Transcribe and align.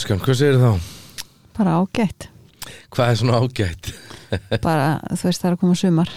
Já, 0.00 0.06
ég 0.06 0.06
skan, 0.08 0.20
hvað 0.24 0.36
segir 0.38 0.56
þá? 0.56 0.70
bara 1.58 1.72
ágætt. 1.76 2.28
Hvað 2.90 3.10
er 3.10 3.16
svona 3.20 3.40
ágætt? 3.40 3.88
bara, 4.64 4.86
þú 5.12 5.26
veist, 5.28 5.40
það 5.42 5.48
er 5.50 5.56
að 5.56 5.60
koma 5.60 5.74
sumar. 5.76 6.12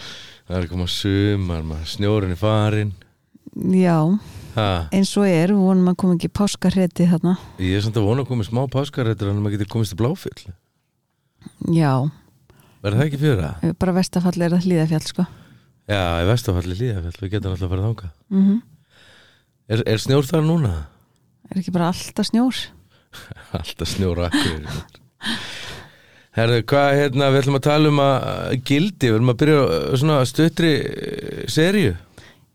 Það 0.47 0.55
er 0.55 0.63
að 0.63 0.69
koma 0.71 0.85
sumar, 0.87 1.63
maður, 1.67 1.89
snjórinn 1.91 2.31
er 2.31 2.39
farin 2.39 2.93
já, 3.75 3.97
ha, 4.55 4.67
eins 4.95 5.11
og 5.19 5.27
er, 5.27 5.51
við 5.51 5.59
vonum 5.67 5.89
að 5.91 5.97
koma 5.99 6.15
ekki 6.15 6.29
páskarreti 6.31 7.05
þarna. 7.11 7.33
Ég 7.59 7.75
er 7.77 7.83
samt 7.85 7.99
að 7.99 8.07
vona 8.07 8.23
að 8.23 8.29
koma 8.31 8.45
smá 8.47 8.61
páskarættur 8.71 9.29
en 9.33 9.41
maður 9.43 9.57
getur 9.57 9.71
komist 9.75 9.91
til 9.93 9.99
bláfjöld 9.99 10.45
já, 11.75 11.91
Verður 12.83 12.99
það 13.01 13.07
ekki 13.09 13.19
fyrir 13.21 13.41
það? 13.43 13.73
bara 13.83 13.95
vestafall 13.99 14.37
er 14.47 14.55
að 14.55 14.63
hlýða 14.67 14.87
fjall 14.93 15.03
sko. 15.09 15.25
Já, 15.91 16.01
í 16.23 16.29
vestafalli 16.31 16.79
líðafjöld, 16.79 17.19
við 17.19 17.35
getum 17.35 17.51
alltaf 17.51 17.67
að 17.67 17.75
fara 17.75 17.89
þangað. 17.89 18.15
Mm 18.31 18.61
Er, 19.71 19.79
er 19.87 19.99
snjór 19.99 20.25
þar 20.27 20.41
núna? 20.43 20.71
er 21.51 21.59
ekki 21.61 21.71
bara 21.71 21.91
alltaf 21.93 22.27
snjór 22.27 22.57
Alltaf 23.59 23.89
snjóra 23.89 24.29
akkur 24.29 24.69
Herðu, 26.33 26.63
hvað 26.65 26.95
hérna, 26.97 27.27
við 27.29 27.43
ætlum 27.43 27.59
að 27.59 27.65
tala 27.67 27.91
um 27.91 27.99
að 28.01 28.55
gildi, 28.65 29.09
við 29.11 29.17
ætlum 29.19 29.31
að 29.33 29.37
byrja 29.43 29.59
svona 30.01 30.15
stuttri 30.25 30.71
uh, 30.81 31.43
seríu. 31.53 31.91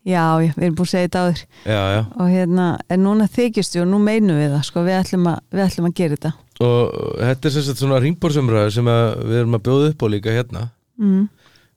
Já, 0.09 0.25
við 0.41 0.64
erum 0.67 0.75
búin 0.81 0.89
að 0.89 0.91
segja 0.91 1.06
þetta 1.06 1.23
áður. 1.23 1.42
Já, 1.62 1.79
já, 1.95 2.01
og 2.11 2.33
hérna, 2.33 2.67
en 2.91 3.05
núna 3.06 3.29
þykist 3.31 3.77
við 3.77 3.84
og 3.84 3.89
nú 3.92 4.01
meinum 4.03 4.41
við 4.41 4.51
það, 4.56 4.64
sko, 4.67 4.84
við 4.89 4.98
ætlum 4.98 5.31
að, 5.31 5.39
við 5.55 5.64
ætlum 5.69 5.89
að 5.89 5.97
gera 6.01 6.19
þetta. 6.19 6.33
Og 6.67 6.98
þetta 7.23 7.51
er 7.51 7.56
sagt 7.69 7.84
svona 7.84 8.01
ringborðsumræður 8.03 8.75
sem 8.75 8.91
að 8.91 9.05
við 9.20 9.42
erum 9.45 9.59
að 9.61 9.67
bjóða 9.69 9.92
upp 9.92 10.03
á 10.03 10.06
líka 10.11 10.34
hérna 10.34 10.64
mm. 10.98 11.20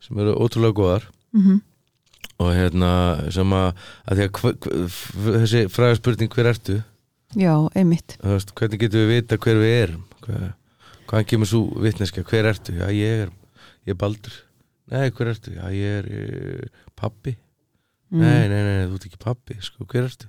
sem 0.07 0.23
eru 0.25 0.39
ótrúlega 0.41 0.79
góðar. 0.81 1.11
Mm 1.37 1.61
og 2.41 2.55
hérna 2.55 2.91
sem 3.33 3.53
að, 3.55 3.83
að 4.07 4.17
því 4.17 4.25
að 4.25 4.31
hva, 4.37 4.51
hva, 4.63 5.35
þessi 5.43 5.63
fræga 5.71 5.97
spurning 5.99 6.33
hver 6.33 6.49
ertu 6.51 6.77
já, 7.35 7.53
einmitt. 7.75 8.17
Þú 8.21 8.33
veist, 8.35 8.53
hvernig 8.57 8.79
getum 8.81 9.03
við 9.05 9.13
vita 9.15 9.37
hver 9.37 9.59
við 9.61 9.75
erum? 9.83 10.03
Hvað, 10.21 10.47
hvaðan 11.07 11.29
kemur 11.31 11.49
svo 11.51 11.61
vitneska 11.83 12.23
hver 12.23 12.49
ertu, 12.51 12.73
já 12.79 12.87
ég 12.91 13.23
er 13.27 13.31
ég 13.87 13.93
er 13.95 13.99
Baldur, 13.99 14.33
nei 14.91 15.09
hver 15.11 15.31
ertu? 15.33 15.53
Já 15.55 15.65
ég 15.71 16.01
er 16.01 16.11
uh, 16.11 16.67
pappi 16.95 17.37
Mm. 18.11 18.19
nei, 18.19 18.47
nei, 18.51 18.63
nei, 18.67 18.87
þú 18.91 18.97
ert 18.97 19.05
ekki 19.07 19.19
pappi 19.23 19.55
sko, 19.63 19.85
hver 19.87 20.03
ertu? 20.09 20.27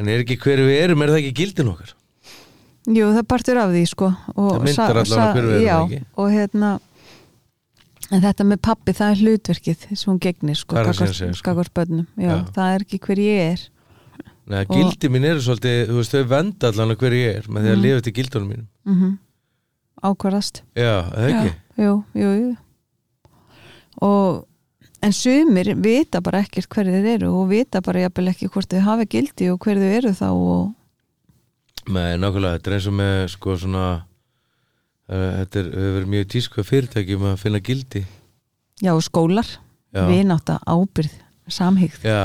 En 0.00 0.08
er 0.08 0.22
ekki 0.22 0.38
hver 0.40 0.62
við 0.64 0.78
erum, 0.80 1.02
er 1.04 1.10
það 1.12 1.18
ekki 1.20 1.32
gildin 1.42 1.68
okkar? 1.74 1.90
Jú, 2.88 3.10
það 3.12 3.26
partur 3.28 3.60
af 3.60 3.68
því 3.74 3.82
sko 3.90 4.08
og 4.32 4.48
Það 4.54 4.64
myndar 4.64 4.96
á 4.96 5.04
hver 5.04 5.44
við 5.44 5.58
erum, 5.58 5.66
Já, 5.66 5.76
ekki? 5.84 5.98
og 6.16 6.30
hérna 6.32 6.70
en 8.14 8.24
þetta 8.24 8.46
með 8.48 8.62
pappi, 8.64 8.94
það 8.96 9.12
er 9.12 9.20
hlutverkið 9.26 9.84
sem 9.92 10.08
hún 10.14 10.22
gegnir 10.24 10.56
sko, 10.56 10.76
er 10.80 10.88
gagnvart- 10.88 11.14
segja, 11.20 11.36
sko. 11.36 11.52
já, 12.16 12.24
Já. 12.24 12.34
það 12.56 12.74
er 12.78 12.86
ekki 12.88 12.98
hver 13.04 13.20
ég 13.20 13.52
er 13.52 13.68
Nei, 14.46 14.64
gildi 14.68 15.08
mín 15.08 15.24
eru 15.24 15.40
svolítið, 15.40 15.86
þú 15.88 15.94
veist, 15.96 16.12
þau 16.12 16.24
venda 16.28 16.68
allan 16.68 16.90
að 16.92 16.98
hver 17.00 17.14
ég 17.16 17.36
er 17.38 17.46
með 17.48 17.62
því 17.64 17.70
að 17.70 17.76
Mhm. 17.78 17.84
lifa 17.86 18.02
til 18.04 18.12
gildunum 18.18 18.48
mínum. 18.52 18.66
Mm 18.84 19.18
ákvarðast. 20.04 20.58
Já, 20.76 21.08
eða 21.16 21.28
ekki? 21.32 21.52
jú, 21.80 21.92
jú, 22.14 22.28
jú. 22.36 22.56
Og 24.02 24.46
en 25.02 25.12
sumir 25.12 25.70
vita 25.80 26.20
bara 26.20 26.42
ekkert 26.44 26.68
hverju 26.68 26.92
þeir 26.92 27.08
eru 27.14 27.30
og 27.32 27.48
vita 27.48 27.80
bara 27.80 28.02
jafnvel 28.04 28.28
ekki 28.32 28.48
hvort 28.52 28.68
þau 28.68 28.80
hafa 28.84 29.06
gildi 29.08 29.48
og 29.52 29.58
hverju 29.64 29.80
þau 29.80 29.96
eru 29.98 30.12
þá 30.18 30.26
og 30.32 30.74
Nei, 31.86 32.16
nákvæmlega, 32.16 32.58
þetta 32.58 32.70
er 32.70 32.74
eins 32.78 32.86
og 32.88 32.94
með 32.96 33.18
sko 33.34 33.56
svona 33.60 33.86
uh, 35.08 35.32
þetta 35.44 35.58
er, 35.60 35.66
hefur 35.74 35.96
verið 35.98 36.12
mjög 36.14 36.28
tísku 36.32 36.60
að 36.62 36.68
fyrirtækjum 36.70 37.26
að 37.28 37.34
finna 37.42 37.60
gildi. 37.60 38.04
Já, 38.80 38.92
og 38.96 39.02
skólar, 39.04 39.50
Já, 39.92 40.06
vináta, 40.08 40.56
ábyrð 40.64 41.12
samhygð 41.52 42.06
já 42.08 42.22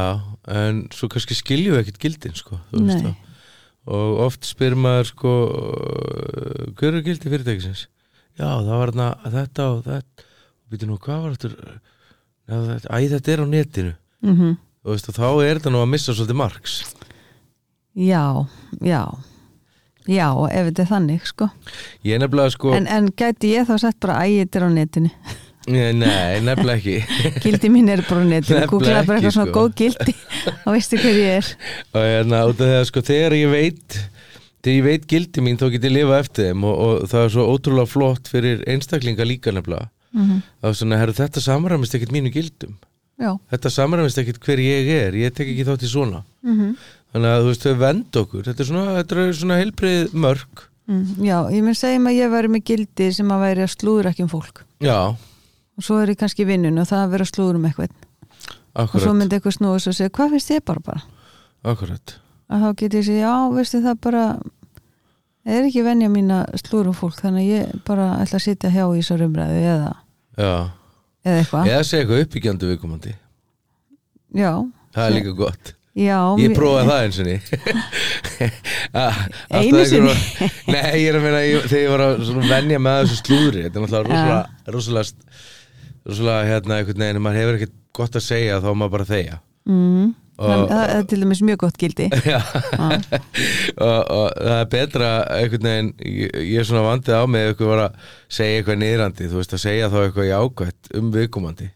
en 0.50 0.86
svo 0.96 1.10
kannski 1.12 1.36
skiljum 1.38 1.76
við 1.76 1.84
ekkert 1.84 2.04
gildin 2.06 2.38
sko, 2.38 2.60
og 3.90 4.20
oft 4.26 4.46
spyr 4.48 4.76
maður 4.80 5.10
sko 5.12 5.34
hver 6.80 7.00
er 7.00 7.06
gildi 7.06 7.32
fyrirtækisins? 7.32 7.88
Já, 8.40 8.48
það 8.64 8.72
var 8.72 8.92
þarna 8.94 9.34
þetta 9.34 9.66
og 9.68 9.80
þetta. 9.84 10.28
Og 10.64 10.72
býtum 10.72 10.92
nú, 10.94 10.98
hvað 11.04 11.24
var 11.26 11.34
þetta? 11.36 11.80
Æ, 12.88 13.00
þetta 13.12 13.34
er 13.34 13.44
á 13.44 13.48
netinu. 13.50 13.94
Mm 14.24 14.58
þú 14.80 14.94
veist, 14.96 15.10
og 15.12 15.18
þá 15.18 15.26
er 15.44 15.60
þetta 15.60 15.72
nú 15.76 15.82
að 15.84 15.90
missa 15.92 16.14
svolítið 16.16 16.38
marks. 16.40 16.76
Já, 18.00 18.48
já. 18.80 19.02
Já, 20.10 20.28
ef 20.48 20.70
þetta 20.70 20.82
er 20.86 20.90
þannig 20.90 21.26
sko. 21.28 21.50
Ég 22.08 22.22
nefnilega 22.22 22.54
sko 22.56 22.72
en, 22.74 22.88
en 22.88 23.10
gæti 23.12 23.52
ég 23.52 23.68
þá 23.68 23.76
sett 23.84 24.00
bara 24.02 24.24
æ, 24.24 24.40
þetta 24.40 24.62
er 24.62 24.66
á 24.66 24.70
netinu 24.74 25.12
Nei, 25.68 26.40
nefnilega 26.46 26.78
ekki. 26.78 26.96
Gildi 27.44 27.70
mín 27.72 27.92
er 27.92 28.02
netinu. 28.02 28.30
Nefnilega 28.32 28.70
googlaði 28.72 29.08
bara 29.10 29.20
eitthvað 29.20 29.36
svona 29.36 29.50
sko. 29.50 29.60
góð 29.60 29.74
gildi. 29.82 30.16
Og 30.66 30.76
veistu 30.76 31.00
hver 31.02 31.20
ég 31.20 31.40
er? 31.40 31.50
Og 31.92 32.06
hérna, 32.06 32.44
út 32.48 32.64
af 32.64 32.70
því 32.70 32.78
að 32.78 32.86
sko 32.90 33.04
þegar 33.10 33.36
ég 33.38 33.52
veit 33.54 33.98
þegar 34.60 34.76
ég 34.76 34.86
veit 34.88 35.08
gildi 35.12 35.44
mín 35.46 35.60
þá 35.60 35.66
get 35.76 35.90
ég 35.90 35.96
lifa 35.98 36.22
eftir 36.24 36.50
þeim. 36.50 36.68
Og, 36.70 36.78
og 36.86 37.10
það 37.12 37.26
er 37.26 37.34
svo 37.36 37.48
ótrúlega 37.54 37.92
flott 37.92 38.32
fyrir 38.32 38.64
einstaklinga 38.70 39.28
líka 39.28 39.56
nefnilega. 39.56 39.92
Mm 40.16 40.40
þá 40.60 40.72
er 40.72 40.80
svona, 40.80 41.02
herru, 41.02 41.18
þetta 41.20 41.44
samræmist 41.44 42.00
ekkert 42.00 42.16
mínu 42.16 42.32
gildum. 42.34 42.80
Já, 43.20 43.34
þetta 43.52 43.74
samræmist 43.76 44.18
ekkert 44.24 44.40
hver 44.48 44.64
ég 44.64 44.90
er. 44.96 45.20
Ég 45.20 45.36
tek 45.36 45.52
ekki 45.52 45.68
þátt 45.68 45.86
í 45.86 45.92
svona. 45.92 46.24
Mm 46.46 46.74
þannig 47.10 47.32
að 47.34 47.40
þú 47.42 47.50
veist, 47.50 47.64
þau 47.66 47.80
vend 47.82 48.18
okkur. 48.20 48.44
Þetta 48.46 48.62
er 48.62 48.68
svona, 48.70 48.98
þetta 49.00 49.16
er 49.22 49.32
svona 49.34 49.56
heilbrið 49.58 50.12
mörg 50.14 50.66
Mm, 50.90 51.22
já, 51.22 51.38
ég 51.54 51.62
mun 51.62 51.76
segjum 51.78 52.08
að 52.10 52.16
ég 52.18 52.32
væri 52.34 52.50
með 52.50 52.64
gildi 52.66 53.08
sem 53.14 53.30
að 53.30 53.44
væri 53.44 53.62
að 53.62 53.74
slúður 53.76 54.08
ekki 54.10 54.24
um 54.26 54.32
fólk. 54.32 54.64
Já, 54.82 55.14
og 55.80 55.86
svo 55.86 55.98
er 56.02 56.12
ég 56.12 56.20
kannski 56.20 56.44
í 56.44 56.50
vinnun 56.50 56.82
og 56.82 56.88
það 56.90 57.04
að 57.06 57.14
vera 57.16 57.28
slúður 57.30 57.60
um 57.60 57.68
eitthvað. 57.70 57.94
Og 58.80 58.92
svo 58.92 59.00
akkurat, 59.00 59.18
myndi 59.18 59.38
eitthvað 59.38 59.56
snúið 59.56 59.88
og 59.92 59.96
segja, 59.96 60.14
hvað 60.16 60.36
finnst 60.36 60.52
þið 60.52 60.62
bara 60.68 60.84
bara? 60.90 61.04
Akkurat. 61.72 62.16
Að 62.50 62.66
þá 62.66 62.70
get 62.82 62.98
ég 63.00 63.08
segja, 63.08 63.30
já, 63.30 63.54
veistu 63.56 63.82
það 63.86 64.02
bara 64.04 64.26
það 65.46 65.56
er 65.56 65.70
ekki 65.70 65.86
venja 65.88 66.12
mín 66.12 66.36
að 66.36 66.60
slúður 66.62 66.92
um 66.92 67.00
fólk 67.00 67.18
þannig 67.24 67.48
að 67.48 67.56
ég 67.56 67.82
bara 67.88 68.12
ætla 68.20 68.40
að 68.42 68.46
sitja 68.46 68.74
hjá 68.76 68.84
í 68.84 69.00
þessar 69.00 69.26
umræðu 69.26 69.64
eða, 69.64 69.90
já, 70.36 70.54
eða 71.26 71.42
eitthvað. 71.42 71.74
Eða 71.74 71.90
segja 71.90 72.04
eitthvað 72.04 72.24
uppbyggjandi 72.26 72.72
viðkomandi. 72.74 73.18
Já, 74.40 74.54
það 74.96 75.06
er 75.08 75.16
líka 75.18 75.36
gott. 75.40 75.76
Já 76.00 76.18
Ég 76.40 76.54
prófaði 76.56 76.88
það 76.88 77.00
eins 77.04 77.18
og 77.20 77.26
ný 77.28 77.34
Einu 79.58 79.86
sinni? 79.90 80.14
Nei, 80.74 81.02
ég 81.02 81.10
er 81.10 81.18
að 81.18 81.40
ég, 81.44 81.66
þegar 81.66 81.82
ég 81.82 81.90
var 81.92 82.04
að 82.06 82.22
svona 82.28 82.52
venja 82.52 82.82
með 82.86 83.00
þessu 83.02 83.18
slúðri 83.24 83.64
Þetta 83.66 83.80
er 83.80 83.86
náttúrulega 83.86 84.76
rosalega 84.76 85.08
rosalega 86.12 86.48
hérna 86.50 86.80
einhvern 86.80 87.04
veginn 87.06 87.22
maður 87.26 87.40
hefur 87.44 87.60
ekkert 87.60 87.76
gott 88.00 88.18
að 88.20 88.26
segja 88.26 88.60
þá 88.64 88.70
á 88.70 88.80
maður 88.80 88.94
bara 88.96 89.08
að 89.08 89.14
þegja. 89.16 89.38
Mm, 89.70 90.10
Og- 90.40 90.70
það, 90.70 90.84
er 90.96 91.08
til 91.12 91.18
dæmis 91.20 91.42
mjög 91.44 91.58
gott 91.66 91.78
gildi. 91.82 92.06
Já, 92.32 92.40
Já. 92.40 92.86
og, 93.76 94.00
og 94.16 94.30
það 94.40 94.54
er 94.60 94.70
betra 94.72 95.10
einhvern 95.36 95.68
veginn, 95.70 95.90
ég, 96.06 96.38
ég 96.54 96.62
er 96.62 96.68
svona 96.70 96.86
vandið 96.86 97.18
á 97.20 97.24
mig 97.28 97.50
að 97.60 97.84
segja 98.32 98.62
eitthvað 98.62 98.80
niðrandi 98.84 99.28
þú 99.32 99.42
veist 99.42 99.58
að 99.58 99.64
segja 99.66 99.90
þá 99.92 100.00
eitthvað 100.06 100.30
jákvætt 100.32 100.92
um 101.00 101.12
viðkomandi 101.16 101.70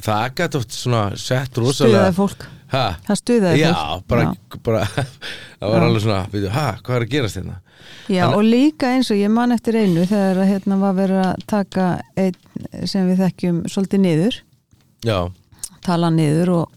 það 0.00 0.26
gæti 0.40 0.58
oft 0.60 0.72
svona 0.76 1.02
sett 1.20 1.58
rosalega 1.60 2.06
stuðaði 2.08 2.16
fólk, 2.16 2.46
ha, 2.72 2.84
það 3.06 3.18
stuðaði 3.20 3.60
Já, 3.60 3.72
fólk. 3.76 4.06
bara, 4.08 4.22
Já. 4.22 4.60
bara 4.64 4.84
það 5.60 5.68
var 5.68 5.78
Já. 5.82 5.86
alveg 5.88 6.02
svona, 6.06 6.20
veitu, 6.32 6.48
ha, 6.56 6.66
hvað 6.82 6.96
er 6.96 7.06
að 7.06 7.12
gerast 7.16 7.40
hérna? 7.40 7.58
Já, 8.12 8.22
og 8.30 8.42
líka 8.46 8.92
eins 8.94 9.10
og 9.10 9.18
ég 9.18 9.30
man 9.34 9.52
eftir 9.54 9.76
einu 9.80 10.04
þegar 10.06 10.38
að, 10.42 10.50
hérna 10.52 10.78
var 10.80 10.94
verið 10.96 11.22
að 11.26 11.42
taka 11.50 11.86
einn 12.18 12.86
sem 12.88 13.08
við 13.10 13.24
þekkjum 13.26 13.64
svolítið 13.70 14.02
niður, 14.06 14.38
Já, 15.02 15.18
tala 15.82 16.10
niður 16.14 16.52
og, 16.60 16.76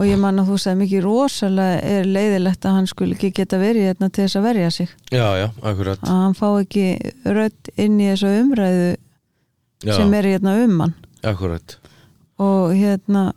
og 0.00 0.06
ég 0.08 0.16
man 0.22 0.40
að 0.40 0.48
þú 0.48 0.58
sagði 0.62 0.80
mikið 0.84 1.02
rosalega 1.04 1.82
er 1.84 2.08
leiðilegt 2.08 2.64
að 2.64 2.76
hann 2.78 2.88
skuli 2.88 3.16
ekki 3.18 3.30
geta 3.36 3.58
verið 3.60 3.90
hérna 3.90 4.08
til 4.08 4.24
þess 4.24 4.38
að 4.40 4.46
verja 4.48 4.70
sig. 4.72 4.94
Já, 5.12 5.26
já, 5.36 5.46
akkurat. 5.60 6.00
Að 6.06 6.22
hann 6.24 6.36
fá 6.38 6.46
ekki 6.62 6.86
rödd 7.28 7.72
inn 7.76 8.00
í 8.00 8.08
þessu 8.08 8.32
umræðu 8.40 8.88
já, 9.84 9.92
sem 9.98 10.14
er 10.16 10.30
hérna 10.32 10.56
um 10.64 10.80
hann. 10.86 10.94
Akkurat, 11.28 11.76
og 12.40 12.72
hérna 12.76 13.30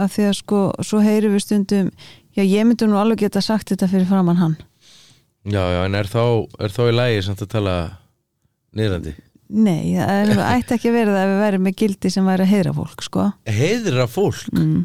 að 0.00 0.12
því 0.16 0.26
að 0.30 0.36
sko, 0.40 0.60
svo 0.86 1.00
heyrum 1.04 1.36
við 1.36 1.44
stundum 1.44 1.88
já, 2.36 2.42
ég 2.44 2.66
myndi 2.66 2.88
nú 2.88 2.98
alveg 3.00 3.26
geta 3.26 3.42
sagt 3.44 3.72
þetta 3.72 3.88
fyrir 3.90 4.08
framann 4.08 4.40
hann 4.40 4.56
já, 5.44 5.60
já, 5.60 5.80
en 5.84 5.98
er 5.98 6.08
þá 6.10 6.22
er 6.60 6.74
þá 6.76 6.82
í 6.86 6.94
lægi 6.96 7.26
samt 7.26 7.44
að 7.44 7.52
tala 7.56 7.74
niðrandi? 8.76 9.16
Nei, 9.50 9.96
það 9.96 10.16
er- 10.30 10.40
ætti 10.46 10.76
ekki 10.76 10.90
að 10.92 10.96
vera 11.00 11.14
það 11.16 11.24
ef 11.24 11.30
við 11.32 11.40
væri 11.42 11.60
með 11.66 11.78
gildi 11.80 12.10
sem 12.14 12.28
væri 12.30 12.44
að 12.44 12.52
heyra 12.52 12.72
fólk 12.76 13.00
sko. 13.02 13.24
Heiðra 13.50 14.04
fólk, 14.06 14.44
mm. 14.54 14.84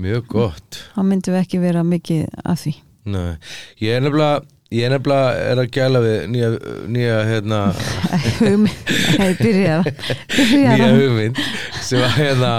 mjög 0.00 0.28
gott 0.32 0.78
þá 0.94 1.00
myndum 1.04 1.36
við 1.36 1.42
ekki 1.42 1.60
vera 1.60 1.84
mikið 1.84 2.22
að 2.44 2.60
því 2.64 2.74
Nei, 3.06 3.36
ég 3.84 3.92
er 3.94 4.02
nefnilega 4.02 4.40
ég 4.74 4.90
nefnilega 4.90 5.34
er 5.46 5.60
að 5.62 5.68
gæla 5.76 6.00
við 6.02 6.16
nýja, 6.32 6.48
nýja 6.90 7.18
hérna, 7.28 7.60
nei, 8.66 9.28
byrjar 9.38 9.86
nýja 10.34 10.88
hugmynd 10.90 11.38
sem 11.86 12.02
að 12.02 12.16
hérna 12.18 12.50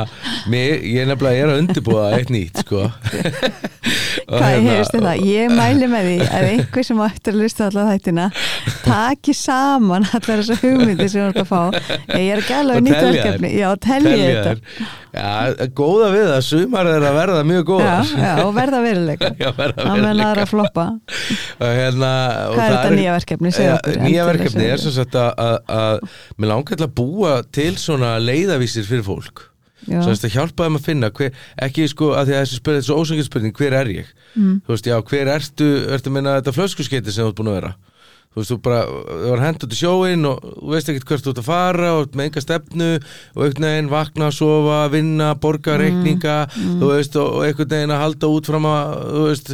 mig, 0.48 0.86
ég 0.88 1.10
nefnilega 1.10 1.44
er 1.44 1.52
að 1.52 1.62
undirbúa 1.66 2.06
eitt 2.16 2.32
nýtt 2.32 2.64
sko 2.64 2.86
Hvað 4.28 4.50
hérna- 4.58 4.74
heyrstu 4.76 5.00
það? 5.06 5.22
Ég 5.24 5.54
mæli 5.56 5.88
með 5.88 6.08
því 6.10 6.16
að 6.28 6.46
einhver 6.52 6.84
sem 6.88 7.02
ættir 7.06 7.34
að 7.34 7.42
lusta 7.42 7.68
allar 7.70 7.90
þættina 7.94 8.26
taki 8.84 9.36
saman 9.38 10.08
allar 10.12 10.42
þessar 10.42 10.60
hugmyndir 10.66 11.12
sem 11.14 11.22
þú 11.22 11.30
ert 11.32 11.42
að 11.44 11.48
fá 11.48 11.62
ég 12.18 12.32
er 12.36 12.44
Og 12.44 12.74
við 12.74 12.84
nýtt 12.88 13.06
verkefni. 13.08 13.52
Já, 13.56 13.68
Telja 13.88 14.16
þetta. 14.18 14.88
Já, 15.18 15.68
góða 15.74 16.10
við 16.14 16.26
það, 16.28 16.42
sumar 16.46 16.90
er 16.92 17.06
að 17.08 17.16
verða 17.18 17.44
mjög 17.48 17.62
já, 17.62 17.68
góðar 17.72 18.12
já, 18.12 18.32
og 18.44 18.52
verða 18.58 18.82
veruleika 18.84 19.30
Já, 19.42 19.50
menn 19.58 19.74
veruleika. 19.80 20.28
aðra 20.28 20.44
að 20.44 20.52
floppa 20.52 20.86
og 21.64 21.76
hérna 21.80 22.12
og 22.52 22.58
Hvað 22.58 22.66
er 22.68 22.76
þetta 22.76 22.96
nýja 22.98 23.16
verkefni? 23.18 23.54
Ja, 23.64 23.78
nýja 24.04 24.28
verkefni 24.28 24.68
er 24.76 24.84
sem 24.84 24.96
sagt 25.00 25.18
að 25.18 26.02
mér 26.38 26.52
langar 26.52 26.78
til 26.78 26.86
að 26.90 26.96
búa 27.00 27.38
til 27.56 27.74
svona 27.82 28.18
leiðavísir 28.22 28.86
fyrir 28.90 29.08
fólk 29.08 29.48
Sagt 29.88 30.26
að 30.28 30.36
hjálpa 30.36 30.68
þeim 30.68 30.80
að 30.80 30.88
finna 30.90 31.10
hver, 31.16 31.32
ekki 31.68 31.88
sko 31.88 32.14
að 32.20 32.28
því 32.30 32.38
að 32.38 32.42
þessi 32.46 32.62
spurning, 32.62 32.84
þessi 32.84 32.98
ósöngin 33.00 33.28
spurning 33.30 33.56
hver 33.58 33.74
er 33.82 33.88
ég? 34.02 34.16
Mm. 34.36 34.56
þú 34.68 34.74
veist, 34.76 34.88
já, 34.92 34.98
hver 35.12 35.28
ertu, 35.38 35.68
ertu 35.96 36.10
að 36.12 36.18
minna 36.20 36.40
þetta 36.42 36.56
flöskuskeiti 36.58 37.12
sem 37.16 37.24
þú 37.24 37.32
ert 37.32 37.40
búin 37.40 37.52
að 37.54 37.62
vera? 37.62 37.76
Þú 38.38 38.42
veist, 38.44 38.52
þú 38.52 38.58
bara, 38.68 38.82
þú 38.86 39.30
var 39.32 39.40
hendt 39.42 39.64
út 39.66 39.72
í 39.74 39.78
sjóin 39.80 40.26
og 40.30 40.44
þú 40.46 40.74
veist 40.76 40.90
ekkert 40.92 41.08
hvert 41.10 41.24
þú 41.26 41.32
ert 41.32 41.40
að 41.42 41.48
fara 41.48 41.88
og 41.98 42.18
með 42.20 42.28
enga 42.28 42.44
stefnu 42.44 42.90
og 43.00 43.40
einhvern 43.48 43.66
veginn 43.66 43.90
vakna, 43.90 44.28
sofa, 44.36 44.82
vinna, 44.94 45.32
borga 45.42 45.74
Mm. 45.74 45.82
reikninga, 45.82 46.36
þú 46.84 46.92
veist 46.92 47.16
og, 47.18 47.40
einhvern 47.48 47.72
veginn 47.74 47.96
að 47.96 48.04
halda 48.04 48.30
út 48.36 48.46
fram 48.52 48.68
að 48.70 48.94
þú 49.16 49.24
veist, 49.32 49.50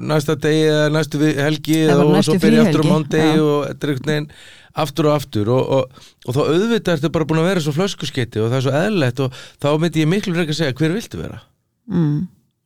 næsta 0.00 0.36
degi 0.40 0.64
eða 0.70 0.90
næstu 0.94 1.20
helgi 1.36 1.80
og 1.92 2.18
svo 2.24 2.38
byrja 2.40 2.64
aftur 2.68 2.86
á 2.86 2.90
mándegi 2.94 3.38
og 3.44 3.58
þetta 3.68 3.84
er 3.84 3.92
einhvern 3.94 4.12
veginn 4.14 4.30
aftur 4.74 5.08
og 5.10 5.16
aftur 5.18 5.50
og, 5.54 5.74
og, 5.78 6.06
og 6.26 6.36
þá 6.36 6.40
auðvitað 6.44 6.96
ertu 6.96 7.10
bara 7.14 7.26
búin 7.30 7.42
að 7.42 7.50
vera 7.52 7.64
svo 7.64 7.74
flöskuskeiti 7.76 8.42
og 8.42 8.48
það 8.50 8.56
er 8.58 8.64
svo 8.66 8.78
eðlilegt 8.80 9.20
og 9.24 9.42
þá 9.62 9.68
myndi 9.82 10.02
ég 10.02 10.10
miklu 10.10 10.34
frekar 10.34 10.56
að 10.56 10.60
segja 10.60 10.78
hver 10.80 10.96
viltu 10.96 11.20
vera 11.20 11.42
mm. 11.90 12.16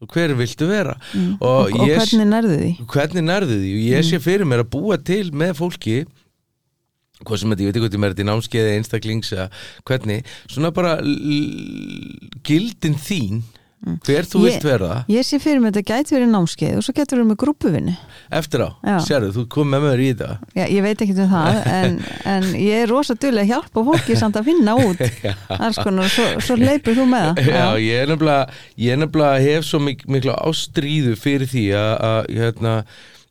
og 0.05 0.15
hver 0.15 0.37
viltu 0.39 0.71
vera 0.71 0.97
Mm. 1.13 1.35
og, 1.41 1.75
og, 1.75 1.81
og 1.81 1.91
ég, 1.91 1.99
hvernig 2.01 2.31
nærðu 2.31 2.57
því? 2.63 2.71
hvernig 2.95 3.27
nærðu 3.29 3.61
því 3.61 3.75
og 3.75 3.85
ég 3.89 4.09
sé 4.09 4.23
fyrir 4.23 4.49
mér 4.49 4.65
að 4.65 4.73
búa 4.77 4.99
til 5.01 5.27
með 5.37 5.55
fólki 5.61 5.99
hvað 7.27 7.41
sem 7.41 7.53
þetta, 7.53 7.65
ég 7.65 7.69
veit 7.69 7.77
ekki 7.77 7.83
hvað 7.83 7.93
þetta 7.93 8.07
er 8.07 8.13
þetta 8.13 8.25
í 8.25 8.29
námskeiði 8.29 8.75
einstaklings 8.79 9.33
eða 9.35 9.47
hvernig, 9.91 10.35
svona 10.47 10.71
bara 10.75 10.93
gildin 12.47 12.99
þín 13.03 13.41
hver 14.05 14.27
þú 14.27 14.41
vilt 14.43 14.65
vera. 14.67 15.05
Ég 15.09 15.23
sé 15.25 15.39
fyrir 15.41 15.61
mig 15.63 15.71
að 15.71 15.77
þetta 15.79 15.95
gæti 15.95 16.15
verið 16.17 16.31
námskeið 16.33 16.77
og 16.81 16.85
svo 16.87 16.95
getur 16.99 17.21
við 17.23 17.29
með 17.31 17.37
grúpuvinni 17.43 17.95
eftir 18.41 18.65
á, 18.67 18.71
Já. 18.85 18.97
sérðu, 19.07 19.31
þú 19.37 19.45
kom 19.55 19.71
með 19.73 19.85
mér 19.87 20.01
í 20.03 20.09
þetta. 20.13 20.31
Já, 20.59 20.65
ég 20.75 20.83
veit 20.83 21.05
ekki 21.05 21.15
um 21.15 21.31
það 21.33 21.61
en, 21.79 21.99
en 22.35 22.49
ég 22.59 22.83
er 22.83 22.91
rosa 22.91 23.15
duðlega 23.15 23.45
að 23.47 23.53
hjálpa 23.55 23.85
fólki 23.91 24.17
samt 24.19 24.37
að 24.41 24.49
finna 24.51 24.75
út. 24.83 25.05
Konar, 25.85 26.11
svo, 26.11 26.27
svo 26.43 26.57
leipur 26.59 26.99
þú 26.99 27.07
með 27.13 27.29
það. 27.39 27.53
Já, 27.55 27.67
ég 27.87 28.03
er 28.03 28.11
nefnilega, 28.13 28.59
ég 28.83 28.93
er 28.97 29.01
nefnilega 29.05 29.47
hef 29.47 29.65
svo 29.71 29.81
mik 29.87 30.05
mikla 30.11 30.35
ástríðu 30.49 31.15
fyrir 31.19 31.47
því 31.49 31.65
að, 31.79 32.29
hérna, 32.35 32.75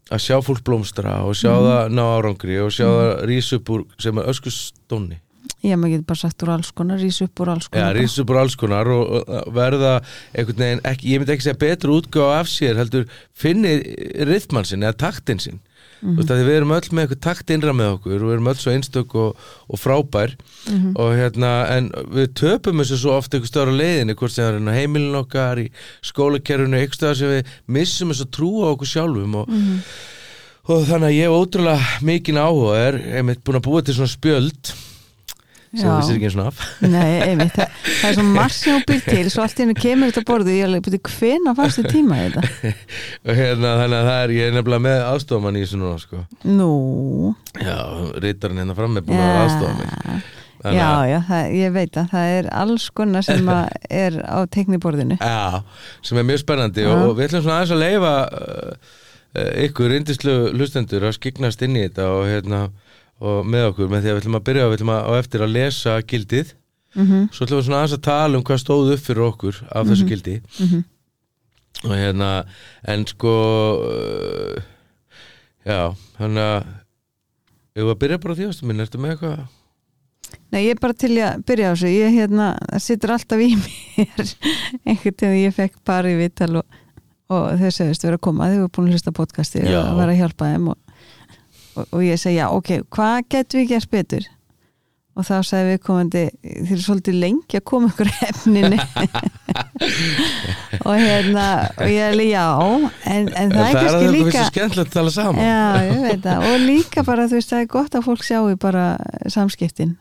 að 0.08 0.22
sjá 0.24 0.38
fólk 0.48 0.64
blómstra 0.64 1.20
og 1.28 1.36
sjá 1.36 1.52
Mhm. 1.52 1.66
það 1.68 1.96
ná 2.00 2.04
árangri 2.16 2.60
og 2.64 2.72
sjá 2.72 2.88
það 2.88 3.10
rís 3.28 3.50
upp 3.58 3.70
úr 3.76 3.82
sem 4.00 4.18
er 4.18 4.30
öskustónni 4.32 5.18
Já, 5.66 5.74
maður 5.76 5.96
getur 5.96 6.06
bara 6.12 6.20
sagt 6.22 6.44
úr 6.46 6.50
alls 6.54 6.72
konar, 6.72 7.00
rís 7.02 7.22
upp 7.26 7.40
úr 7.42 7.50
alls 7.56 7.66
Já, 7.66 7.72
konar 7.74 7.96
rís 7.98 8.18
upp 8.22 8.30
úr 8.30 8.38
alls 8.44 8.56
konar 8.56 8.88
og, 8.94 9.32
verða 9.56 9.94
einhvern 10.38 10.58
veginn, 10.62 10.84
ekki, 10.86 11.14
ég 11.16 11.20
myndi 11.24 11.34
ekki 11.34 11.48
segja 11.48 11.58
betur 11.64 11.96
útgáð 11.98 12.34
af 12.40 12.48
sér, 12.52 12.78
heldur 12.78 13.08
finni 13.34 13.80
rithmann 14.30 14.66
sinn 14.70 14.84
eða 14.86 14.98
taktin 15.08 15.40
sinn 15.42 15.60
Mhm. 15.98 16.14
þú 16.14 16.18
veist 16.22 16.30
að 16.30 16.40
við 16.46 16.56
erum 16.60 16.72
öll 16.76 16.90
með 16.94 17.02
eitthvað 17.08 17.22
takt 17.26 17.50
innra 17.50 17.72
með 17.74 17.88
okkur 17.96 18.16
og 18.22 18.28
við 18.30 18.34
erum 18.36 18.48
öll 18.52 18.60
svo 18.62 18.70
einstök 18.76 19.16
og, 19.18 19.38
og 19.68 19.80
frábær 19.82 20.36
Mhm. 20.70 20.92
og 20.94 21.08
hérna 21.18 21.52
en 21.74 21.88
við 22.14 22.28
töpum 22.38 22.78
þessu 22.84 23.00
svo 23.02 23.16
oft 23.18 23.34
einhver 23.34 23.50
stöðar 23.50 23.72
á 23.74 23.80
leiðinni 23.82 24.14
hvort 24.14 24.30
sem 24.32 24.46
það 24.46 24.60
er 24.62 24.70
á 24.70 24.78
heimilin 24.78 25.16
okkar 25.18 25.58
í 25.58 25.72
skólakerfinu, 26.06 26.78
einhver 26.78 26.94
stöðar 27.00 27.18
sem 27.18 27.28
við 27.34 27.46
missum 27.68 28.12
þessu 28.14 28.30
trú 28.30 28.52
á 28.62 28.78
okkur 28.78 28.92
sjálfum 28.94 29.36
og, 29.42 29.48
Mhm. 29.50 29.82
og 30.70 30.86
þannig 30.86 31.10
að 31.10 31.18
ég 31.18 31.26
hef 31.26 31.38
ótrúlega 31.42 32.02
mikinn 32.06 32.38
áhuga 32.46 32.78
er 32.78 33.02
einmitt 33.18 33.42
búin 33.44 33.58
að 33.58 33.66
búa 33.66 33.82
til 33.84 33.96
svona 33.98 34.14
spjöld 34.14 34.74
sem 35.74 35.84
þú 35.84 35.98
vissir 35.98 36.18
ekki 36.18 36.30
eins 36.30 36.38
og 36.38 36.50
af. 36.50 36.64
Nei, 36.86 37.14
einmitt, 37.26 37.54
það, 37.58 37.76
það 37.88 38.10
er 38.10 38.18
svo 38.18 38.26
margt 38.32 38.58
sem 38.58 38.78
hún 38.78 38.88
býr 38.88 39.04
til 39.08 39.34
svo 39.34 39.44
allt 39.44 39.60
í 39.60 39.66
hennu 39.66 39.78
kemur 39.78 40.12
þetta 40.14 40.26
borðu 40.32 40.56
ég 40.56 40.64
er 40.64 40.72
alveg, 40.72 40.88
byrju, 40.88 41.02
hvena 41.18 41.56
fannst 41.58 41.82
þið 41.82 41.92
tíma 41.94 42.22
þetta? 42.24 42.74
og 43.28 43.42
hérna 43.42 43.76
þannig 43.84 44.00
að 44.00 44.10
það 44.12 44.24
er, 44.24 44.36
ég 44.38 44.50
er 44.50 44.58
nefnilega 44.58 44.86
með 44.88 45.06
aðstofamann 45.12 45.60
í 45.60 45.64
þessu 45.66 45.82
núna 45.84 46.02
sko. 46.02 46.24
Nú. 46.48 46.72
Já, 47.62 47.78
rítarinn 48.24 48.64
hérna 48.64 48.78
fram 48.78 49.00
er 49.00 49.08
búin 49.08 49.24
að 49.24 49.40
aðstofa 49.46 49.78
mig 49.82 50.36
Þannig 50.58 50.80
Já, 50.80 50.92
já, 51.06 51.18
það, 51.28 51.52
ég 51.54 51.74
veit 51.76 51.98
að 52.02 52.08
það 52.14 52.32
er 52.38 52.48
alls 52.58 52.88
konar 52.98 53.26
sem 53.26 53.52
er 54.04 54.18
á 54.26 54.40
tekniborðinu 54.50 55.20
Já, 55.22 55.62
sem 56.06 56.18
er 56.18 56.26
mjög 56.28 56.42
spennandi 56.42 56.88
Já. 56.88 56.94
og, 56.96 57.12
við 57.18 57.28
ætlum 57.28 57.44
svona 57.46 57.60
aðeins 57.60 57.76
að 57.76 57.84
leifa 57.84 58.14
uh, 58.26 58.96
uh, 59.38 59.52
ykkur 59.68 59.96
indislu 60.00 60.38
hlustendur 60.56 61.06
að 61.08 61.18
skiknast 61.20 61.62
inn 61.68 61.78
í 61.78 61.86
þetta 61.86 62.10
og 62.16 62.26
hérna 62.32 62.64
og 63.20 63.46
með 63.50 63.70
okkur 63.72 63.92
með 63.92 64.04
því 64.04 64.12
að 64.12 64.16
við 64.18 64.22
ætlum 64.24 64.40
að 64.40 64.48
byrja 64.50 64.68
við 64.68 64.78
ætlum 64.78 64.94
að, 64.94 65.02
á 65.08 65.12
eftir 65.18 65.46
að 65.46 65.54
lesa 65.56 65.98
gildið. 66.02 66.56
Mm 66.98 67.28
svo 67.32 67.46
ætlum 67.46 67.60
við 67.60 67.68
svona 67.68 67.80
aðeins 67.82 67.98
að 67.98 68.06
tala 68.08 68.38
um 68.38 68.44
hvað 68.48 68.62
stóð 68.64 68.94
upp 68.96 69.04
fyrir 69.06 69.26
okkur 69.28 69.62
af 69.70 69.88
þessu 69.90 70.08
gildi. 70.10 70.42
Mhm. 70.60 70.84
og 71.86 71.94
hérna 71.94 72.30
en 72.90 73.06
sko 73.06 73.34
uh, 73.86 74.62
já, 75.62 75.94
þannig 76.18 76.42
að 76.42 76.70
Ég 77.78 77.86
var 77.86 77.94
að 77.94 78.02
byrja 78.02 78.18
bara 78.18 78.34
því 78.34 78.46
ástu 78.50 78.66
minn, 78.66 78.82
ertu 78.82 78.98
með 78.98 79.12
eitthvað? 79.14 79.42
Nei, 80.50 80.64
ég 80.64 80.72
er 80.74 80.80
bara 80.82 80.96
til 80.98 81.12
að 81.22 81.44
byrja 81.46 81.68
á 81.70 81.74
þessu. 81.76 81.90
Ég 81.94 82.16
hérna, 82.16 82.48
það 82.72 82.82
situr 82.88 83.14
alltaf 83.14 83.44
í 83.46 83.50
mér 83.62 84.32
einhvern 84.88 85.18
tíðan 85.22 85.38
ég 85.44 85.54
fekk 85.54 85.76
bara 85.86 86.10
í 86.10 86.16
vital 86.18 86.50
og, 86.64 86.80
og 87.30 87.46
þau 87.62 87.70
segist 87.76 88.08
vera 88.08 88.18
að 88.18 88.24
koma. 88.26 88.48
Þau 88.50 88.58
eru 88.64 88.72
búin 88.74 88.90
að 88.90 88.98
hlusta 88.98 89.14
podcasti 89.14 89.62
Já. 89.62 89.78
og 89.84 90.00
vera 90.00 90.16
að 90.16 90.22
hjálpa 90.24 90.50
þeim 90.56 90.72
og, 90.74 90.87
og, 91.78 91.86
og 91.94 92.02
ég 92.04 92.20
segi, 92.20 92.40
já, 92.42 92.50
ok, 92.50 92.74
hvað 92.98 93.22
getum 93.30 93.62
við 93.64 93.72
gert 93.76 93.94
betur? 93.94 94.28
og 95.18 95.26
þá 95.26 95.38
sagði 95.46 95.72
við 95.72 95.80
komandi 95.82 96.22
þeir 96.44 96.74
eru 96.76 96.84
svolítið 96.84 97.16
lengi 97.24 97.58
að 97.58 97.64
koma 97.72 97.90
ykkur 97.90 98.10
efninu. 98.28 98.78
Og 100.88 100.94
hérna 101.02 101.46
og 101.74 101.90
ég 101.90 102.04
er 102.04 102.12
alveg, 102.14 102.30
já 102.30 102.44
en, 103.10 103.30
en 103.34 103.54
það 103.54 103.64
er 103.64 103.78
kannski 103.78 103.88
það 103.88 104.04
er 104.04 104.14
líka 104.14 104.34
svo 104.36 104.46
skemmtilegt 104.52 104.92
að 104.92 104.94
tala 104.94 105.14
saman. 105.16 105.42
Já, 105.42 106.18
það, 106.28 106.46
og 106.52 106.66
líka 106.68 107.06
bara 107.08 107.26
þú 107.28 107.40
veist, 107.40 107.54
það 107.54 107.64
er 107.64 107.70
gott 107.74 107.98
að 107.98 108.06
fólk 108.06 108.28
sjáu 108.28 108.54
bara 108.62 108.86
samskiptin 109.34 109.96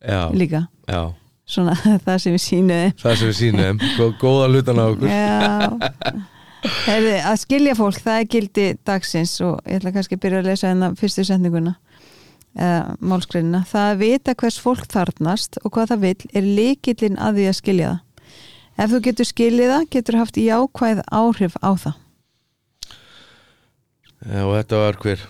já, 0.00 0.22
líka. 0.32 0.64
Já, 0.88 1.02
svona 1.44 1.76
það 2.06 2.22
sem 2.24 2.36
við 2.38 2.44
sínuðum 2.48 2.98
það 3.04 3.20
sem 3.20 3.32
við 3.60 3.88
Gó- 3.98 4.14
góða 4.22 4.50
hlutan 4.54 4.80
á 4.80 4.84
okkur. 4.88 5.12
Já 5.12 6.22
Herði, 6.62 7.14
að 7.26 7.38
skilja 7.42 7.74
fólk, 7.74 7.98
það 8.04 8.20
er 8.20 8.28
gildi 8.30 8.66
dagsins 8.86 9.32
og 9.42 9.58
ég 9.66 9.80
ætla 9.80 9.92
kannski 9.96 10.18
að 10.18 10.22
byrja 10.22 10.42
að 10.42 10.48
lesa 10.50 10.68
hérna 10.70 10.92
fyrstu 10.98 11.24
setninguna 11.26 11.74
eða 12.52 12.96
málskreinina. 13.00 13.62
Það 13.66 13.88
að 13.90 14.00
vita 14.02 14.34
hvers 14.38 14.58
fólk 14.62 14.86
þarnast 14.92 15.58
og 15.62 15.74
hvað 15.74 15.92
það 15.94 16.06
vill 16.06 16.30
er 16.38 16.48
líkillinn 16.60 17.18
að 17.18 17.40
því 17.40 17.48
að 17.50 17.58
skilja 17.58 17.90
það. 17.90 18.08
Ef 18.82 18.92
þú 18.92 19.02
getur 19.08 19.28
skiljið 19.28 19.72
það, 19.72 19.88
getur 19.96 20.18
haft 20.20 20.40
jákvæð 20.40 21.02
áhrif 21.12 21.58
á 21.60 21.70
það. 21.82 21.98
Og 24.22 24.52
þetta 24.54 24.82
var 24.84 25.00
hver 25.02 25.26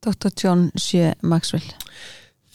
Dr. 0.00 0.30
John 0.36 0.70
C. 0.76 1.12
Maxwell. 1.20 1.72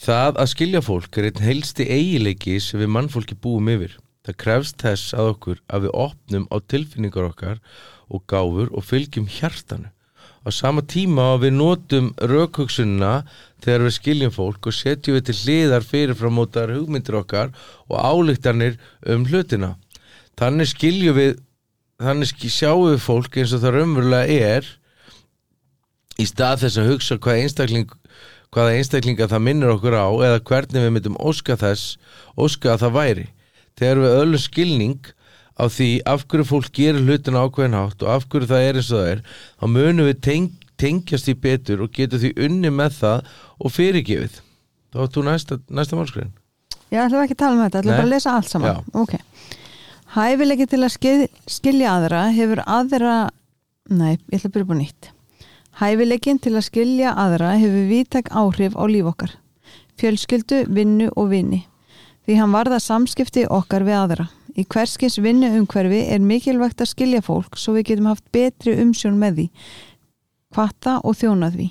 Það 0.05 0.39
að 0.41 0.51
skilja 0.51 0.81
fólk 0.85 1.17
er 1.17 1.29
einn 1.29 1.45
heilsti 1.45 1.85
eigileiki 1.89 2.59
sem 2.61 2.81
við 2.81 2.91
mannfólki 2.93 3.37
búum 3.41 3.69
yfir. 3.73 3.97
Það 4.25 4.39
krefst 4.41 4.81
þess 4.81 5.13
að 5.13 5.31
okkur 5.35 5.59
að 5.69 5.85
við 5.85 5.95
opnum 6.05 6.47
á 6.49 6.57
tilfinningar 6.65 7.27
okkar 7.29 7.59
og 7.59 7.65
gáfur 8.29 8.71
og 8.71 8.85
fylgjum 8.85 9.27
hjartanu. 9.29 9.91
Á 10.45 10.49
sama 10.53 10.83
tíma 10.85 11.31
að 11.33 11.47
við 11.47 11.55
notum 11.57 12.11
raukhugsunna 12.21 13.13
þegar 13.65 13.85
við 13.87 13.95
skiljum 13.95 14.33
fólk 14.35 14.69
og 14.69 14.77
setjum 14.77 15.17
við 15.17 15.25
til 15.29 15.37
hliðar 15.41 15.87
fyrirframótar 15.89 16.73
hugmyndir 16.75 17.17
okkar 17.17 17.53
og 17.89 17.97
álíktanir 17.97 18.77
um 19.09 19.25
hlutina. 19.25 19.73
Þannig 20.37 20.69
skiljum 20.69 21.17
við, 21.17 21.37
þannig 21.97 22.49
sjáum 22.53 22.91
við 22.91 23.01
fólk 23.01 23.39
eins 23.41 23.55
og 23.57 23.63
það 23.65 23.79
raunverulega 23.79 24.39
er 24.53 24.69
í 26.21 26.25
stað 26.29 26.65
þess 26.65 26.79
að 26.79 26.91
hugsa 26.93 27.17
hvað 27.19 27.41
einstakling 27.41 27.89
hvaða 28.55 28.77
einstaklinga 28.77 29.27
það 29.27 29.43
minnir 29.43 29.73
okkur 29.73 29.97
á 29.99 30.07
eða 30.29 30.43
hvernig 30.47 30.85
við 30.85 30.93
myndum 30.95 31.17
óska 31.19 31.57
þess 31.59 31.97
óska 32.39 32.75
að 32.75 32.85
það 32.85 32.95
væri 32.95 33.25
þegar 33.75 34.01
við 34.03 34.17
öllum 34.21 34.43
skilning 34.45 35.09
á 35.55 35.63
því 35.71 35.89
af 36.11 36.25
hverju 36.27 36.47
fólk 36.51 36.71
gerir 36.75 37.03
hlutin 37.05 37.39
ákveðin 37.39 37.77
hátt 37.79 38.03
og 38.03 38.11
af 38.11 38.25
hverju 38.29 38.49
það 38.51 38.69
er 38.69 38.79
eins 38.79 38.91
og 38.91 38.99
það 39.01 39.11
er 39.11 39.21
þá 39.59 39.65
munum 39.75 40.09
við 40.09 40.23
teng 40.27 40.49
tengjast 40.75 41.29
því 41.29 41.35
betur 41.45 41.85
og 41.85 41.93
getum 41.95 42.19
því 42.19 42.33
unni 42.47 42.71
með 42.75 42.97
það 42.99 43.29
og 43.59 43.71
fyrirgefið 43.71 44.41
þá 44.91 44.99
er 45.05 45.13
þú 45.15 45.23
næsta, 45.29 45.59
næsta 45.71 45.99
málskriðin 45.99 46.33
Ég 46.93 47.01
ætla 47.01 47.23
ekki 47.25 47.35
að 47.35 47.41
tala 47.41 47.55
um 47.55 47.63
þetta, 47.65 47.81
Nei. 47.81 47.89
bara 47.89 48.03
að 48.05 48.11
lesa 48.13 48.33
allt 48.37 48.49
saman. 48.51 48.69
Já. 48.69 49.01
Ok. 49.01 49.15
Hæfileiki 50.15 50.67
til 50.69 50.81
að 50.85 50.91
skil, 50.93 51.15
skilja 51.49 51.95
aðra 51.97 52.21
hefur 52.35 52.61
aðra, 52.61 53.15
nei, 53.89 54.13
ég 54.29 54.37
ætla 54.37 54.51
að 54.51 54.53
byrja 54.55 54.69
búin 54.69 54.81
nýtt. 54.83 55.09
Hæfileikin 55.81 56.39
til 56.39 56.53
að 56.55 56.67
skilja 56.69 57.15
aðra 57.19 57.55
hefur 57.59 57.89
vítak 57.89 58.29
áhrif 58.31 58.77
á 58.77 58.83
líf 58.87 59.09
okkar. 59.11 59.33
Fjölskyldu, 59.99 60.61
vinnu 60.71 61.09
og 61.15 61.31
vini. 61.33 61.65
Því 62.25 62.37
hann 62.39 62.55
varða 62.55 62.79
samskipti 62.79 63.43
okkar 63.49 63.83
við 63.87 63.97
aðra. 63.99 64.29
Í 64.55 64.63
hverskins 64.63 65.17
vinnu 65.19 65.49
umhverfi 65.59 66.05
er 66.15 66.21
mikilvægt 66.23 66.79
að 66.79 66.93
skilja 66.93 67.23
fólk 67.25 67.57
svo 67.59 67.73
við 67.75 67.89
getum 67.89 68.07
haft 68.07 68.23
betri 68.31 68.77
umsjón 68.79 69.17
með 69.19 69.41
því, 69.41 69.47
kvatta 70.55 70.99
og 71.03 71.17
þjónað 71.19 71.57
því. 71.57 71.67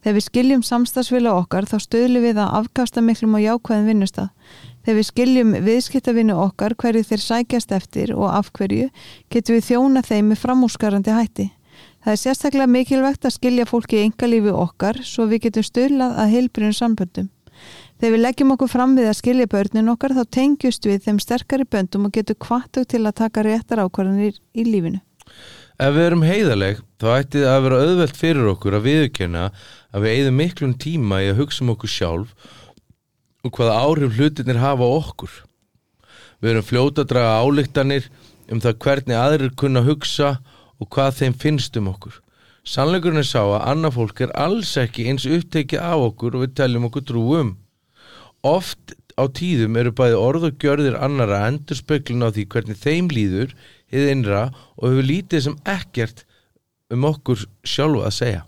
Þegar 0.00 0.16
við 0.16 0.24
skiljum 0.24 0.62
samstagsvila 0.64 1.32
okkar 1.36 1.66
þá 1.68 1.76
stöðlum 1.84 2.24
við 2.24 2.38
að 2.40 2.52
afkasta 2.60 3.02
miklum 3.04 3.36
á 3.36 3.40
jákvæðin 3.40 3.88
vinnustad. 3.88 4.28
Þegar 4.84 4.96
við 4.96 5.08
skiljum 5.10 5.56
viðskiptavinnu 5.66 6.36
okkar 6.40 6.76
hverju 6.80 7.02
þeir 7.08 7.24
sækjast 7.24 7.74
eftir 7.76 8.14
og 8.16 8.30
af 8.32 8.52
hverju 8.56 8.88
getum 9.32 9.58
við 9.58 9.66
þjóna 9.68 10.04
þeim 10.04 10.32
með 10.32 10.40
framúskarandi 10.44 11.16
hætti. 11.16 11.50
Það 12.00 12.14
er 12.14 12.22
sérstaklega 12.22 12.72
mikilvægt 12.72 13.28
að 13.28 13.36
skilja 13.36 13.68
fólki 13.68 14.00
í 14.00 14.06
engalífi 14.06 14.56
okkar 14.56 15.02
svo 15.04 15.28
við 15.28 15.46
getum 15.48 15.68
stöðlað 15.68 16.16
að 16.16 16.32
heilbriðum 16.36 16.76
samböndum. 16.76 17.28
Þegar 18.00 18.14
við 18.14 18.22
leggjum 18.24 18.52
okkur 18.54 18.70
fram 18.72 18.94
við 18.96 19.10
að 19.10 19.18
skilja 19.18 19.48
börnin 19.52 19.92
okkar 19.92 20.14
þá 20.16 20.22
tengjust 20.32 20.86
við 20.88 21.02
þeim 21.04 21.18
sterkari 21.20 21.66
böndum 21.68 22.06
og 22.08 22.14
getum 22.16 22.38
kvartu 22.40 22.84
til 22.88 23.02
að 23.04 23.18
taka 23.20 23.44
réttar 23.44 23.82
ákvarðanir 23.84 24.38
í 24.56 24.64
lífinu. 24.64 25.02
Ef 25.80 25.94
við 25.96 26.06
erum 26.06 26.24
heiðaleg 26.24 26.80
þá 27.00 27.06
ætti 27.16 27.42
það 27.44 27.54
að 27.54 27.62
vera 27.66 27.82
auðvelt 27.84 28.18
fyrir 28.20 28.48
okkur 28.54 28.76
að 28.76 28.86
viðurkenna 28.88 29.44
að 29.92 30.02
við 30.04 30.16
eigðum 30.16 30.40
miklum 30.40 30.74
tíma 30.80 31.20
í 31.24 31.28
að 31.30 31.38
hugsa 31.42 31.64
um 31.64 31.72
okkur 31.74 31.92
sjálf 31.92 32.48
og 33.44 33.54
hvaða 33.56 33.78
áhrif 33.84 34.18
hlutinir 34.18 34.60
hafa 34.60 34.88
okkur. 34.96 35.30
Við 36.40 36.52
erum 36.54 36.68
fljóta 36.68 37.04
að 37.04 37.12
draga 37.12 37.38
álíktanir 37.44 38.10
um 38.52 38.60
það 38.60 38.80
hvernig 38.84 39.16
aðrir 39.16 39.54
kunna 39.56 39.84
hugsa 39.86 40.34
og 40.80 40.88
hvað 40.92 41.16
þeim 41.20 41.38
finnst 41.40 41.76
um 41.80 41.88
okkur. 41.92 42.16
Sannleikurinn 42.66 43.22
er 43.22 43.26
sá 43.26 43.40
að 43.40 43.66
annað 43.72 43.96
fólk 43.96 44.20
er 44.26 44.32
alls 44.36 44.74
ekki 44.80 45.06
eins 45.08 45.24
upptekið 45.24 45.80
af 45.80 46.06
okkur 46.10 46.36
og 46.36 46.44
við 46.44 46.56
teljum 46.60 46.88
okkur 46.90 47.06
trú 47.08 47.22
um. 47.38 47.54
Oft 48.44 48.94
á 49.16 49.24
tíðum 49.32 49.78
eru 49.80 49.92
bæði 49.96 50.18
orð 50.20 50.46
og 50.50 50.60
gjörðir 50.60 50.98
annara 51.00 51.46
endur 51.48 51.78
speklun 51.78 52.24
á 52.24 52.28
því 52.28 52.46
hvernig 52.52 52.80
þeim 52.80 53.08
líður, 53.12 53.56
hið 53.90 54.12
innra 54.12 54.42
og 54.76 54.86
hefur 54.90 55.08
lítið 55.08 55.44
sem 55.46 55.58
ekkert 55.68 56.24
um 56.92 57.08
okkur 57.08 57.44
sjálfu 57.64 58.04
að 58.04 58.16
segja. 58.16 58.42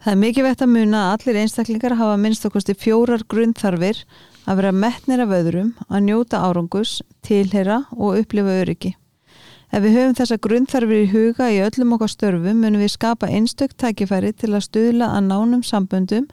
Það 0.00 0.12
er 0.14 0.20
mikið 0.22 0.46
vett 0.48 0.62
að 0.64 0.72
muna 0.72 1.00
að 1.06 1.14
allir 1.16 1.38
einstaklingar 1.42 1.96
hafa 1.98 2.20
minnst 2.20 2.46
okkusti 2.48 2.76
fjórar 2.78 3.24
grunnþarfir 3.28 4.04
að 4.48 4.60
vera 4.62 4.72
metnir 4.72 5.20
af 5.20 5.34
öðrum, 5.36 5.74
að 5.92 6.06
njóta 6.06 6.40
árangus, 6.40 7.00
tilhera 7.24 7.82
og 7.92 8.16
upplifa 8.22 8.62
öryggi. 8.62 8.94
Ef 9.70 9.84
við 9.84 9.92
höfum 9.94 10.14
þessa 10.18 10.36
grunnþarfir 10.42 11.04
í 11.04 11.10
huga 11.12 11.46
í 11.54 11.60
öllum 11.62 11.92
okkar 11.94 12.10
störfum 12.10 12.58
munum 12.58 12.82
við 12.82 12.90
skapa 12.96 13.28
einstökt 13.30 13.76
tækifæri 13.78 14.32
til 14.34 14.50
að 14.50 14.64
stuðla 14.66 15.12
að 15.14 15.28
nánum 15.28 15.60
samböndum 15.62 16.26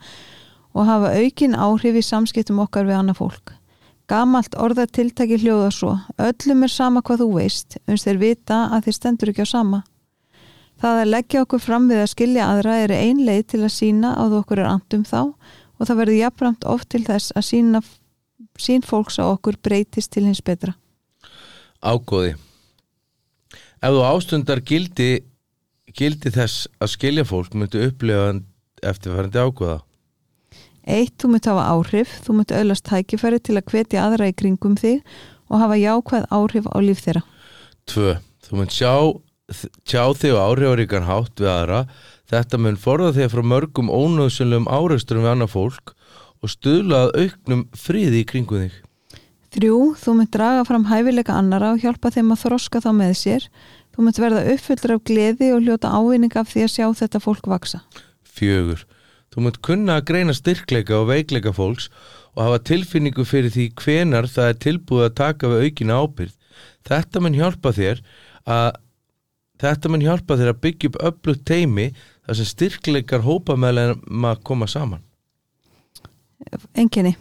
og 0.74 0.88
hafa 0.88 1.12
aukin 1.14 1.54
áhrif 1.54 2.00
í 2.00 2.02
samskiptum 2.02 2.58
okkar 2.64 2.88
við 2.88 2.98
annað 2.98 3.20
fólk. 3.20 3.52
Gamalt 4.10 4.56
orðatiltæki 4.58 5.38
hljóða 5.38 5.68
svo, 5.70 5.92
öllum 6.18 6.64
er 6.66 6.72
sama 6.72 7.02
hvað 7.04 7.22
þú 7.22 7.28
veist, 7.36 7.78
uns 7.86 8.06
þeir 8.08 8.18
vita 8.24 8.58
að 8.74 8.88
þeir 8.88 8.96
stendur 8.98 9.32
ekki 9.32 9.46
á 9.46 9.54
sama. 9.54 9.80
Það 10.82 11.00
að 11.04 11.12
leggja 11.12 11.44
okkur 11.44 11.62
fram 11.62 11.88
við 11.92 12.02
að 12.02 12.12
skilja 12.14 12.50
aðra 12.50 12.74
er 12.82 12.96
ein 12.96 13.22
leið 13.22 13.44
til 13.54 13.62
að 13.62 13.74
sína 13.76 14.16
að 14.18 14.36
okkur 14.40 14.64
er 14.64 14.72
andum 14.72 15.06
þá 15.06 15.20
og 15.22 15.86
það 15.86 16.00
verður 16.02 16.20
jafnframt 16.24 16.68
oft 16.74 16.90
til 16.90 17.04
þess 17.06 17.36
að 17.38 17.48
sína, 17.52 17.84
sín 18.58 18.82
fólks 18.82 19.22
á 19.22 19.30
okkur 19.30 19.62
breytist 19.62 20.10
til 20.16 20.26
hins 20.26 20.42
betra. 20.42 20.74
Ágóði 21.78 22.34
Ef 23.78 23.94
þú 23.94 24.04
ástundar 24.08 24.62
gildi, 24.66 25.10
gildi 25.94 26.32
þess 26.34 26.66
að 26.82 26.94
skilja 26.94 27.26
fólk 27.28 27.54
myndu 27.54 27.84
upplifa 27.86 28.32
eftirfærandi 28.82 29.44
ágóða. 29.44 29.78
Eitt, 30.88 31.14
þú 31.20 31.34
myndu 31.34 31.52
hafa 31.52 31.68
áhrif, 31.74 32.18
þú 32.24 32.38
myndu 32.38 32.56
öllast 32.58 32.86
tækifæri 32.88 33.38
til 33.44 33.58
að 33.60 33.72
hvetja 33.72 34.04
aðra 34.06 34.30
í 34.30 34.36
kringum 34.36 34.76
þig 34.80 35.02
og 35.48 35.62
hafa 35.62 35.76
jákvæð 35.78 36.28
áhrif 36.32 36.68
á 36.72 36.76
líf 36.80 37.02
þeirra. 37.04 37.22
Tvö, 37.88 38.14
þú 38.46 38.60
myndu 38.60 38.78
sjá 38.78 38.92
tjá 39.88 40.04
þig 40.12 40.36
á 40.36 40.44
áhrifaríkan 40.44 41.06
hátt 41.08 41.40
við 41.40 41.48
aðra 41.48 41.84
þetta 42.28 42.60
mun 42.60 42.76
forða 42.80 43.14
þig 43.16 43.30
frá 43.32 43.42
mörgum 43.52 43.88
ónöðsynlegum 43.88 44.68
áreisturum 44.68 45.24
við 45.24 45.32
annað 45.32 45.54
fólk 45.54 45.94
og 46.44 46.52
stuðlað 46.52 47.14
auknum 47.16 47.64
friði 47.72 48.22
í 48.22 48.28
kringu 48.28 48.60
þig 48.64 48.76
Þrjú, 49.54 49.78
þú 49.96 50.14
mynd 50.18 50.30
draga 50.34 50.64
fram 50.68 50.86
hæfileika 50.90 51.36
annara 51.38 51.72
og 51.74 51.82
hjálpa 51.82 52.12
þeim 52.12 52.34
að 52.34 52.42
þroska 52.44 52.82
þá 52.84 52.90
með 52.98 53.14
sér 53.22 53.48
þú 53.94 54.06
mynd 54.06 54.20
verða 54.20 54.44
uppfylltur 54.52 54.94
af 54.94 55.04
gleði 55.08 55.50
og 55.54 55.64
hljóta 55.64 55.92
ávinning 55.94 56.36
af 56.36 56.50
því 56.52 56.66
að 56.66 56.74
sjá 56.74 56.86
þetta 57.00 57.22
fólk 57.24 57.48
vaksa 57.48 57.82
Fjögur, 58.28 58.84
þú 59.32 59.46
mynd 59.46 59.60
kunna 59.64 59.98
að 59.98 60.08
greina 60.12 60.36
styrkleika 60.36 60.98
og 61.00 61.08
veikleika 61.12 61.54
fólks 61.56 61.88
og 62.36 62.44
hafa 62.44 62.60
tilfinningu 62.70 63.24
fyrir 63.26 63.54
því 63.54 63.70
hvenar 63.80 64.28
það 64.30 64.52
er 64.52 64.60
tilbúið 64.66 65.08
að 65.08 65.16
taka 65.22 65.54
við 65.54 65.64
aukina 65.64 66.02
ábyrð 66.02 66.36
þetta 66.88 67.24
mun 67.24 67.40
hjálpa 67.40 67.72
þér 67.74 68.04
að 68.48 68.68
Þetta 69.58 69.90
mun 69.90 70.04
hjálpa 70.04 70.36
þér 70.38 70.52
að 70.52 70.60
byggja 70.62 70.90
upp 70.92 71.26
öllugt 71.26 71.44
teimi 71.48 71.88
þar 72.26 72.38
sem 72.38 72.46
styrkleikar 72.46 73.24
hópa 73.26 73.56
meðlega 73.58 73.96
að 74.30 74.42
koma 74.46 74.68
saman. 74.70 75.02
Enginni. 76.78 77.16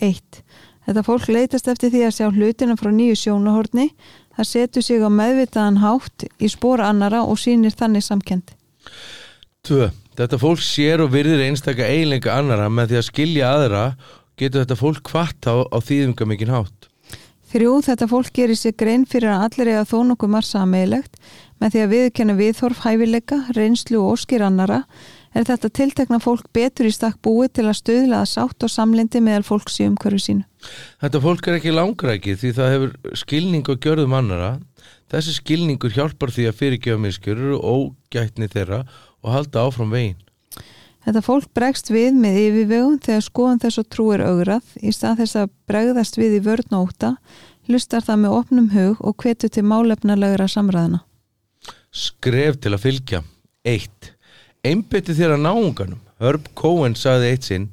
Eitt. 0.00 0.40
Þetta 0.86 1.04
fólk 1.06 1.28
leytast 1.32 1.68
eftir 1.70 1.92
því 1.92 2.02
að 2.06 2.14
sjá 2.16 2.26
hlutina 2.30 2.76
frá 2.78 2.90
nýju 2.94 3.18
sjónahorni. 3.22 3.88
Það 4.36 4.50
setur 4.50 4.86
sig 4.86 5.02
á 5.02 5.10
meðvitaðan 5.10 5.80
hátt 5.82 6.26
í 6.38 6.50
spóra 6.52 6.90
annara 6.92 7.22
og 7.26 7.40
sínir 7.42 7.74
þannig 7.74 8.06
samkend. 8.06 8.52
Tvö. 9.66 9.90
Þetta 10.16 10.38
fólk 10.40 10.62
sér 10.64 11.02
og 11.04 11.10
virðir 11.12 11.42
einstakka 11.44 11.84
eiginleika 11.84 12.38
annara 12.38 12.70
með 12.72 12.94
því 12.94 13.00
að 13.00 13.08
skilja 13.10 13.48
aðra 13.52 13.86
getur 14.40 14.62
þetta 14.62 14.78
fólk 14.80 15.02
kvart 15.04 15.48
á, 15.50 15.60
á 15.68 15.78
þýðunga 15.82 16.28
mikinn 16.30 16.54
hátt. 16.54 16.88
Þrjú. 17.52 17.74
Þetta 17.84 18.08
fólk 18.10 18.30
gerir 18.34 18.58
sér 18.58 18.76
grein 18.78 19.04
fyrir 19.08 19.34
að 19.34 19.44
allir 19.48 19.74
að 19.76 19.90
þó 19.92 19.98
nokkuð 20.08 20.32
marsa 20.32 20.64
meðlegt 20.68 21.20
Með 21.60 21.72
því 21.72 21.82
að 21.82 21.92
viðkenna 21.94 22.34
viðhorf 22.36 22.82
hæfileika, 22.84 23.38
reynslu 23.56 24.00
og 24.02 24.16
óskir 24.16 24.44
annara 24.44 24.82
er 25.36 25.46
þetta 25.46 25.70
tiltekna 25.78 26.18
fólk 26.22 26.46
betur 26.56 26.88
í 26.88 26.92
stakk 26.94 27.18
búið 27.24 27.52
til 27.58 27.66
að 27.68 27.78
stöðla 27.80 28.20
að 28.22 28.30
sátt 28.32 28.66
og 28.66 28.72
samlindi 28.72 29.20
meðal 29.24 29.44
fólks 29.46 29.80
í 29.82 29.88
umhverju 29.90 30.22
sínu. 30.22 30.46
Þetta 31.02 31.22
fólk 31.22 31.48
er 31.48 31.58
ekki 31.58 31.74
langrækið 31.74 32.38
því 32.42 32.52
það 32.56 32.72
hefur 32.74 33.16
skilning 33.22 33.72
og 33.72 33.82
gjörðum 33.84 34.16
annara. 34.16 34.52
Þessi 35.12 35.36
skilningur 35.36 35.94
hjálpar 35.94 36.32
því 36.34 36.48
að 36.50 36.60
fyrirgefa 36.60 37.02
miskjörur 37.02 37.58
og 37.58 37.66
ógætni 37.74 38.48
þeirra 38.50 38.84
og 39.22 39.34
halda 39.34 39.66
áfram 39.68 39.92
veginn. 39.94 40.22
Þetta 41.06 41.22
fólk 41.22 41.52
bregst 41.54 41.92
við 41.94 42.16
með 42.18 42.40
yfirvegum 42.40 42.96
þegar 43.04 43.22
skoðan 43.22 43.60
þess 43.62 43.78
og 43.78 43.90
trú 43.94 44.08
er 44.16 44.24
augrað 44.26 44.72
í 44.82 44.90
stað 44.90 45.20
þess 45.20 45.38
að 45.38 45.52
bregðast 45.70 46.18
við 46.18 46.40
í 46.40 46.40
vörn 46.42 46.74
og 46.74 46.88
óta, 46.88 47.12
lustar 47.70 48.02
það 48.02 48.24
með 48.24 48.34
opnum 48.40 48.66
hug 48.72 49.04
og 49.06 49.14
hvetu 49.22 49.50
til 49.52 49.62
málefnalegra 49.70 50.48
samræðina. 50.50 51.04
Skref 51.94 52.58
til 52.58 52.74
að 52.74 52.82
fylgja 52.82 53.22
1. 53.62 54.15
Einbytti 54.66 55.14
þér 55.14 55.36
að 55.36 55.44
náunganum. 55.44 56.02
Herb 56.18 56.46
Cohen 56.58 56.96
sagði 56.98 57.32
eitt 57.32 57.46
sinn 57.46 57.66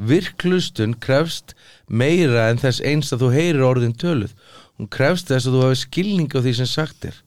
Virklustun 0.00 0.94
krefst 1.04 1.52
meira 1.86 2.48
en 2.48 2.60
þess 2.62 2.80
eins 2.88 3.12
að 3.12 3.26
þú 3.26 3.28
heyrir 3.34 3.66
orðin 3.66 3.96
töluð. 4.00 4.32
Hún 4.78 4.88
krefst 4.88 5.28
þess 5.28 5.46
að 5.46 5.56
þú 5.56 5.66
hafi 5.66 5.80
skilning 5.82 6.32
á 6.32 6.40
því 6.40 6.54
sem 6.56 6.70
sagt 6.70 7.04
er. 7.10 7.18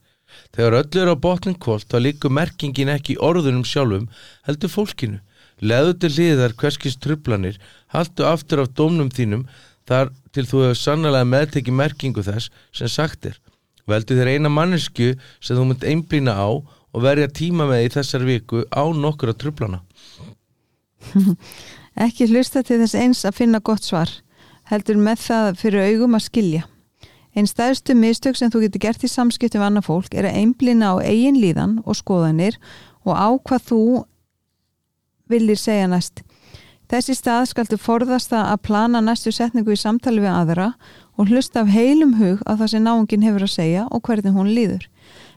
Þegar 0.56 0.80
öll 0.80 1.02
er 1.04 1.12
á 1.14 1.16
botnin 1.26 1.60
kvólt 1.62 1.86
þá 1.92 2.00
líkur 2.02 2.34
merkingin 2.34 2.92
ekki 2.96 3.20
orðunum 3.22 3.64
sjálfum 3.68 4.10
heldur 4.48 4.74
fólkinu. 4.74 5.22
Leðu 5.62 5.94
til 6.02 6.12
liðar 6.18 6.58
hverskist 6.58 7.00
trublanir 7.06 7.60
haldu 7.94 8.26
aftur 8.26 8.64
af 8.64 8.74
dómnum 8.74 9.14
þínum 9.14 9.46
þar 9.88 10.10
til 10.34 10.48
þú 10.50 10.66
hefur 10.66 10.80
sannlega 10.82 11.30
meðtekið 11.30 11.78
merkingu 11.78 12.26
þess 12.26 12.50
sem 12.74 12.90
sagt 12.90 13.30
er. 13.30 13.38
Veldu 13.88 14.18
þér 14.18 14.34
eina 14.34 14.50
mannesku 14.50 15.14
sem 15.40 15.58
þú 15.58 15.70
munt 15.70 15.86
einblýna 15.86 16.34
á 16.34 16.50
og 16.50 16.83
verja 17.02 17.30
tíma 17.32 17.66
með 17.70 17.88
í 17.88 17.94
þessar 17.96 18.26
viku 18.28 18.62
á 18.70 18.84
nokkura 18.94 19.34
trublana. 19.34 19.82
Ekki 22.06 22.28
hlusta 22.30 22.64
til 22.66 22.80
þess 22.82 22.98
eins 22.98 23.24
að 23.26 23.40
finna 23.42 23.62
gott 23.64 23.86
svar. 23.86 24.12
Heldur 24.70 24.98
með 25.02 25.26
það 25.26 25.50
fyrir 25.62 25.90
augum 25.90 26.18
að 26.18 26.28
skilja. 26.28 26.64
Einn 27.34 27.50
stæðstu 27.50 27.96
mistök 27.98 28.38
sem 28.38 28.52
þú 28.54 28.68
getur 28.68 28.84
gert 28.86 29.04
í 29.04 29.10
samskiptum 29.10 29.62
við 29.62 29.68
annað 29.68 29.88
fólk 29.90 30.14
er 30.14 30.28
að 30.30 30.38
einblýna 30.44 30.94
á 30.94 30.96
eigin 31.02 31.40
líðan 31.42 31.80
og 31.82 31.98
skoðanir 31.98 32.60
og 33.04 33.18
á 33.18 33.30
hvað 33.42 33.66
þú 33.72 33.82
viljir 35.34 35.58
segja 35.58 35.90
næst. 35.90 36.22
Þessi 36.94 37.16
stað 37.18 37.48
skaldu 37.50 37.80
forðast 37.82 38.36
að 38.38 38.60
plana 38.68 39.02
næstu 39.02 39.32
setningu 39.34 39.74
í 39.74 39.80
samtali 39.80 40.22
við 40.22 40.30
aðra 40.30 40.74
og 41.18 41.32
hlusta 41.32 41.64
af 41.64 41.72
heilum 41.74 42.20
hug 42.20 42.44
á 42.46 42.54
það 42.54 42.68
sem 42.70 42.86
náungin 42.86 43.26
hefur 43.26 43.48
að 43.48 43.56
segja 43.56 43.86
og 43.90 44.04
hvernig 44.06 44.36
hún 44.36 44.52
líður. 44.54 44.86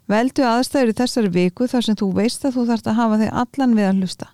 Veldu 0.07 0.45
aðstæður 0.47 0.93
í 0.93 0.97
þessari 1.01 1.31
viku 1.35 1.67
þar 1.67 1.83
sem 1.83 1.97
þú 1.99 2.13
veist 2.15 2.45
að 2.47 2.55
þú 2.55 2.65
þarfst 2.69 2.91
að 2.91 2.99
hafa 3.01 3.17
þig 3.23 3.31
allan 3.43 3.73
við 3.75 3.89
að 3.89 4.03
hlusta. 4.03 4.29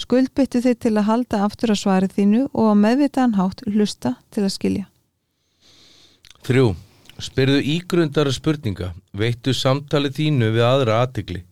Skuldbyttu 0.00 0.62
þig 0.64 0.78
til 0.80 0.94
að 0.94 1.08
halda 1.10 1.40
aftur 1.44 1.74
að 1.74 1.80
svarið 1.82 2.14
þínu 2.16 2.40
og 2.54 2.70
á 2.72 2.74
meðvitaðan 2.84 3.36
hátt 3.36 3.60
hlusta 3.68 4.14
til 4.32 4.46
að 4.46 4.54
skilja. 4.54 4.86
Þrjú. 6.46 6.70
Spyrðu 7.20 7.60
ígrundara 7.74 8.32
spurninga. 8.32 8.94
Veittu 9.12 9.52
samtalið 9.52 10.16
þínu 10.16 10.50
við 10.54 10.64
aðra 10.64 11.02
aðtegli. 11.04 11.42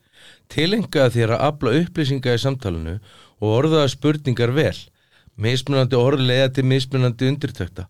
Tilenga 0.49 1.11
þér 1.13 1.35
að 1.37 1.45
afla 1.51 1.75
upplýsinga 1.83 2.39
í 2.39 2.41
samtalenu 2.41 2.97
og 3.43 3.53
orðaða 3.53 3.93
spurningar 3.93 4.55
vel. 4.57 4.77
Mismunandi 5.37 6.01
orð 6.01 6.25
leiða 6.25 6.49
til 6.57 6.65
mismunandi 6.73 7.29
undirtökta. 7.29 7.85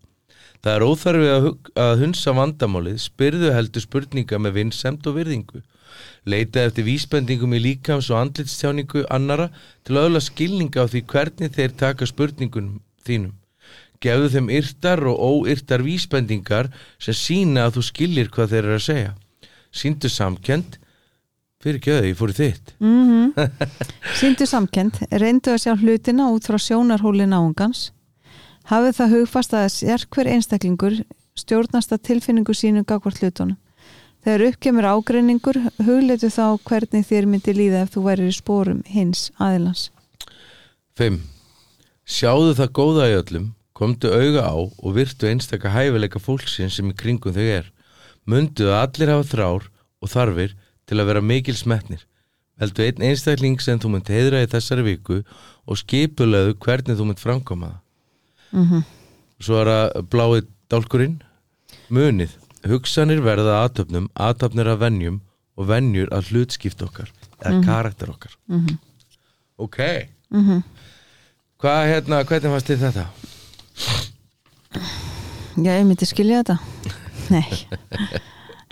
Það 0.59 0.75
er 0.75 0.83
óþarfi 0.83 1.29
að, 1.31 1.45
að 1.79 2.01
hunsa 2.03 2.35
vandamálið, 2.35 2.97
spyrðu 2.99 3.53
heldur 3.55 3.85
spurninga 3.85 4.39
með 4.43 4.57
vinsemt 4.59 5.07
og 5.07 5.15
virðingu. 5.15 5.61
Leita 6.29 6.63
eftir 6.67 6.87
vísbendingum 6.87 7.55
í 7.57 7.61
líkams 7.63 8.09
og 8.11 8.19
andlitstjáningu 8.21 9.05
annara 9.09 9.49
til 9.87 9.97
að 9.97 10.09
öðla 10.09 10.23
skilninga 10.23 10.85
á 10.85 10.91
því 10.91 11.03
hvernig 11.13 11.53
þeir 11.55 11.75
taka 11.79 12.09
spurningunum 12.09 12.79
þínum. 13.07 13.35
Gefðu 13.99 14.29
þeim 14.35 14.49
yrtar 14.55 15.03
og 15.11 15.19
óyrtar 15.19 15.83
vísbendingar 15.83 16.71
sem 17.03 17.17
sína 17.17 17.67
að 17.67 17.79
þú 17.79 17.85
skiljir 17.89 18.31
hvað 18.31 18.53
þeir 18.53 18.63
eru 18.63 18.77
að 18.77 18.85
segja. 18.85 19.13
Sýndu 19.75 20.09
samkend, 20.09 20.79
fyrir 21.59 21.83
gjöðu, 21.83 22.07
ég 22.07 22.17
fór 22.17 22.33
þitt. 22.33 22.75
mm 22.79 23.33
Sýndu 24.19 24.47
samkend, 24.49 25.01
reyndu 25.11 25.51
að 25.53 25.63
sjá 25.65 25.73
hlutina 25.75 26.31
út 26.33 26.47
frá 26.47 26.57
sjónarhóli 26.61 27.27
náungans 27.29 27.89
hafið 28.69 28.99
það 28.99 29.15
hugfast 29.15 29.55
að 29.57 29.67
sér 29.73 30.05
hver 30.13 30.29
einstaklingur 30.35 30.99
stjórnast 31.39 31.93
að 31.95 32.05
tilfinningu 32.09 32.55
sínu 32.55 32.85
gagvart 32.87 33.21
hlutunum 33.21 33.57
þegar 34.25 34.45
uppkemur 34.49 34.87
ágreiningur 34.93 35.59
hugleitu 35.85 36.29
þá 36.33 36.59
hvernig 36.67 37.07
þér 37.07 37.29
myndi 37.29 37.55
líða 37.55 37.85
ef 37.85 37.95
þú 37.95 38.05
værir 38.09 38.31
í 38.31 38.35
spórum 38.35 38.83
hins 38.89 39.29
aðilans 39.39 39.89
5. 40.99 41.19
Sjáðu 42.09 42.55
það 42.57 42.71
góða 42.75 43.05
í 43.07 43.15
öllum, 43.15 43.45
komdu 43.77 44.09
auga 44.11 44.43
á 44.51 44.57
og 44.59 44.95
virtu 44.97 45.29
einstaka 45.29 45.71
hæfileika 45.71 46.19
fólksins 46.19 46.75
sem 46.75 46.89
í 46.91 46.95
kringum 46.97 47.35
þau 47.35 47.45
er. 47.45 47.69
Mundu 48.27 48.67
að 48.67 48.81
allir 48.81 49.11
hafa 49.13 49.27
þrár 49.29 49.69
og 50.03 50.11
þarfir 50.11 50.55
til 50.89 50.99
að 50.99 51.11
vera 51.11 51.23
mikil 51.23 51.55
smetnir. 51.55 52.03
Veldu 52.59 52.83
einn 52.83 53.05
einstakling 53.07 53.61
sem 53.63 53.79
þú 53.79 53.93
munt 53.93 54.11
heiðra 54.11 54.41
í 54.43 54.49
þessari 54.51 54.83
viku 54.89 55.21
og 55.69 55.79
skipulegu 55.79 56.57
hvernig 56.59 56.99
þú 56.99 57.07
munt 57.07 57.23
framkoma 57.23 57.71
það. 57.71 57.83
mm 58.51 58.87
Svo 59.39 59.55
er 59.61 59.69
að 59.71 60.01
blái 60.11 60.41
dálkurinn. 60.67 61.21
Munið, 61.87 62.33
hugsanir 62.67 63.21
verða 63.23 63.55
að 63.55 63.63
aðtöfnum, 63.63 64.09
aðtöfnir 64.15 64.67
að 64.67 64.83
venjum 64.83 65.21
og 65.59 65.67
venjur 65.69 66.11
að 66.15 66.31
hlutskipt 66.31 66.81
okkar 66.83 67.11
eða 67.39 67.63
karakter 67.63 68.11
okkar. 68.11 68.35
-hmm. 68.47 68.77
Ok. 69.57 69.79
Mm 70.31 70.63
Hvað 71.59 71.87
hérna, 71.91 72.23
hvernig 72.23 72.51
fannst 72.51 72.69
þið 72.71 72.83
þetta? 72.85 73.05
Já, 75.59 75.73
ég 75.75 75.85
myndi 75.87 76.07
skilja 76.07 76.43
þetta 76.43 76.57
Nei 77.33 77.43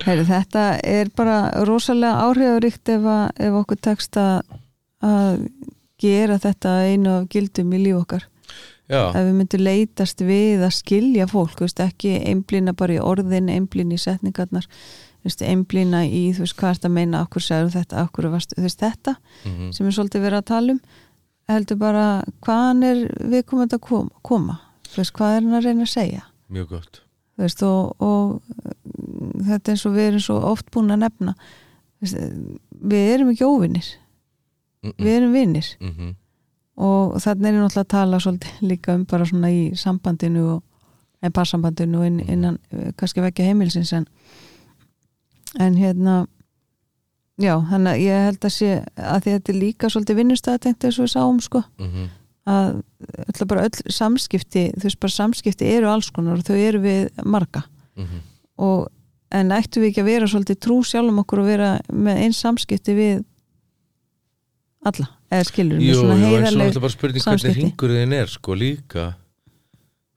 Heyri, 0.05 0.23
Þetta 0.23 0.63
er 0.85 1.09
bara 1.17 1.65
rosalega 1.67 2.21
áhrifaríkt 2.23 2.91
ef, 2.93 3.07
ef 3.35 3.57
okkur 3.59 3.79
tekst 3.81 4.19
að, 4.21 4.45
að 5.03 5.41
gera 5.99 6.37
þetta 6.39 6.75
einu 6.87 7.15
af 7.17 7.27
gildum 7.33 7.73
í 7.73 7.81
líf 7.81 7.99
okkar 8.03 8.27
Já, 8.87 9.01
ef 9.11 9.19
við 9.19 9.33
myndum 9.35 9.63
leitast 9.65 10.21
við 10.23 10.61
að 10.63 10.77
skilja 10.77 11.27
fólk 11.27 11.59
veist, 11.59 11.79
ekki 11.83 12.13
einblýna 12.29 12.71
bara 12.77 12.95
í 12.95 13.01
orðin 13.03 13.49
einblýna 13.51 13.97
í 13.97 13.99
setningarnar 13.99 14.67
einblýna 15.27 16.05
í, 16.07 16.29
þú 16.31 16.45
veist, 16.45 16.55
hvað 16.55 16.69
er 16.69 16.77
þetta 16.77 16.87
að 16.87 16.95
meina 16.95 17.23
okkur 17.25 17.43
segir 17.43 17.73
þetta, 17.73 18.05
okkur 18.07 18.29
varst, 18.31 18.55
veist, 18.55 18.79
þetta 18.79 19.17
mhm, 19.43 19.73
sem 19.75 19.89
er 19.89 19.97
svolítið 19.97 20.23
verið 20.23 20.39
að 20.39 20.47
tala 20.53 20.75
um. 20.75 20.79
Heldur 21.47 21.79
bara 21.79 22.05
hvaðan 22.43 22.83
er 22.83 23.03
við 23.31 23.43
komum 23.47 23.67
að 23.67 23.83
koma, 23.83 24.21
koma 24.23 24.57
veist, 24.95 25.13
hvað 25.15 25.35
er 25.35 25.43
hann 25.43 25.59
að 25.59 25.67
reyna 25.67 25.87
að 25.87 25.93
segja? 25.93 26.23
Mjög 26.47 26.73
gott. 26.77 27.01
og, 27.67 27.93
og 28.03 28.41
mm, 28.47 29.47
þetta 29.49 29.71
er 29.71 29.75
eins 29.75 29.85
og 29.85 29.95
við 29.95 30.09
erum 30.09 30.23
svo 30.23 30.37
oft 30.47 30.71
búin 30.71 30.95
að 30.95 31.03
nefna. 31.03 31.35
Við 32.01 33.13
erum 33.13 33.33
ekki 33.33 33.47
óvinnir 33.47 33.95
Mm 34.85 34.93
við 35.01 35.15
erum 35.17 35.33
vinnir 35.33 35.67
mm 35.79 35.91
-hmm. 35.91 36.15
Og 36.77 37.17
þannig 37.23 37.47
er 37.49 37.53
ég 37.53 37.61
náttúrulega 37.63 37.85
að 37.85 37.93
tala 37.95 38.19
svolítið 38.21 38.61
líka 38.69 38.95
um 38.95 39.05
bara 39.09 39.25
svona 39.25 39.49
í 39.51 39.61
sambandinu 39.75 40.43
og 40.55 40.63
en 41.25 41.31
parsambandinu 41.33 42.03
inn, 42.05 42.17
Mhm. 42.21 42.29
innan 42.29 42.59
eh, 42.71 42.91
kannski 42.97 43.21
vekja 43.21 43.45
heimilsins 43.45 43.93
en, 43.93 44.05
en 45.59 45.75
hérna 45.75 46.27
já, 47.41 47.55
þannig 47.69 47.91
að 47.93 48.03
ég 48.05 48.25
held 48.27 48.39
að 48.45 48.53
sé 48.53 48.85
að 48.97 49.23
þetta 49.23 49.49
er 49.53 49.59
líka 49.59 49.89
svolítið 49.89 50.15
vinnustæðatengt 50.21 50.83
eins 50.85 50.99
og 50.99 51.05
við 51.07 51.13
sáum 51.15 51.41
sko 51.41 51.63
Mm 51.79 52.09
að 52.47 52.81
öll, 53.27 53.45
bara 53.47 53.63
öll 53.67 53.91
samskipti 53.91 54.61
þú 54.77 54.83
veist 54.83 54.99
bara 55.03 55.11
samskipti 55.11 55.65
eru 55.67 55.89
alls 55.91 56.07
konar 56.15 56.37
og 56.39 56.45
þau 56.47 56.55
eru 56.55 56.79
við 56.79 57.09
marga 57.25 57.63
-hmm. 57.97 58.21
og 58.57 58.87
en 59.31 59.49
ættum 59.51 59.83
við 59.83 59.89
ekki 59.89 60.01
að 60.01 60.05
vera 60.05 60.27
svolítið 60.27 60.59
trú 60.63 60.77
sjálfum 60.83 61.19
okkur 61.19 61.39
og 61.39 61.45
vera 61.45 61.79
með 61.91 62.17
eins 62.23 62.39
samskipti 62.39 62.93
við 62.95 63.23
alla, 64.85 65.07
eða 65.31 65.45
skilur 65.49 65.79
Jú, 65.81 65.91
jú, 65.91 66.01
svona 66.01 66.13
en 66.13 66.19
svo 66.21 66.27
heiðarleg 66.33 66.57
náttúrulega 66.67 66.83
bara 66.87 66.95
spurning 66.97 67.23
hvernig 67.23 67.41
samskipti. 67.43 67.63
ringur 67.65 67.95
þinn 67.97 68.13
er 68.21 68.27
sko 68.31 68.55
líka. 68.57 69.07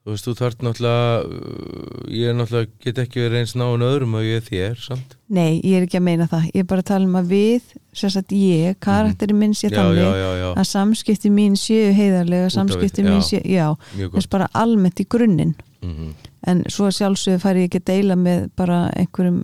Þú 0.01 0.09
veist, 0.15 0.25
þú 0.25 0.31
þarf 0.39 0.63
náttúrulega 0.65 1.09
uh, 1.21 2.05
ég 2.09 2.29
er 2.31 2.37
náttúrulega, 2.39 2.71
get 2.81 3.01
ekki 3.03 3.21
verið 3.21 3.37
eins 3.43 3.51
náinn 3.59 3.83
öðrum 3.85 4.15
og 4.17 4.23
ég 4.25 4.39
er 4.39 4.45
þér, 4.47 4.79
samt. 4.81 5.13
Nei, 5.29 5.59
ég 5.61 5.75
er 5.77 5.85
ekki 5.85 5.99
að 5.99 6.05
meina 6.07 6.25
það, 6.31 6.47
ég 6.55 6.63
er 6.63 6.69
bara 6.71 6.81
að 6.81 6.89
tala 6.89 7.05
um 7.05 7.19
að 7.19 7.29
við 7.35 7.67
sagt 8.01 8.33
ég, 8.33 8.79
karakteri 8.81 9.35
minn 9.37 9.53
sé 9.53 9.69
Mhm. 9.69 9.75
þannig 9.77 10.01
já, 10.01 10.11
já, 10.23 10.31
já, 10.41 10.47
að 10.57 10.67
samskipti 10.71 11.29
mín 11.29 11.53
séu 11.59 11.93
heiðarlega, 11.93 12.47
við, 12.49 12.55
samskipti 12.55 13.05
mín 13.05 13.21
séu 13.21 13.43
já, 13.45 13.67
þess 14.15 14.29
bara 14.33 14.49
almennt 14.57 14.99
í 14.99 15.05
grunninn. 15.07 15.53
Mm 15.85 16.13
en 16.49 16.63
svo 16.73 16.87
sjálfsögðu 16.89 17.37
færi 17.37 17.59
ég 17.61 17.67
ekki 17.69 17.79
að 17.83 17.89
deila 17.91 18.15
með 18.17 18.47
bara 18.57 18.89
einhverjum 18.97 19.43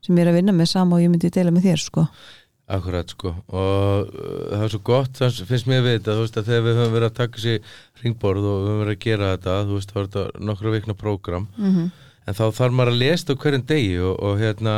sem 0.00 0.14
ég 0.14 0.22
er 0.22 0.28
að 0.30 0.36
vinna 0.38 0.52
með 0.54 0.68
sama 0.70 0.94
og 0.94 1.02
ég 1.02 1.10
myndi 1.10 1.26
deila 1.34 1.50
með 1.50 1.64
þér 1.66 1.80
sko 1.82 2.04
Akkurat 2.70 3.10
sko 3.10 3.32
og 3.50 4.10
uh, 4.14 4.50
það 4.52 4.64
er 4.66 4.72
svo 4.74 4.80
gott, 4.86 5.12
það 5.18 5.38
finnst 5.48 5.66
mér 5.70 5.80
við 5.86 5.96
þetta 5.98 6.14
þú 6.16 6.24
veist 6.24 6.36
að 6.40 6.50
þegar 6.50 6.64
við 6.66 6.76
höfum 6.80 6.92
verið 6.96 7.08
að 7.10 7.16
taka 7.20 7.42
sér 7.44 7.72
ringborð 8.04 8.44
og 8.50 8.58
við 8.60 8.68
höfum 8.70 8.82
verið 8.84 8.96
að 8.96 9.04
gera 9.06 9.30
þetta 9.34 9.54
þú 9.66 9.78
veist, 9.78 9.90
það 9.94 10.00
var 10.00 10.08
þetta 10.10 10.44
nokkra 10.50 10.74
vikna 10.76 10.94
prógram 10.94 11.46
mm 11.56 11.70
-hmm. 11.74 11.88
en 12.26 12.34
þá 12.38 12.44
þarf 12.60 12.72
maður 12.78 12.92
að 12.92 13.00
lesa 13.02 13.32
á 13.32 13.40
hverjum 13.42 13.64
degi 13.66 13.96
og, 13.98 14.14
og 14.22 14.38
hérna 14.38 14.74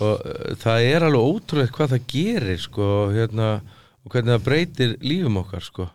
og 0.00 0.14
uh, 0.24 0.54
það 0.64 0.78
er 0.94 1.02
alveg 1.06 1.28
ótrúlegt 1.30 1.72
hvað 1.76 1.92
það 1.94 2.08
gerir 2.14 2.58
sko 2.58 2.82
og 3.04 3.12
hérna 3.14 3.60
og 4.04 4.10
hvernig 4.12 4.32
það 4.34 4.44
breytir 4.44 4.96
lífum 5.00 5.36
okkar 5.36 5.62
sko 5.62 5.88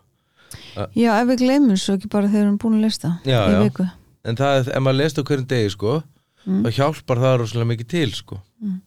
Já, 0.95 1.11
ef 1.21 1.27
við 1.27 1.37
gleymum 1.41 1.77
svo 1.77 1.95
ekki 1.97 2.07
bara 2.09 2.27
þegar 2.27 2.39
við 2.39 2.45
erum 2.45 2.57
búin 2.61 2.75
að 2.79 2.85
lista 2.85 3.09
Já, 3.25 3.39
í 3.49 3.53
já. 3.53 3.61
viku 3.63 3.85
en 4.23 4.35
það, 4.37 4.67
ef 4.69 4.81
maður 4.81 4.97
lesa 5.01 5.21
á 5.21 5.23
hverjum 5.27 5.47
degi 5.47 5.69
sko 5.69 6.03
Mm. 6.43 6.59
þá 6.65 6.69
hjálpar 6.75 7.17
það 7.23 7.37
rosalega 7.39 7.67
mikið 7.71 7.87
til 7.87 8.11
sko 8.11 8.35
Mm. 8.61 8.81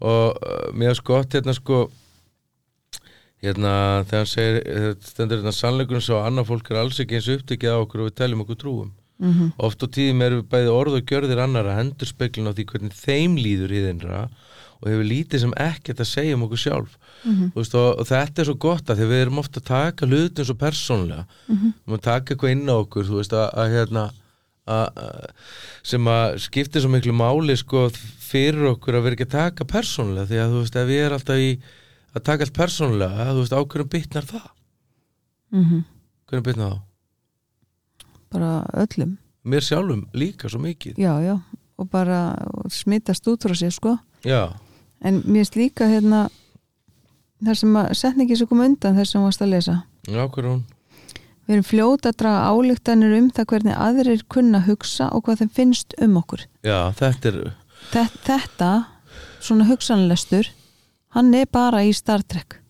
Og 0.00 0.36
uh, 0.40 0.72
mér 0.74 0.90
er 0.90 0.94
sko 0.98 1.14
gott 1.18 1.34
hérna 1.36 1.54
sko 1.54 1.84
hérna 3.44 3.72
þegar 4.08 4.22
hann 4.22 4.30
segir 4.30 4.96
stendur 5.04 5.40
hérna 5.42 5.52
sannleikurinn 5.54 6.04
svo 6.04 6.18
að 6.20 6.28
annað 6.30 6.48
fólk 6.50 6.70
er 6.72 6.80
alls 6.80 7.00
ekki 7.02 7.18
eins 7.18 7.28
upptekið 7.34 7.74
á 7.76 7.78
okkur 7.84 8.04
og 8.04 8.08
við 8.10 8.16
teljum 8.22 8.44
okkur 8.46 8.60
trúum 8.62 8.92
mm 9.22 9.52
oft 9.62 9.84
á 9.84 9.86
tíðum 9.86 10.22
erum 10.26 10.40
við 10.42 10.48
bæði 10.50 10.70
orð 10.74 10.96
og 10.98 11.04
gjörðir 11.06 11.42
annara 11.44 11.76
hendur 11.78 12.08
speklun 12.10 12.50
á 12.50 12.52
því 12.56 12.64
hvernig 12.72 12.96
þeim 12.98 13.36
líður 13.38 13.70
í 13.76 13.82
þeirra 13.84 14.22
og 14.80 14.88
hefur 14.90 15.06
lítið 15.06 15.40
sem 15.44 15.52
ekkert 15.64 16.00
að 16.02 16.08
segja 16.10 16.34
um 16.34 16.42
okkur 16.48 16.60
sjálf 16.64 16.96
-hmm. 17.22 17.52
Þú 17.54 17.60
veist, 17.60 17.74
og, 17.78 17.90
og 18.00 18.06
þetta 18.10 18.40
er 18.42 18.44
svo 18.50 18.54
gott 18.58 18.90
að 18.90 18.98
því 18.98 19.06
við 19.12 19.22
erum 19.22 19.38
ofta 19.38 19.60
að 19.60 19.68
taka 19.70 20.06
hlutin 20.06 20.44
svo 20.44 20.54
persónlega 20.58 21.24
Mhm. 21.48 21.70
við 21.70 21.86
erum 21.86 21.98
að 21.98 22.02
taka 22.10 22.34
eitthvað 22.34 22.50
inn 22.52 22.68
á 22.68 22.74
okkur 22.82 23.04
þú 23.06 23.14
veist, 23.20 23.32
að, 23.32 23.48
að 23.54 23.70
hérna 23.76 24.10
sem 25.84 26.06
að 26.08 26.38
skiptir 26.40 26.80
svo 26.80 26.90
miklu 26.92 27.12
máli 27.16 27.56
sko 27.60 27.86
fyrir 28.24 28.70
okkur 28.72 28.96
að 28.98 29.04
vera 29.06 29.18
ekki 29.18 29.26
að 29.28 29.34
taka 29.34 29.66
persónulega 29.68 30.28
því 30.30 30.38
að 30.40 30.54
þú 30.54 30.62
veist 30.62 30.78
ef 30.80 30.92
ég 30.94 31.04
er 31.08 31.16
alltaf 31.16 31.42
í 31.42 31.50
að 32.14 32.24
taka 32.30 32.46
allt 32.46 32.56
persónulega 32.56 33.26
þú 33.30 33.42
veist 33.42 33.56
á 33.56 33.60
hverjum 33.60 33.90
bitnar 33.92 34.28
það? 34.30 34.46
Mhm. 35.52 35.84
hverjum 36.30 36.46
bitnar 36.48 36.70
það? 36.72 36.80
Bara 38.34 38.52
öllum. 38.82 39.16
Mér 39.44 39.60
sjálfum 39.62 40.06
líka 40.16 40.48
svo 40.48 40.58
mikið. 40.58 40.96
Já, 40.98 41.12
já, 41.22 41.36
og 41.78 41.90
bara 41.90 42.34
smittast 42.72 43.26
út 43.28 43.44
frá 43.44 43.54
sér 43.54 43.70
sko. 43.70 43.98
Já, 44.24 44.56
en 45.04 45.20
mér 45.22 45.44
finnst 45.44 45.56
líka 45.60 45.86
hérna 45.86 46.30
þar 47.44 47.54
sem 47.60 47.76
að 47.76 47.92
setningi 47.94 48.36
sem 48.36 48.46
kom 48.48 48.60
undan 48.64 48.96
þess 48.96 49.12
sem 49.12 49.20
þú 49.20 49.28
varst 49.28 49.42
að 49.44 49.52
lesa. 49.52 49.76
Já 50.08 50.24
hver 50.26 50.44
er 50.44 50.50
hún 50.50 50.64
við 51.44 51.54
erum 51.58 51.66
fljóta 51.68 52.10
að 52.12 52.18
draga 52.22 52.48
álíktanir 52.54 53.14
um 53.18 53.30
það 53.36 53.48
hvernig 53.52 53.78
aðrir 53.86 54.24
kunna 54.32 54.60
hugsa 54.66 55.10
og 55.12 55.24
hvað 55.26 55.42
þeim 55.44 55.52
finnst 55.60 55.94
um 56.02 56.18
okkur. 56.20 56.46
Já, 56.64 56.78
þetta 56.98 57.30
er 57.32 57.40
Þe- 57.92 58.20
þetta, 58.24 58.70
svona 59.44 59.66
hugsanlestur 59.68 60.48
hann 61.14 61.34
er 61.36 61.46
bara 61.52 61.82
í 61.84 61.92
Star 61.94 62.22
Trek. 62.26 62.60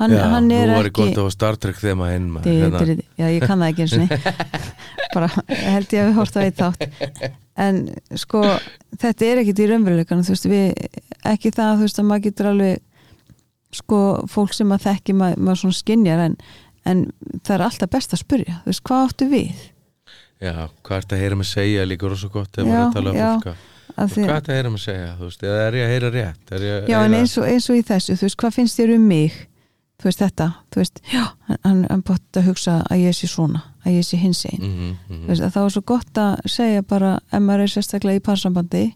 Hann, 0.00 0.10
já, 0.16 0.24
hann 0.32 0.48
er 0.50 0.66
nú 0.70 0.76
var 0.78 0.86
ég 0.88 0.90
ekki 0.90 1.04
gott 1.14 1.20
á 1.20 1.24
Star 1.30 1.56
Trek 1.60 1.76
þema 1.78 2.08
inn 2.16 2.30
maður, 2.32 2.54
hérna. 2.64 2.96
já, 3.20 3.26
ég 3.28 3.44
kann 3.46 3.60
það 3.60 3.70
ekki 3.70 3.84
eins 3.84 3.94
og 4.02 5.14
bara 5.14 5.28
held 5.52 5.92
ég 5.92 6.00
að 6.00 6.08
við 6.08 6.16
horft 6.16 6.38
að 6.40 6.46
eitt 6.48 6.62
þátt. 6.62 7.26
En 7.62 7.80
sko 8.16 8.40
þetta 9.02 9.26
er 9.28 9.42
ekkit 9.42 9.60
í 9.60 9.66
raunveruleikanum 9.68 10.24
þú 10.24 10.32
veist 10.34 10.48
við, 10.48 10.72
ekki 11.28 11.52
það 11.52 11.74
þú 11.76 11.86
veist 11.86 12.00
að 12.00 12.08
maður 12.08 12.24
getur 12.26 12.48
alveg 12.50 12.80
sko 13.72 14.00
fólk 14.32 14.56
sem 14.56 14.72
að 14.74 14.86
þekki 14.88 15.14
maður, 15.16 15.42
maður 15.44 15.60
svona 15.62 15.78
skinjar 15.78 16.24
en, 16.26 16.36
en 16.84 17.12
það 17.42 17.54
er 17.54 17.64
alltaf 17.68 17.90
best 17.90 18.12
að 18.16 18.22
spyrja. 18.24 18.54
Þú 18.64 18.72
veist 18.72 18.82
hvað 18.88 19.04
áttu 19.08 19.28
við? 19.30 19.68
Já, 20.42 20.54
hvað 20.82 20.96
er 20.96 21.04
þetta 21.04 21.16
að 21.16 21.22
heyra 21.22 21.36
mig 21.36 21.46
segja 21.46 21.84
líka 21.86 22.08
rosa 22.10 22.28
gott 22.28 22.50
þegar 22.56 22.66
Já, 22.66 22.72
maður 22.72 22.82
er 22.82 22.88
að 22.88 22.96
tala 22.96 23.10
um 23.10 23.16
já. 23.16 23.28
fólk 23.34 23.46
að- 23.52 23.68
Af 23.92 24.10
því, 24.12 24.22
hvað 24.24 24.30
er 24.32 24.40
þetta 24.40 24.52
að 24.52 24.56
heyra 24.56 24.70
mig 24.70 24.80
segja, 24.80 25.08
þú 25.18 25.24
veist, 25.28 25.42
eða 25.42 25.60
er 25.66 25.72
ég 25.76 25.84
að 25.86 25.92
heyra 25.92 26.10
rétt? 26.10 26.52
Er 26.52 26.60
ég 26.60 26.72
að 26.82 26.88
já 26.88 26.96
en 27.04 27.12
heyra- 27.12 27.18
eins 27.20 27.34
og, 27.38 27.44
eins 27.44 27.66
og 27.70 27.76
í 27.76 27.82
þessu 27.82 28.12
þú 28.16 28.22
veist 28.26 28.36
hvað 28.40 28.54
finnst 28.56 28.78
þér 28.80 28.94
um 28.96 29.08
mig? 29.08 29.32
Þú 30.02 30.08
veist 30.08 30.18
þetta, 30.18 30.46
þú 30.72 30.80
veist 30.80 31.00
já, 31.12 31.24
hann, 31.62 31.84
hann, 31.90 32.02
bótt 32.02 32.38
að 32.40 32.46
hugsa 32.48 32.72
að 32.90 33.02
ég 33.04 33.14
sé 33.14 33.28
svona 33.30 33.62
að 33.84 33.92
ég 34.00 34.04
sé 34.08 34.16
hins 34.18 34.44
einn 34.46 34.62
mm 34.62 34.96
-hmm. 35.10 35.26
Veist, 35.28 35.42
að 35.42 35.52
það 35.52 35.62
var 35.62 35.70
svo 35.70 35.82
gott 35.86 36.14
að 36.18 36.40
segja 36.46 36.82
bara 36.82 37.20
ef 37.32 37.40
maður 37.40 37.60
er 37.62 37.68
sérstaklega 37.68 38.16
í 38.16 38.20
parsambandi 38.26 38.94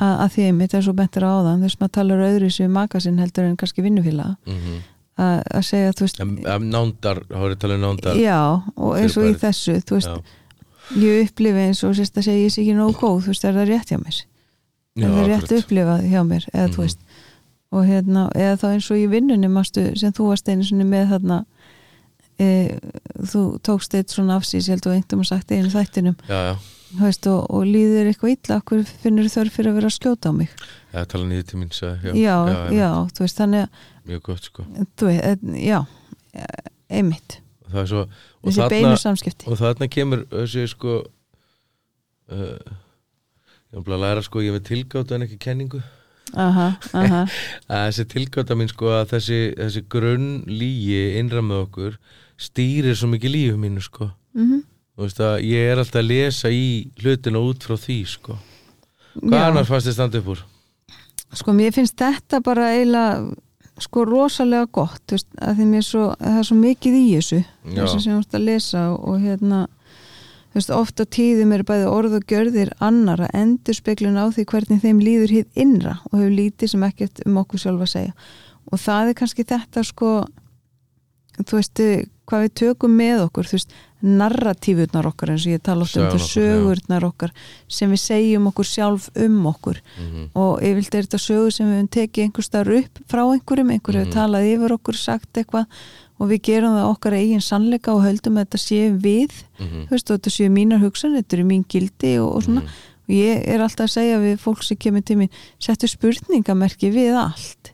að, 0.00 0.14
að 0.24 0.28
því 0.32 0.42
einmitt 0.46 0.74
er 0.74 0.82
svo 0.82 0.92
bentur 0.92 1.22
á 1.24 1.30
áðan 1.36 1.62
þess 1.64 1.80
maður 1.80 1.92
talar 1.92 2.18
öðru 2.30 2.50
sem 2.52 2.70
makasinn 2.72 3.18
heldur 3.18 3.44
en 3.44 3.56
kannski 3.56 3.82
vinnufíla 3.82 4.36
mm 4.46 4.54
að, 4.54 4.80
að 5.16 5.62
segja 5.64 5.92
veist 6.04 6.18
Nándar, 6.66 7.22
hárið 7.32 7.58
talað 7.62 7.76
um 7.78 7.84
nándar 7.86 8.18
já 8.20 8.38
og 8.76 8.96
eins 8.98 9.16
og 9.16 9.24
í 9.30 9.34
þessu 9.40 9.76
veist, 9.96 10.32
ég 11.00 11.22
upplifi 11.30 11.62
eins 11.66 11.80
og 11.86 11.94
sérst 11.96 12.18
að 12.20 12.26
segja 12.28 12.44
ég 12.44 12.52
sé 12.52 12.62
ekki 12.62 12.74
nógu 12.76 12.98
góð, 13.00 13.22
þú 13.24 13.32
veist, 13.32 13.44
er 13.48 13.56
það 13.56 13.70
rétt 13.72 13.92
hjá 13.94 13.98
mér? 14.02 14.18
Já, 14.96 15.06
er 15.06 15.10
það 15.16 15.26
rétt 15.30 15.42
akkurat. 15.42 15.64
upplifað 15.64 16.04
hjá 16.12 16.20
mér 16.28 16.44
eða 16.52 16.66
Mhm. 16.66 16.74
þú 16.76 16.82
veist 16.84 16.98
og 17.72 17.84
hérna, 17.84 18.30
eða 18.34 18.56
þá 18.60 18.66
eins 18.74 18.90
og 18.90 18.96
í 18.96 19.06
vinnunni 19.10 19.48
mástu, 19.50 19.82
sem 19.98 20.12
þú 20.12 20.28
varst 20.30 20.48
einu 20.48 20.64
sinni 20.64 20.84
með 20.86 21.08
þarna 21.16 21.44
e, 22.38 22.78
þú 23.26 23.42
tókst 23.64 23.94
eitt 23.96 24.12
svona 24.12 24.36
afsýs, 24.38 24.68
ég 24.68 24.76
held 24.76 24.86
og 24.86 24.92
einhverjum 24.94 25.24
að 25.24 25.28
sagt 25.32 25.50
einu 25.56 25.70
þættinum. 25.72 26.16
Já, 26.28 26.38
já, 26.52 26.56
veist, 26.94 27.26
og, 27.30 27.46
og 27.50 27.66
líður 27.66 28.10
eitthvað 28.10 28.34
illa 28.36 28.58
okkur 28.60 28.84
finnur 29.02 29.28
þörf 29.30 29.56
fyrir 29.58 29.72
að 29.72 29.78
vera 29.80 29.90
að 29.90 29.96
skjóta 29.96 30.30
á 30.30 30.32
mig? 30.36 30.52
Já 30.92 31.00
tala 31.10 31.28
nýðið 31.28 31.48
til 31.50 31.60
mín 31.60 31.72
já, 31.74 32.36
já, 32.72 32.90
þú 33.16 33.24
veist, 33.24 33.40
þannig 33.40 33.64
að 33.64 33.84
Mjög 34.06 34.22
gott 34.28 34.46
sko. 34.46 34.64
e, 35.10 35.32
já, 35.66 35.80
einmitt. 36.86 37.40
Það 37.66 37.80
er 37.82 37.88
svo 37.90 38.02
og 38.06 38.54
þarna, 38.54 38.92
og 39.50 39.58
þarna 39.58 39.88
kemur 39.90 40.22
þessi 40.30 40.66
sko 40.70 41.00
uh, 42.30 42.76
ég 43.74 43.82
bara 43.82 43.98
að 43.98 44.04
læra 44.04 44.22
sko 44.22 44.44
ég 44.44 44.54
með 44.54 44.68
tilgátt 44.70 45.16
en 45.16 45.26
ekki 45.26 45.40
kenningu. 45.42 45.82
Aha, 46.38 46.68
aha, 46.94 47.24
að 47.72 47.88
þessi 47.88 48.06
tilgáta 48.14 48.54
mín 48.58 48.70
sko 48.70 48.94
að 49.00 49.16
þessi, 49.16 49.40
þessi 49.58 49.82
grunn 49.90 50.30
lígi 50.46 51.18
innra 51.18 51.42
með 51.42 51.64
okkur 51.66 52.00
stýrir 52.38 52.94
svo 52.94 53.10
mikið 53.10 53.34
lífi 53.34 53.60
mínu 53.66 53.82
sko. 53.82 54.12
Mhm 54.38 54.62
þú 54.96 55.04
veist 55.04 55.22
að 55.22 55.38
ég 55.44 55.72
er 55.72 55.80
alltaf 55.80 56.00
að 56.00 56.10
lesa 56.10 56.52
í 56.52 56.68
hlutina 57.02 57.42
út 57.44 57.66
frá 57.66 57.76
því 57.76 57.98
sko 58.08 58.36
hvað 59.20 59.40
Já. 59.40 59.48
annars 59.48 59.68
fannst 59.70 59.88
þið 59.90 59.96
standa 59.96 60.20
upp 60.20 60.30
úr? 60.34 60.44
Sko 61.36 61.52
mér 61.56 61.74
finnst 61.74 61.96
þetta 62.00 62.40
bara 62.44 62.70
eiginlega 62.74 63.34
sko 63.82 64.06
rosalega 64.08 64.68
gott 64.72 65.02
þú 65.04 65.18
veist, 65.18 65.28
að 65.36 65.58
því 65.58 65.66
mér 65.70 65.84
svo, 65.84 66.04
það 66.20 66.38
er 66.40 66.46
svo 66.48 66.58
mikið 66.60 66.96
í 66.96 67.06
þessu 67.10 67.40
þessu 67.74 67.98
sem 68.00 68.12
ég 68.12 68.20
vorst 68.20 68.36
að 68.38 68.46
lesa 68.46 68.84
og, 68.94 69.18
hérna 69.20 69.60
þú 69.66 70.58
veist, 70.58 70.72
oft 70.78 71.02
á 71.02 71.04
tíðum 71.16 71.52
er 71.52 71.64
bæði 71.68 71.90
orð 71.92 72.16
og 72.16 72.26
gjörðir 72.32 72.72
annara 72.80 73.28
endur 73.36 73.76
speklun 73.76 74.16
á 74.16 74.24
því 74.32 74.46
hvernig 74.52 74.82
þeim 74.84 75.02
líður 75.04 75.34
hitt 75.36 75.60
innra 75.60 75.98
og 76.08 76.18
hefur 76.18 76.36
lítið 76.38 76.72
sem 76.72 76.88
ekkert 76.88 77.20
um 77.26 77.40
okkur 77.42 77.64
sjálfa 77.66 77.88
að 77.88 77.92
segja 77.92 78.16
og 78.66 78.82
það 78.82 79.12
er 79.12 79.18
kannski 79.20 79.46
þetta 79.52 79.84
sko 79.86 80.12
þú 81.42 81.58
veist, 81.58 81.84
hvað 82.26 82.42
við 82.46 82.54
tökum 82.60 82.96
með 82.98 83.20
okkur 83.28 83.44
þú 83.46 83.52
veist, 83.58 83.74
narratífurnar 84.02 85.06
okkar 85.08 85.32
eins 85.32 85.44
og 85.46 85.52
ég 85.54 85.62
tala 85.66 85.84
oft 85.86 85.96
um 85.96 86.02
Sögurnar 86.02 86.12
það 86.12 86.16
okkar, 86.16 86.26
já. 86.26 86.32
sögurnar 86.36 87.04
okkar 87.08 87.32
sem 87.76 87.92
við 87.94 88.00
segjum 88.02 88.48
okkur 88.50 88.68
sjálf 88.70 89.06
um 89.26 89.38
okkur 89.52 89.80
Mm 89.98 90.24
og 90.36 90.62
yfirlt 90.62 90.94
er 90.98 91.06
þetta 91.06 91.20
sögur 91.22 91.52
sem 91.54 91.70
við 91.70 91.86
tekið 91.96 92.24
einhver 92.26 92.44
starf 92.44 92.74
upp 92.80 92.98
frá 93.08 93.22
einhverjum, 93.32 93.70
einhverju 93.72 94.00
hefur 94.02 94.10
Mhm. 94.10 94.16
talað 94.18 94.48
yfir 94.54 94.74
okkur, 94.76 94.94
sagt 94.96 95.32
eitthvað 95.40 95.66
og 96.20 96.28
við 96.30 96.40
gerum 96.42 96.74
það 96.76 96.90
okkar 96.96 97.12
eigin 97.16 97.40
sannleika 97.44 97.92
og 97.94 98.02
höldum 98.04 98.36
að 98.36 98.44
þetta 98.46 98.58
sé 98.58 98.80
við, 98.96 99.32
-hmm. 99.58 99.86
þú 99.86 99.90
veist, 99.90 100.06
þetta 100.10 100.30
sé 100.30 100.48
mínar 100.50 100.80
hugsan, 100.80 101.14
þetta 101.16 101.32
eru 101.36 101.44
mín 101.44 101.64
gildi 101.68 102.18
og, 102.18 102.36
og 102.36 102.42
svona 102.42 102.60
Mhm. 102.62 102.68
og 103.08 103.14
ég 103.14 103.48
er 103.48 103.60
alltaf 103.60 103.86
að 103.86 103.96
segja 103.96 104.18
við 104.18 104.36
fólk 104.38 104.62
sem 104.62 104.76
kemur 104.76 105.04
til 105.04 105.16
mín, 105.16 105.30
settu 105.60 105.86
spurningamerki 105.88 106.90
við 106.92 107.14
allt, 107.16 107.72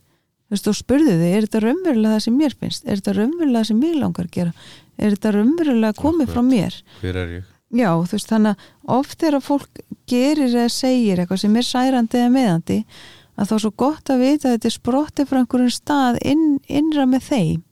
veist, 0.52 0.68
og 0.70 0.76
spurðu 0.78 1.14
þið 1.18 1.30
er 1.36 1.46
þetta 1.46 1.62
raunverulega 1.66 2.14
það 2.16 2.24
sem 2.26 2.36
mér 2.42 2.56
finnst 2.60 2.84
er 2.86 3.00
þetta 3.00 3.14
raunverulega 3.18 3.62
það 3.62 3.70
sem 3.72 3.80
mér 3.82 3.96
langar 4.02 4.28
að 4.28 4.36
gera 4.36 4.52
er 4.98 5.16
þetta 5.16 5.32
raunverulega 5.38 5.98
komið 6.02 6.28
frá 6.32 6.42
Akkurat. 6.42 6.52
mér 6.52 6.78
hver 7.00 7.16
er 7.24 7.34
ég? 7.38 7.48
Já, 7.72 7.88
þú 8.04 8.12
veist, 8.18 8.28
þannig 8.28 8.52
að 8.52 8.96
oft 9.00 9.18
þegar 9.22 9.40
fólk 9.48 9.82
gerir 10.12 10.50
eða 10.52 10.68
segir 10.74 11.22
eitthvað 11.22 11.40
sem 11.40 11.56
er 11.56 11.64
særandi 11.64 12.18
eða 12.20 12.32
meðandi 12.36 12.78
að 13.32 13.48
þá 13.48 13.52
er 13.56 13.62
svo 13.64 13.70
gott 13.80 14.10
að 14.12 14.20
vita 14.26 14.48
að 14.50 14.56
þetta 14.58 14.68
er 14.68 14.74
sprottið 14.76 15.28
frá 15.30 15.38
einhverjum 15.40 15.70
stað 15.72 16.18
inn, 16.28 16.48
innra 16.68 17.06
með 17.08 17.22
þeim 17.32 17.62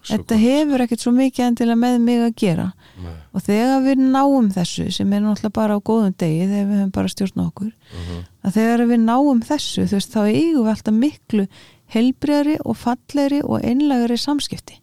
Svo 0.00 0.14
þetta 0.16 0.36
gott. 0.38 0.40
hefur 0.46 0.80
ekkert 0.86 1.02
svo 1.02 1.10
mikið 1.12 1.44
endilega 1.44 1.76
með 1.82 1.96
mig 2.00 2.20
að 2.24 2.36
gera 2.40 2.68
Nei. 3.02 3.16
og 3.36 3.42
þegar 3.44 3.82
við 3.84 3.98
náum 4.14 4.46
þessu 4.54 4.86
sem 4.96 5.10
er 5.12 5.20
náttúrulega 5.26 5.52
bara 5.58 5.76
á 5.76 5.80
góðum 5.90 6.14
degi 6.16 6.46
þegar 6.46 6.70
við 6.70 6.78
höfum 6.78 6.92
bara 6.94 7.10
stjórn 7.12 7.42
okkur 7.44 7.72
Mhm. 7.90 8.22
að 8.46 8.54
þegar 8.56 8.86
við 8.94 9.00
náum 9.04 9.42
þessu 9.50 9.82
þú 9.90 9.98
veist, 9.98 10.14
þá 10.14 10.20
eigum 10.30 10.64
við 10.64 10.72
alltaf 10.72 10.94
miklu 10.94 11.48
helbriðari 11.94 12.58
og 12.64 12.76
fallegri 12.78 13.40
og 13.44 13.64
einlægari 13.64 14.18
samskipti. 14.20 14.78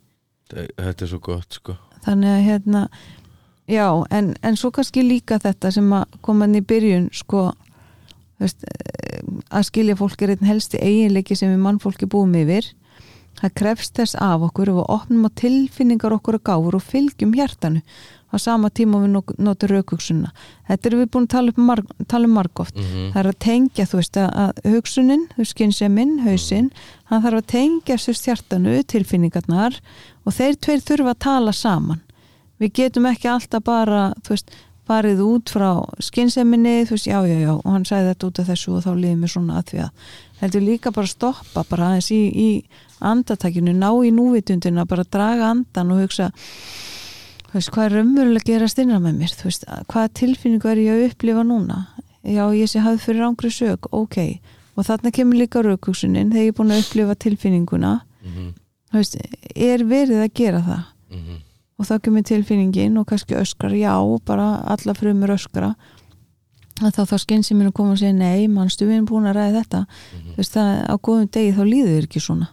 Þe- 0.51 0.69
þetta 0.75 1.05
er 1.05 1.11
svo 1.11 1.19
gott 1.23 1.59
sko. 1.59 1.77
Þannig 2.05 2.33
að 2.33 2.43
hérna 2.47 2.81
já, 3.67 3.87
en, 4.11 4.33
en 4.43 4.55
svo 4.59 4.71
kannski 4.71 5.03
líka 5.03 5.39
þetta 5.43 5.71
sem 5.75 5.87
að 5.93 6.19
koma 6.23 6.47
inn 6.47 6.59
í 6.59 6.63
byrjun 6.63 7.09
sko 7.15 7.49
veist, 8.39 8.63
að 9.51 9.65
skilja 9.67 9.95
fólk 9.99 10.21
er 10.23 10.35
einn 10.35 10.47
helsti 10.47 10.79
eiginleiki 10.79 11.35
sem 11.35 11.51
við 11.51 11.63
mannfólki 11.65 12.07
búum 12.07 12.35
yfir. 12.37 12.69
Það 13.37 13.53
krefst 13.59 13.97
þess 13.99 14.15
af 14.23 14.41
okkur 14.47 14.71
og 14.73 14.87
opnum 14.89 15.27
á 15.27 15.31
tilfinningar 15.37 16.15
okkur 16.15 16.39
og 16.39 16.45
gáfur 16.47 16.77
og 16.79 16.85
fylgjum 16.85 17.35
hjartanu 17.37 17.83
á 18.27 18.35
sama 18.41 18.69
tíma 18.69 18.99
við 19.03 19.15
notum 19.39 19.71
raukugsunna 19.71 20.33
þetta 20.67 20.89
erum 20.89 21.03
við 21.03 21.11
búin 21.13 21.27
að 21.27 21.33
tala, 21.35 21.53
upp 21.53 21.61
marg, 21.69 21.93
tala 22.07 22.27
um 22.27 22.35
margóft 22.35 22.75
mm 22.75 23.11
það 23.13 23.19
er 23.21 23.31
að 23.31 23.39
tengja 23.39 23.85
þú 23.87 24.01
veist 24.01 24.17
að, 24.17 24.61
hugsunin, 24.65 25.27
skynsemminn, 25.41 26.19
hausinn 26.25 26.69
hann 27.09 27.23
þarf 27.23 27.41
að 27.41 27.49
tengja 27.53 27.97
sérst 27.97 28.27
hjartanu 28.27 28.83
tilfinningarnar 28.83 29.79
og 30.27 30.35
þeir 30.35 30.57
tveir 30.59 30.83
þurfa 30.83 31.13
að 31.15 31.23
tala 31.23 31.53
saman. 31.55 32.01
Við 32.57 32.73
getum 32.81 33.05
ekki 33.07 33.29
alltaf 33.31 33.63
bara 33.63 34.01
þú 34.25 34.33
veist, 34.33 34.55
farið 34.87 35.21
út 35.25 35.51
frá 35.51 35.69
skynseminni, 36.03 36.85
þú 36.87 36.95
veist, 36.95 37.09
já, 37.09 37.19
já, 37.27 37.37
já 37.43 37.53
og 37.53 37.67
hann 37.67 37.85
sagði 37.87 38.13
þetta 38.13 38.27
út 38.29 38.41
af 38.41 38.49
þessu 38.51 38.75
og 38.77 38.83
þá 38.85 38.91
liðið 38.95 39.21
mér 39.21 39.33
svona 39.33 39.57
að 39.59 39.71
því 39.71 39.81
að 39.83 40.11
heldur 40.41 40.63
líka 40.63 40.93
bara 40.95 41.09
að 41.09 41.13
stoppa 41.15 41.63
bara 41.67 41.89
aðeins 41.91 42.11
í, 42.15 42.21
í 42.31 42.49
andatakinu 43.03 43.73
ná 43.75 43.89
í 44.07 44.13
núvitundina, 44.15 44.87
bara 44.87 45.05
draga 45.11 45.51
andan 45.51 45.91
og 45.91 46.05
hugsa 46.05 46.31
veist, 47.57 47.71
hvað 47.73 47.87
er 47.87 47.95
raunverulega 47.97 48.43
að 48.43 48.51
gerast 48.51 48.81
innan 48.83 49.03
með 49.03 49.17
mér? 49.21 49.33
Þú 49.37 49.49
veist, 49.49 49.65
hvaða 49.91 50.13
tilfinningu 50.19 50.69
er 50.71 50.83
ég 50.83 50.93
að 50.93 51.07
upplifa 51.07 51.43
núna? 51.47 51.79
Já, 52.27 52.43
ég 52.57 52.69
sé 52.69 52.83
hafði 52.83 53.03
fyrir 53.05 53.27
ángri 53.27 53.51
sög 53.53 53.89
ok, 53.95 54.17
og 54.75 54.87
þarna 54.87 55.13
kemur 55.15 55.39
líka 55.39 55.63
raukugsunin 55.63 56.31
þegar 56.33 56.47
ég 56.47 56.53
er 56.53 56.57
búin 56.57 56.75
að 56.75 56.83
upplifa 56.83 57.15
tilfinninguna. 57.15 57.93
-hmm. 58.23 58.53
þú 58.91 59.01
veist, 59.01 59.19
er 59.55 59.83
verið 59.83 60.23
að 60.23 60.33
gera 60.33 60.61
það? 60.61 60.83
Mm 61.11 61.43
og 61.77 61.85
þá 61.85 61.99
kemur 62.01 62.25
tilfinningin 62.25 62.97
og 62.97 63.07
kannski 63.07 63.37
öskrar, 63.37 63.75
já, 63.77 63.93
bara 64.25 64.63
alla 64.65 64.93
frumur 64.97 65.35
öskra. 65.35 65.75
Að 66.81 66.93
þá 66.93 67.01
þá 67.09 67.17
skynsið 67.23 67.57
mér 67.57 67.69
að 67.71 67.73
koma 67.73 67.93
og 67.95 68.01
segja 68.01 68.13
nei, 68.13 68.47
mannstu 68.47 68.85
við 68.85 68.99
erum 68.99 69.09
búin 69.09 69.29
að 69.29 69.37
ræða 69.39 69.61
þetta. 69.61 69.85
Mhm. 69.87 70.31
þú 70.33 70.37
veist 70.37 70.53
það 70.53 70.69
á 70.85 70.95
góðum 70.97 71.31
degi 71.31 71.55
þá 71.57 71.63
líður 71.65 71.93
þér 71.93 72.07
ekki 72.07 72.21
svona 72.21 72.47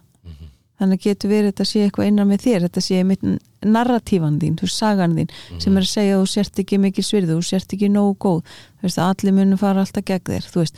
Mhm. 0.75 0.81
þannig 0.81 1.01
getur 1.05 1.31
verið 1.31 1.53
þetta 1.53 1.65
sé 1.71 1.83
eitthvað 1.89 2.07
innan 2.11 2.29
með 2.29 2.41
þér 2.45 2.61
þetta 2.69 2.81
sé 2.83 3.05
mitt 3.07 3.21
narratífan 3.65 4.39
þín 4.41 4.57
þú 4.59 4.69
sagan 4.69 5.15
þín, 5.17 5.31
sem 5.61 5.77
er 5.77 5.83
að 5.83 5.89
segja 5.93 6.17
að 6.17 6.23
þú 6.25 6.29
sért 6.35 6.59
ekki 6.65 6.79
mikil 6.83 7.05
svirðu, 7.05 7.37
þú 7.39 7.45
sért 7.49 7.73
ekki 7.73 7.89
nógu 7.89 8.17
góð. 8.19 8.43
Þú 8.81 8.83
veist 8.89 8.99
að 8.99 9.11
allir 9.15 9.33
munum 9.39 9.59
fara 9.59 9.81
alltaf 9.81 10.05
gegn 10.05 10.25
þér 10.29 10.49
þú 10.51 10.61
veist, 10.65 10.77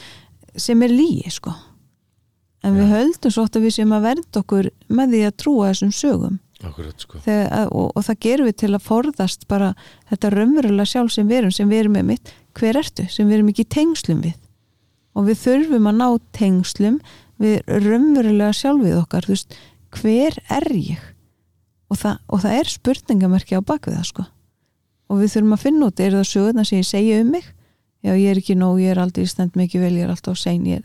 sem 0.57 0.83
er 0.83 0.89
lígi 0.89 1.31
sko. 1.33 1.55
En 2.65 2.75
við 2.77 2.89
höldum 2.91 3.31
svo 3.33 3.43
oft 3.47 3.57
að 3.57 3.63
við 3.67 3.75
séum 3.77 3.93
að 3.97 4.03
vernda 4.07 4.41
okkur 4.43 4.71
með 4.91 5.13
því 5.15 5.21
að 5.27 5.37
trúa 5.43 5.69
þessum 5.71 5.93
sögum. 5.95 6.39
Akkurat 6.65 6.99
sko. 7.01 7.19
Þegar, 7.25 7.51
að- 7.53 7.73
og, 7.73 7.93
og 7.97 8.05
það 8.07 8.19
gerum 8.21 8.47
við 8.47 8.57
til 8.57 8.71
að 8.75 8.83
forðast 8.87 9.47
bara 9.49 9.75
þetta 10.11 10.31
raunverulega 10.33 10.87
sjálf 10.89 11.13
sem 11.13 11.29
við 11.29 11.39
erum 11.43 11.53
sem 11.53 11.69
við 11.69 11.81
erum 11.85 11.93
með 11.99 12.05
mitt, 12.05 12.33
hver 12.55 12.77
ertu 12.81 13.07
sem 13.13 13.29
við 13.29 13.35
erum 13.39 13.49
ekki 13.53 13.65
tengslum 13.69 14.23
við. 14.25 14.35
Og 15.17 15.27
við 15.27 15.37
þurfum 15.45 15.87
að 15.91 15.97
ná 16.01 16.09
tengslum 16.33 17.01
við 17.39 17.61
raunverulega 17.69 18.53
sjálfið 18.57 18.99
okkar 19.03 19.23
þú 19.29 19.35
veist, 19.37 19.55
hver 19.97 20.39
er 20.53 20.67
ég? 20.77 21.03
Og 21.91 22.01
það, 22.01 22.19
og 22.33 22.43
það 22.43 22.57
er 22.61 22.71
spurningamerki 22.71 23.59
á 23.59 23.63
bakvið 23.63 23.99
það 23.99 24.09
sko. 24.11 24.25
Og 25.07 25.21
við 25.21 25.37
þurfum 25.37 25.55
að 25.55 25.63
finna 25.63 25.91
út, 25.91 26.03
eru 26.03 26.21
það 26.21 26.31
sögurna 26.33 26.65
sem 26.67 26.81
ég 26.81 26.89
segja 26.89 27.21
um 27.23 27.31
mig? 27.37 27.47
Já 28.07 28.13
ég 28.15 28.31
er 28.31 28.41
ekki 28.41 28.57
nóg, 28.59 28.81
ég 28.83 28.93
er 28.93 29.01
aldrei 29.03 29.27
stend 29.31 29.57
mikið 29.59 29.87
vel, 29.87 29.95
ég 29.99 30.07
er 30.07 30.13
alltaf 30.15 30.39
ég 30.47 30.81
er, 30.81 30.83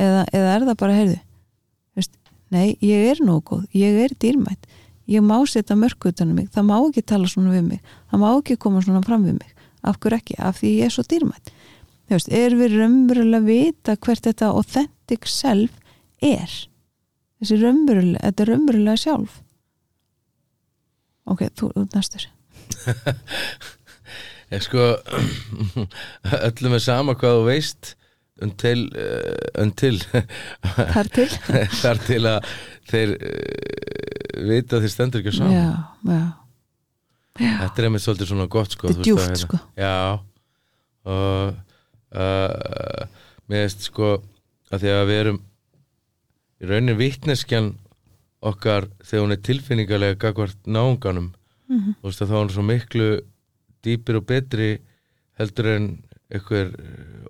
eða, 0.00 0.24
eða 0.32 0.52
er 0.54 0.66
það 0.68 0.78
bara, 0.80 0.98
heyrðu 0.98 1.18
þú 1.18 2.00
veist, 2.00 2.14
nei, 2.54 2.76
ég 2.84 3.10
er 3.10 3.20
nóg 3.24 3.42
góð 3.50 3.64
ég 3.76 3.98
er 4.04 4.14
dýrmætt. 4.20 4.70
Ég 5.10 5.20
má 5.20 5.36
setja 5.44 5.76
mörku 5.76 6.08
utanum 6.08 6.38
mig, 6.38 6.48
það 6.54 6.68
má 6.70 6.76
ekki 6.78 7.04
tala 7.04 7.28
svona 7.28 7.52
við 7.52 7.66
mig 7.68 7.80
það 8.10 8.22
má 8.22 8.28
ekki 8.30 8.56
koma 8.56 8.80
svona 8.84 9.02
fram 9.04 9.26
við 9.26 9.38
mig. 9.40 9.50
Af 9.84 9.98
hverju 10.00 10.16
ekki, 10.16 10.36
af 10.40 10.60
því 10.60 10.70
ég 10.78 10.88
er 10.88 10.94
svo 10.94 11.04
dýrmætt. 11.04 11.50
Þú 12.04 12.16
veist, 12.16 12.30
er 12.32 12.56
við 12.56 12.78
raunverulega 12.78 13.42
að 13.42 13.50
vita 13.50 13.96
hvert 13.96 14.28
þetta 14.28 14.52
authentic 14.56 15.28
self 15.28 15.76
er 16.24 16.54
þessi 17.44 17.60
raunverulega, 17.62 18.20
þetta 18.24 18.44
er 18.46 18.50
raunverulega 18.54 19.00
sjálf. 19.04 19.38
Ok, 21.30 21.46
þú 21.56 21.70
út 21.84 21.96
næstur. 21.96 22.26
Ég 24.54 24.62
sko 24.62 24.82
öllum 26.46 26.76
er 26.76 26.82
sama 26.84 27.14
hvað 27.18 27.38
þú 27.38 27.44
veist 27.48 27.94
until, 28.44 28.84
uh, 28.98 29.62
until 29.62 29.96
þar 30.94 31.10
til. 31.14 31.26
Þar 31.82 32.00
til 32.04 32.20
að 32.28 32.48
þeir 32.90 33.14
uh, 33.16 34.44
vita 34.50 34.78
að 34.78 34.84
þeir 34.86 34.92
stendur 34.94 35.22
ekki 35.22 35.32
á 35.34 35.38
sama. 35.38 35.54
Já, 35.54 35.68
já, 36.10 36.22
þetta 37.64 37.82
er 37.82 37.88
einmitt 37.88 38.04
svolítið 38.04 38.30
svona 38.30 38.48
gott 38.52 38.76
sko, 38.76 38.90
Þetta 38.90 39.00
er 39.00 39.02
þú 39.02 39.08
djúpt, 39.08 39.30
að, 39.30 39.42
sko. 39.46 39.60
já. 39.80 39.94
Og 41.04 41.56
uh, 42.20 43.00
mér 43.50 43.64
veist 43.66 43.88
sko 43.88 44.12
að 44.74 44.84
því 44.84 44.92
að 44.94 45.04
við 45.10 45.20
erum 45.24 45.40
í 46.62 46.68
raunin 46.70 46.96
vittneskjan 46.98 47.72
okkar 48.44 48.88
þegar 49.02 49.24
hún 49.24 49.32
er 49.36 49.42
tilfinningalega 49.48 50.18
gagvart 50.26 50.58
náunganum. 50.66 51.32
Þú 51.68 52.04
veist 52.06 52.22
að 52.22 52.28
þá 52.30 52.34
er 52.36 52.42
hún 52.42 52.52
svo 52.54 52.62
miklu 52.68 53.08
dýpir 53.84 54.18
og 54.20 54.26
betri 54.28 54.70
heldur 55.40 55.66
en 55.74 55.86
eitthvað 56.30 56.74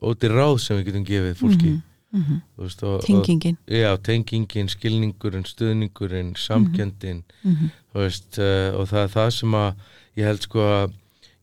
óti 0.04 0.28
ráð 0.30 0.58
sem 0.62 0.78
við 0.78 0.88
getum 0.90 1.04
gefið 1.08 1.36
fólki. 1.40 1.74
Mhm. 2.14 2.36
þú 2.54 2.62
veist, 2.62 2.82
og, 2.86 2.92
og, 2.94 3.04
tengingin. 3.08 3.56
Já, 3.66 3.96
tengingin, 3.98 4.68
skilningurinn, 4.70 5.42
stuðningurinn 5.50 6.36
samkendin 6.38 7.24
Mhm. 7.42 7.70
þú 7.92 7.98
veist, 8.04 8.38
uh, 8.38 8.70
og 8.78 8.86
það 8.86 9.02
er 9.02 9.08
það 9.16 9.30
sem 9.32 9.50
að 9.50 9.74
ég 10.16 10.24
held 10.24 10.42
sko 10.42 10.60
að 10.60 10.92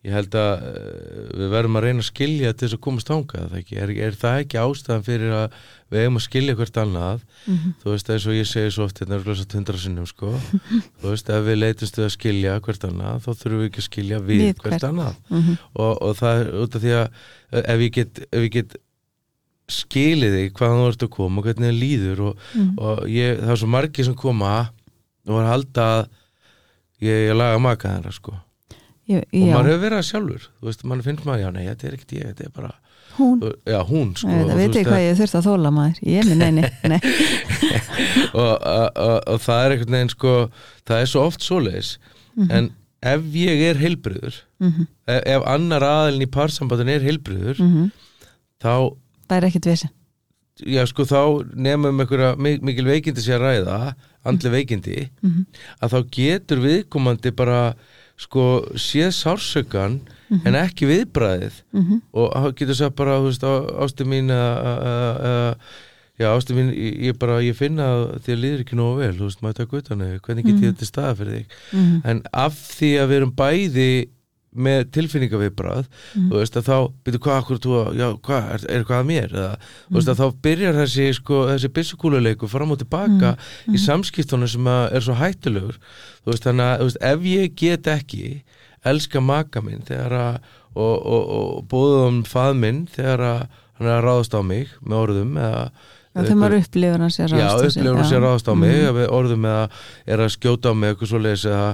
ég 0.02 0.16
held 0.16 0.34
að 0.34 0.64
uh, 0.66 1.26
við 1.38 1.50
verðum 1.54 1.76
að 1.78 1.84
reyna 1.86 2.02
að 2.02 2.08
skilja 2.08 2.52
til 2.58 2.66
þess 2.68 2.78
að 2.78 2.82
komast 2.88 3.12
það 3.12 3.52
ekki? 3.60 3.76
Er, 3.78 3.92
er 4.08 4.16
það 4.18 4.40
ekki 4.42 4.58
ástæðan 4.62 5.04
fyrir 5.06 5.34
að 5.38 5.58
við 5.92 6.00
eigum 6.02 6.18
að 6.18 6.26
skilja 6.26 6.56
hvert 6.58 6.78
annað 6.82 7.22
Mhm. 7.48 7.74
þú 7.82 7.90
veist, 7.92 8.10
eins 8.14 8.26
og 8.30 8.34
ég 8.38 8.46
segi 8.50 8.72
svo 8.74 8.84
oft 8.86 9.00
hérna 9.02 9.16
er 9.18 9.24
glösa 9.26 9.46
tundra 9.50 9.78
sinnum, 9.82 10.06
sko 10.06 10.32
þú 11.02 11.10
veist, 11.10 11.30
ef 11.34 11.46
við 11.46 11.58
leitumst 11.62 11.98
við 11.98 12.06
að 12.06 12.14
skilja 12.18 12.60
hvert 12.62 12.84
annað 12.90 13.22
þá 13.26 13.30
þurfum 13.34 13.62
við 13.62 13.70
ekki 13.72 13.82
að 13.82 13.88
skilja 13.90 14.20
við, 14.22 14.42
Við 14.42 14.56
hvert 14.62 14.74
hvert. 14.78 14.88
annað 14.90 15.16
Mhm. 15.30 15.58
og, 15.76 15.94
og 16.02 16.16
það 16.22 16.42
er 16.42 16.52
út 16.62 16.76
af 16.76 16.82
því 16.82 16.94
að 16.98 17.66
ef 17.76 17.80
ég 17.86 17.92
get, 17.98 18.20
ef 18.32 18.42
ég 18.46 18.52
get 18.58 18.78
skilið 19.72 20.34
þig 20.36 20.54
hvaðan 20.60 20.82
þú 20.82 20.88
ert 20.92 21.04
að 21.06 21.12
koma 21.16 21.40
og 21.42 21.46
hvernig 21.48 21.70
þið 21.72 21.80
líður 21.82 22.22
og, 22.30 22.38
Mhm. 22.56 22.72
og 22.80 23.04
ég, 23.08 23.38
það 23.40 23.52
er 23.56 23.60
svo 23.62 23.70
margir 23.72 24.06
sem 24.06 24.16
koma 24.16 24.54
og 25.28 25.34
var 25.36 25.44
að 25.46 25.52
halda 25.54 25.86
að 26.02 26.08
ég, 27.02 27.18
ég 27.30 27.36
laga 27.38 27.60
maka 27.62 27.90
þeirra 27.94 28.12
sko 28.14 28.34
Ég- 29.10 29.26
og 29.34 29.48
maður 29.50 29.70
hefur 29.72 29.84
verið 29.90 30.06
sjálfur. 30.08 30.48
Þú 30.62 30.70
veist, 30.70 30.84
maður 30.86 31.04
finnst 31.10 31.26
maður, 31.26 31.42
já 31.42 31.52
nei, 31.52 31.66
þetta 31.68 31.88
er 31.88 31.94
ekkert 31.98 32.12
ég 32.18 32.28
þetta 32.32 32.46
er 32.46 32.52
bara, 32.56 32.72
hún. 33.18 33.40
Já 33.68 33.80
hún 33.90 34.12
sko 34.16 34.28
það 34.30 34.56
veit 34.62 34.76
ég 34.80 34.86
hvað 34.88 35.02
ég 35.08 35.18
þurft 35.20 35.36
að 35.40 35.48
þóla 35.50 35.72
maður. 35.76 35.98
Ég 36.08 36.30
minn 36.30 36.40
neini, 36.46 36.70
nei. 36.88 37.00
Og, 38.34 38.54
og, 38.62 38.88
og, 38.96 39.18
og 39.28 39.40
það 39.44 39.64
er 39.66 39.74
einhvern 39.76 39.96
veginn 39.98 40.12
sko 40.14 40.34
það 40.88 41.02
er 41.04 41.10
svo 41.12 41.24
oft 41.28 41.44
svoleiðis. 41.46 41.90
En 42.50 42.70
ef 43.04 43.26
ég 43.36 43.64
er 43.72 43.80
heilbriður 43.82 44.38
Mhm, 44.62 44.84
ef, 45.10 45.24
ef 45.26 45.44
annar 45.50 45.82
aðilin 45.82 46.22
í 46.28 46.30
parsambandin 46.30 46.90
er 46.94 47.02
heilbriður 47.02 47.58
mhm. 47.64 47.88
þá 48.62 48.94
Það 49.32 49.38
er 49.40 49.48
ekkit 49.48 49.66
vesen. 49.72 49.90
Já 50.62 50.84
sko 50.86 51.06
þá 51.10 51.22
nefnum 51.58 51.98
einhverja 52.04 52.36
mi- 52.38 52.60
mikil 52.62 52.86
veikindi 52.86 53.24
sér 53.26 53.42
að 53.42 53.48
ræða 53.66 53.78
andli 54.30 54.52
veikindi 54.54 54.98
Mhm. 55.24 55.46
að 55.82 55.96
þá 55.96 56.00
getur 56.20 56.62
viðkomandi 56.62 57.34
bara 57.36 57.74
sko 58.22 58.44
séð 58.78 59.12
sársökan 59.18 60.00
en 60.46 60.56
ekki 60.56 60.88
viðbræðið 60.88 61.56
Mhm, 61.74 62.02
og 62.14 62.34
hann 62.38 62.54
getur 62.56 62.78
sagt 62.78 62.96
bara 62.96 63.18
ástu 63.20 64.06
mín 64.08 64.30
að 64.32 65.56
já 66.22 66.28
ástu 66.38 66.54
mín 66.56 66.70
ég, 66.76 67.18
bara 67.20 67.40
ég 67.42 67.56
finna 67.58 67.88
að 67.96 68.04
þér 68.28 68.40
líður 68.44 68.64
ekki 68.64 68.78
nógu 68.78 69.00
vel 69.02 69.12
veist 69.18 69.42
maður 69.42 69.58
taka 69.64 69.78
utan 69.82 70.04
þig? 70.06 70.20
Hvernig 70.22 70.46
get 70.46 70.62
ég 70.62 70.74
þetta 70.76 70.88
staða 70.90 71.16
fyrir 71.18 71.34
þig? 71.40 71.56
Mhm, 71.74 72.02
en 72.06 72.22
af 72.46 72.54
því 72.78 72.92
að 73.02 73.08
við 73.12 73.18
erum 73.22 73.34
bæði 73.42 73.90
með 74.56 74.80
tilfinningaviðbrað 74.92 75.86
Mhm. 75.88 76.30
þú 76.30 76.40
veist 76.42 76.58
að 76.60 76.68
þá, 76.68 76.78
byrju 77.06 77.20
hvað 77.24 77.38
akkur 77.42 77.60
þú 77.64 77.76
að, 77.80 77.92
já, 78.02 78.08
hvað, 78.28 78.50
er, 78.54 78.66
er 78.76 78.84
hvað 78.84 79.00
að 79.00 79.10
mér? 79.12 79.30
Eða, 79.32 79.52
þú 79.88 79.96
veist 79.96 80.12
að 80.12 80.22
þá 80.22 80.28
byrjar 80.48 80.80
þessi 80.82 81.06
sko, 81.16 81.42
þessi 81.52 81.74
byssukúluleiku 81.78 82.50
fram 82.52 82.72
og 82.72 82.82
tilbaka 82.82 83.36
í 83.72 83.78
samskiptunum 83.80 84.52
sem 84.52 84.68
að 84.68 84.84
er 84.98 85.06
svo 85.06 85.16
hættulegur. 85.16 85.78
Þú 86.26 86.34
veist 86.34 86.44
þannig 86.44 86.66
að, 86.68 86.78
þú 86.82 86.90
veist, 86.90 87.02
ef 87.02 87.30
ég 87.32 87.56
get 87.56 87.88
ekki 87.88 88.26
elska 88.84 89.22
maka 89.22 89.62
minn 89.62 89.86
þegar 89.88 90.18
að 90.18 90.36
og, 90.76 91.06
og, 91.06 91.24
og 91.38 91.66
bóða 91.72 92.04
um 92.10 92.22
fað 92.28 92.54
minn 92.60 92.86
þegar 92.92 93.26
að 93.28 93.42
hann 93.80 93.90
er 93.90 93.98
að 93.98 94.06
ráðast 94.06 94.38
á 94.38 94.42
mig 94.46 94.78
með 94.84 95.02
orðum 95.02 95.34
eða 95.42 95.66
Já, 96.12 96.26
þegar 96.26 96.40
maður 96.42 96.58
upplifur 96.60 97.04
hann 97.06 97.14
sér 97.16 97.32
Já, 97.32 97.36
ráðast 97.40 97.52
á 97.52 97.60
sig, 97.72 97.82
upplifur 97.82 98.00
hann 98.02 98.10
sér 98.10 98.24
ráðast 98.26 98.50
á 98.52 98.54
mig 98.60 98.78
mm. 98.84 99.02
orðum 99.16 99.46
eða 99.48 99.66
er 100.16 100.24
að 100.26 100.34
skjóta 100.36 100.72
á 100.72 100.74
mig 100.76 100.92
eitthvað 100.92 101.12
svoleiðis 101.14 101.46
eða 101.48 101.70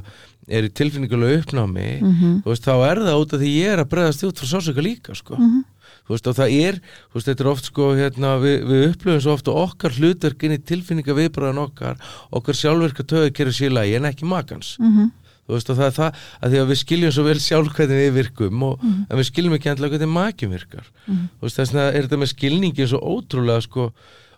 er 0.47 0.67
í 0.67 0.71
tilfinningulega 0.71 1.41
uppnámi 1.41 1.87
mhm, 1.99 2.37
þú 2.45 2.53
veist, 2.53 2.67
þá 2.67 2.75
er 2.87 3.01
það 3.03 3.21
út 3.23 3.35
af 3.35 3.41
því 3.41 3.51
ég 3.57 3.73
er 3.73 3.81
að 3.83 3.89
bregðast 3.91 4.23
út 4.27 4.41
frá 4.41 4.49
sásöka 4.53 4.83
líka, 4.85 5.15
sko 5.17 5.35
mhm, 5.35 5.61
þú 6.07 6.15
veist, 6.15 6.29
og 6.31 6.37
það 6.37 6.55
er, 6.55 6.79
veist, 7.13 7.27
þetta 7.27 7.43
er 7.43 7.51
oft 7.51 7.69
sko, 7.69 7.91
hérna, 7.97 8.33
við, 8.43 8.57
við 8.69 8.83
upplifum 8.93 9.23
svo 9.25 9.35
oft 9.35 9.51
og 9.51 9.61
okkar 9.65 9.95
hlutverk 9.97 10.43
inn 10.47 10.55
í 10.55 10.59
tilfinninga 10.71 11.15
viðbræðan 11.17 11.63
okkar 11.65 12.03
okkar 12.39 12.59
sjálfverka 12.61 13.07
töðu 13.07 13.31
kera 13.35 13.71
lagi 13.75 13.97
en 13.99 14.07
ekki 14.11 14.27
makans, 14.29 14.75
þú 14.77 15.55
veist, 15.55 15.71
og 15.71 15.79
það 15.79 15.89
er 15.89 15.97
það 15.97 16.21
að 16.43 16.53
því 16.55 16.61
að 16.61 16.71
við 16.71 16.79
skiljum 16.83 17.11
svo 17.15 17.25
vel 17.27 17.39
sjálf 17.43 17.75
hvernig 17.75 17.99
við 18.03 18.15
virkum 18.21 18.63
og, 18.67 18.79
Mhm. 18.83 19.03
við 19.19 19.27
skiljum 19.31 19.57
ekki 19.57 19.69
endla 19.71 19.91
hvernig 19.91 20.11
makin 20.11 20.51
virkar 20.51 20.87
mhm. 21.07 21.27
þess 21.43 21.59
vegna 21.59 21.91
er 21.91 22.07
þetta 22.07 22.21
með 22.23 22.33
skilningin 22.33 22.87
svo 22.87 22.99
ótrúlega, 23.03 23.61
sko 23.63 23.91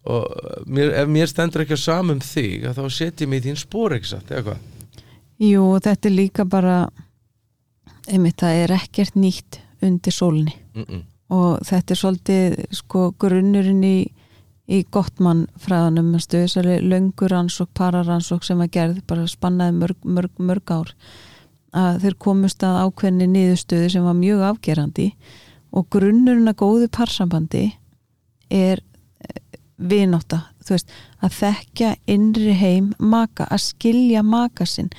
og 0.10 0.65
mér, 0.65 0.93
ef 1.04 1.08
mér 1.12 1.28
stendur 1.28 1.65
ekki 1.65 1.76
á 1.76 1.82
samum 1.82 2.22
þig 2.24 2.65
að 2.69 2.78
þá 2.80 2.84
setjum 2.93 3.34
ég 3.36 3.41
í 3.43 3.50
þín 3.50 3.60
spór 3.60 3.98
ekki 3.98 4.13
satt, 4.13 4.30
eða 4.32 4.45
hvað? 4.48 4.62
Jú, 5.39 5.63
þetta 5.80 6.10
er 6.10 6.15
líka 6.15 6.45
bara 6.45 6.80
einmitt, 8.10 8.41
það 8.41 8.63
er 8.63 8.73
ekkert 8.75 9.15
nýtt 9.15 9.62
undir 9.86 10.13
sólni 10.13 10.56
Mm 10.75 10.86
-mm. 10.86 11.02
og 11.30 11.60
þetta 11.65 11.91
er 11.91 11.97
svolítið 11.97 12.65
sko 12.71 13.13
grunnurinn 13.19 13.84
í, 13.84 14.08
í 14.67 14.86
gottmann 14.91 15.47
fræðanum 15.58 16.15
að 16.15 16.25
stöðsali 16.25 16.80
löngur 16.82 17.30
rannsók, 17.32 17.69
pararannsók 17.73 18.43
sem 18.43 18.62
að 18.62 18.71
gerð 18.71 19.02
bara 19.08 19.28
spannaði 19.28 19.71
mörg, 19.71 19.97
mörg, 20.04 20.32
mörg 20.38 20.71
ár 20.71 20.93
að 21.73 22.02
þeir 22.02 22.15
komust 22.17 22.63
að 22.63 22.80
ákveðni 22.86 23.28
niðurstöðu 23.28 23.89
sem 23.89 24.04
var 24.04 24.13
mjög 24.13 24.41
afgerandi. 24.41 25.12
Og 25.71 25.89
grunnurinn 25.89 26.47
að 26.47 26.56
góðu 26.56 26.88
parsambandi 26.88 27.73
er 28.49 28.82
vináta, 29.78 30.41
þú 30.65 30.75
veist 30.75 30.91
að 31.23 31.36
þekkja 31.38 31.95
innri 32.08 32.54
heim 32.54 32.93
maka, 32.99 33.47
að 33.49 33.62
skilja 33.69 34.23
maka 34.23 34.65
sinn 34.65 34.89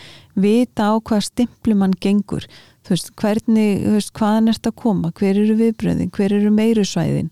vita 0.43 0.91
á 0.91 0.95
hvað 0.99 1.25
stimplu 1.29 1.77
mann 1.79 1.95
gengur. 2.01 2.47
Þú 2.85 2.95
veist, 2.95 3.15
hvernig, 3.21 3.85
þú 3.85 3.95
veist, 3.99 4.13
hvaðan 4.17 4.53
ert 4.53 4.67
að 4.67 4.77
koma? 4.81 5.13
Hver 5.17 5.39
eru 5.39 5.57
viðbröðin, 5.59 6.13
hver 6.17 6.37
eru 6.37 6.53
meiru 6.55 6.85
svæðin 6.85 7.31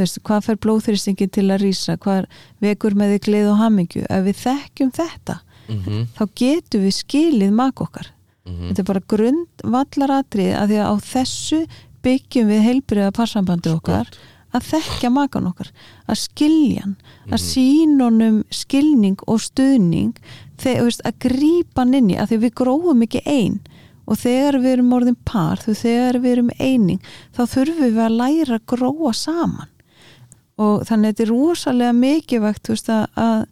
þú 0.00 0.04
veist, 0.04 0.20
hvað 0.24 0.46
fær 0.46 0.58
blóðþrýstingi 0.64 1.28
til 1.34 1.46
að 1.50 1.62
rýsa, 1.64 1.96
hvað 2.00 2.28
vekur 2.62 2.96
með 2.96 3.14
þig 3.14 3.24
gleð 3.26 3.50
og 3.52 3.58
hamingju, 3.60 4.04
ef 4.08 4.26
við 4.28 4.42
þekkjum 4.46 4.92
þetta 4.96 5.40
Mm 5.70 6.06
þá 6.16 6.24
getum 6.34 6.82
við 6.82 6.94
skilið 6.94 7.52
maka 7.54 7.84
okkar. 7.84 8.08
-hmm. 8.44 8.68
þetta 8.68 8.82
er 8.82 8.88
bara 8.88 9.08
grundvallaratrið 9.12 10.52
að 10.56 10.68
því 10.68 10.78
að 10.80 10.90
á 10.90 10.94
þessu 11.12 11.60
byggjum 12.02 12.48
við 12.48 12.60
heilbriða 12.66 13.10
parsambandi 13.12 13.70
okkar 13.70 14.08
að 14.56 14.66
þekkja 14.70 15.10
makan 15.14 15.48
okkar 15.50 15.70
að 16.10 16.20
skilja 16.24 16.84
hann, 16.84 16.94
að 17.30 17.42
sína 17.44 18.08
honum 18.08 18.38
skilning 18.54 19.18
og 19.26 19.42
stuðning 19.44 20.14
þegar, 20.60 20.86
veist, 20.88 21.04
að 21.06 21.18
grípa 21.26 21.84
hann 21.84 21.98
inn 21.98 22.12
í 22.14 22.18
að 22.18 22.32
því 22.32 22.40
við 22.44 22.56
grófum 22.62 23.04
ekki 23.06 23.24
ein. 23.26 23.60
Og 24.10 24.18
þegar 24.18 24.58
við 24.58 24.72
erum 24.72 24.94
orðin 24.96 25.18
par, 25.28 25.60
þegar 25.62 26.18
við 26.18 26.32
erum 26.32 26.48
eining, 26.58 27.02
þá 27.36 27.44
þurfum 27.52 27.84
við 27.84 28.00
að 28.02 28.16
læra 28.18 28.56
að 28.58 28.66
gróa 28.72 29.12
saman. 29.14 29.70
Og 30.60 30.82
þannig 30.88 31.12
að 31.12 31.12
þetta 31.12 31.24
er 31.24 31.30
rosalega 31.30 31.92
mikilvægt 31.96 32.72
veist 32.72 32.90
að, 32.90 33.06
að 33.14 33.46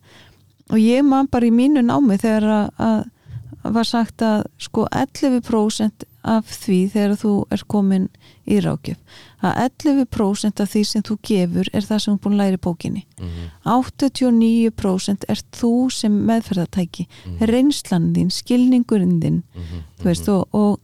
og 0.68 0.80
ég 0.82 1.06
man 1.06 1.30
bara 1.30 1.48
í 1.48 1.54
mínu 1.54 1.84
námi 1.86 2.18
þegar 2.20 2.48
að, 2.52 2.82
að 2.82 3.72
var 3.74 3.88
sagt 3.88 4.22
að 4.24 4.44
sko 4.60 4.86
11% 4.94 6.04
af 6.28 6.50
því 6.64 6.78
þegar 6.92 7.16
þú 7.22 7.32
er 7.54 7.64
komin 7.70 8.06
í 8.48 8.60
rákjöf 8.64 9.22
að 9.42 9.58
11% 9.64 10.60
af 10.64 10.70
því 10.72 10.82
sem 10.86 11.02
þú 11.06 11.16
gefur 11.28 11.68
er 11.72 11.84
það 11.86 11.98
sem 12.02 12.14
þú 12.14 12.16
er 12.18 12.22
búin 12.24 12.34
að 12.34 12.40
læra 12.42 12.58
í 12.58 12.62
bókinni. 12.66 13.02
Mhm. 13.20 13.50
89% 13.70 15.24
er 15.28 15.42
þú 15.54 15.72
sem 15.94 16.16
meðferðatæki 16.28 17.06
reynslan 17.50 18.12
þín, 18.16 18.30
skilningurinn 18.34 19.20
þinn 19.22 19.42
Mhm. 19.54 19.84
þú 20.00 20.04
veist 20.04 20.28
og, 20.28 20.48
og, 20.52 20.80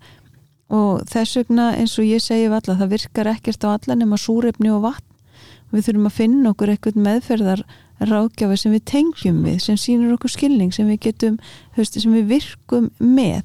og 0.71 1.03
þess 1.07 1.37
vegna 1.37 1.73
eins 1.77 1.99
og 1.99 2.05
ég 2.05 2.21
segi 2.23 2.47
alla, 2.47 2.77
það 2.79 2.89
virkar 2.95 3.27
ekkert 3.35 3.65
á 3.65 3.69
alla 3.79 3.95
nema 3.97 4.17
súrefni 4.17 4.71
og 4.73 4.83
vatn. 4.83 5.05
Við 5.73 5.89
þurfum 5.89 6.07
að 6.07 6.13
finna 6.21 6.51
okkur 6.55 6.69
eitthvað 6.71 7.01
meðferðar 7.03 7.63
ráðgjafa 8.01 8.57
sem 8.59 8.73
við 8.73 8.85
tengjum 8.85 9.43
við 9.45 9.61
sem 9.61 9.77
sýnir 9.77 10.13
okkur 10.15 10.31
skilning 10.31 10.73
sem 10.73 10.87
við 10.87 11.01
getum 11.01 11.39
þú 11.75 11.77
veist, 11.83 12.01
sem 12.01 12.13
við 12.15 12.27
virkum 12.29 12.91
með 13.01 13.43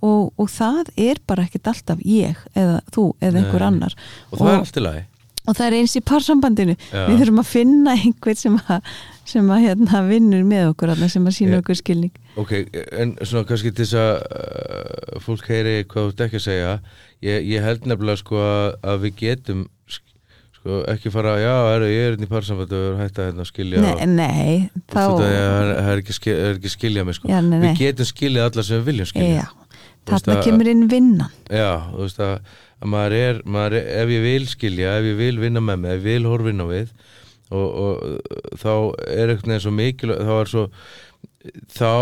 og, 0.00 0.32
og 0.40 0.48
það 0.52 0.90
er 0.96 1.20
bara 1.28 1.44
ekkert 1.48 1.70
alltaf 1.74 2.02
ég 2.06 2.40
eða 2.56 2.80
þú 2.94 3.06
eða 3.20 3.40
einhver 3.42 3.60
Nei. 3.64 3.68
annar 3.70 3.96
og 4.30 4.38
það 4.40 4.52
er 4.54 4.60
allt 4.64 4.76
í 4.80 4.84
lagi 4.86 5.06
og 5.48 5.56
það 5.56 5.66
er 5.66 5.74
eins 5.80 5.94
í 5.96 6.00
parsambandinu 6.04 6.74
Já. 6.92 7.04
við 7.08 7.20
þurfum 7.22 7.40
að 7.42 7.48
finna 7.50 7.94
einhver 7.96 8.36
sem 8.38 8.58
að, 8.60 8.90
sem 9.26 9.48
að 9.50 9.62
hérna, 9.64 10.02
vinnur 10.06 10.42
með 10.46 10.66
okkur 10.74 10.92
þarna, 10.92 11.08
sem 11.10 11.26
að 11.26 11.36
sína 11.38 11.56
Já. 11.56 11.62
okkur 11.64 11.78
skilning 11.80 12.12
Ok, 12.38 12.52
en 13.00 13.14
svona 13.26 13.48
kannski 13.48 13.72
til 13.74 13.86
þess 13.88 13.96
að 13.98 14.12
uh, 14.20 15.20
fólk 15.24 15.48
heyri 15.50 15.72
hvað 15.90 16.04
þú 16.06 16.12
ert 16.12 16.24
ekki 16.26 16.38
að 16.40 16.44
segja 16.44 16.74
ég, 17.24 17.48
ég 17.54 17.64
held 17.66 17.88
nefnilega 17.90 18.20
sko 18.20 18.38
að, 18.44 18.68
að 18.92 19.00
við 19.06 19.16
getum 19.24 19.64
sk- 19.90 20.06
sko 20.60 20.78
ekki 20.92 21.12
fara, 21.16 21.34
já, 21.40 21.54
er, 21.72 21.86
ég 21.88 22.04
er 22.04 22.14
hérna 22.14 22.28
í 22.28 22.30
parsamband 22.30 22.76
og 22.76 23.00
hægt 23.00 23.18
að 23.18 23.30
hérna, 23.32 23.48
skilja 23.48 23.82
nei, 23.82 24.06
nei, 24.12 24.54
þá 24.92 25.00
það 25.00 25.24
er, 25.26 25.40
er, 25.40 25.72
er 25.96 26.04
ekki 26.60 26.74
skilja 26.76 27.06
mig 27.08 27.16
sko 27.18 27.32
Já, 27.32 27.40
nei, 27.40 27.56
nei. 27.56 27.64
við 27.72 27.82
getum 27.88 28.10
skiljað 28.12 28.52
alla 28.52 28.66
sem 28.68 28.78
við 28.84 28.92
viljum 28.92 29.10
skilja 29.10 29.40
Já, 29.40 29.48
þarna 30.14 30.36
kemur 30.44 30.70
inn 30.70 30.84
vinnan. 30.90 31.38
Já, 31.50 31.70
þú 31.90 32.02
veist 32.04 32.20
að, 32.24 32.34
að 32.80 32.92
maður, 32.94 33.16
er, 33.20 33.40
maður 33.56 33.78
er 33.80 33.88
ef 34.02 34.12
ég 34.14 34.26
vil 34.26 34.50
skilja, 34.50 34.96
ef 35.00 35.08
ég 35.10 35.18
vil 35.20 35.40
vinna 35.42 35.62
með 35.64 35.82
mig 35.82 35.96
ef 35.96 36.00
ég 36.00 36.06
vil 36.08 36.30
horfa 36.30 36.52
inn 36.52 36.64
á 36.64 36.66
við 36.70 36.92
og, 37.50 37.66
og 37.66 38.56
þá 38.60 38.72
er 39.16 39.34
eitthvað 39.34 39.64
svo 39.64 39.74
mikilvæg 39.74 40.22
þá 40.28 40.34
er 40.36 40.52
svo 40.52 40.64
þá 41.72 41.92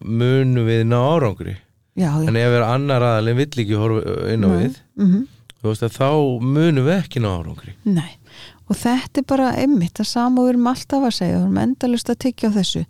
munum 0.00 0.68
við 0.68 0.84
ná 0.88 0.98
árangri. 1.02 1.56
Já, 1.94 2.10
en 2.18 2.36
ef 2.38 2.56
er 2.58 2.66
annar 2.66 3.04
aðalinn 3.06 3.38
vill 3.38 3.62
ekki 3.62 3.78
horfa 3.78 4.14
inn 4.32 4.46
á 4.46 4.50
Nei. 4.50 4.58
við 4.58 4.78
mhm. 4.98 5.26
þú 5.60 5.70
veist 5.70 5.86
að 5.86 5.98
þá 5.98 6.10
munum 6.42 6.88
við 6.88 6.96
ekki 6.96 7.22
ná 7.22 7.30
árangri. 7.34 7.74
Nei, 7.86 8.16
og 8.66 8.78
þetta 8.80 9.22
er 9.22 9.28
bara 9.30 9.52
einmitt 9.60 10.00
að 10.02 10.16
og 10.40 10.48
erum 10.48 10.72
alltaf 10.72 11.06
að 11.06 11.14
segja 11.18 11.36
og 11.36 11.44
við 11.44 11.46
erum 11.46 11.62
endalust 11.66 12.10
að 12.10 12.20
tyggja 12.26 12.50
á 12.50 12.56
þessu 12.58 12.84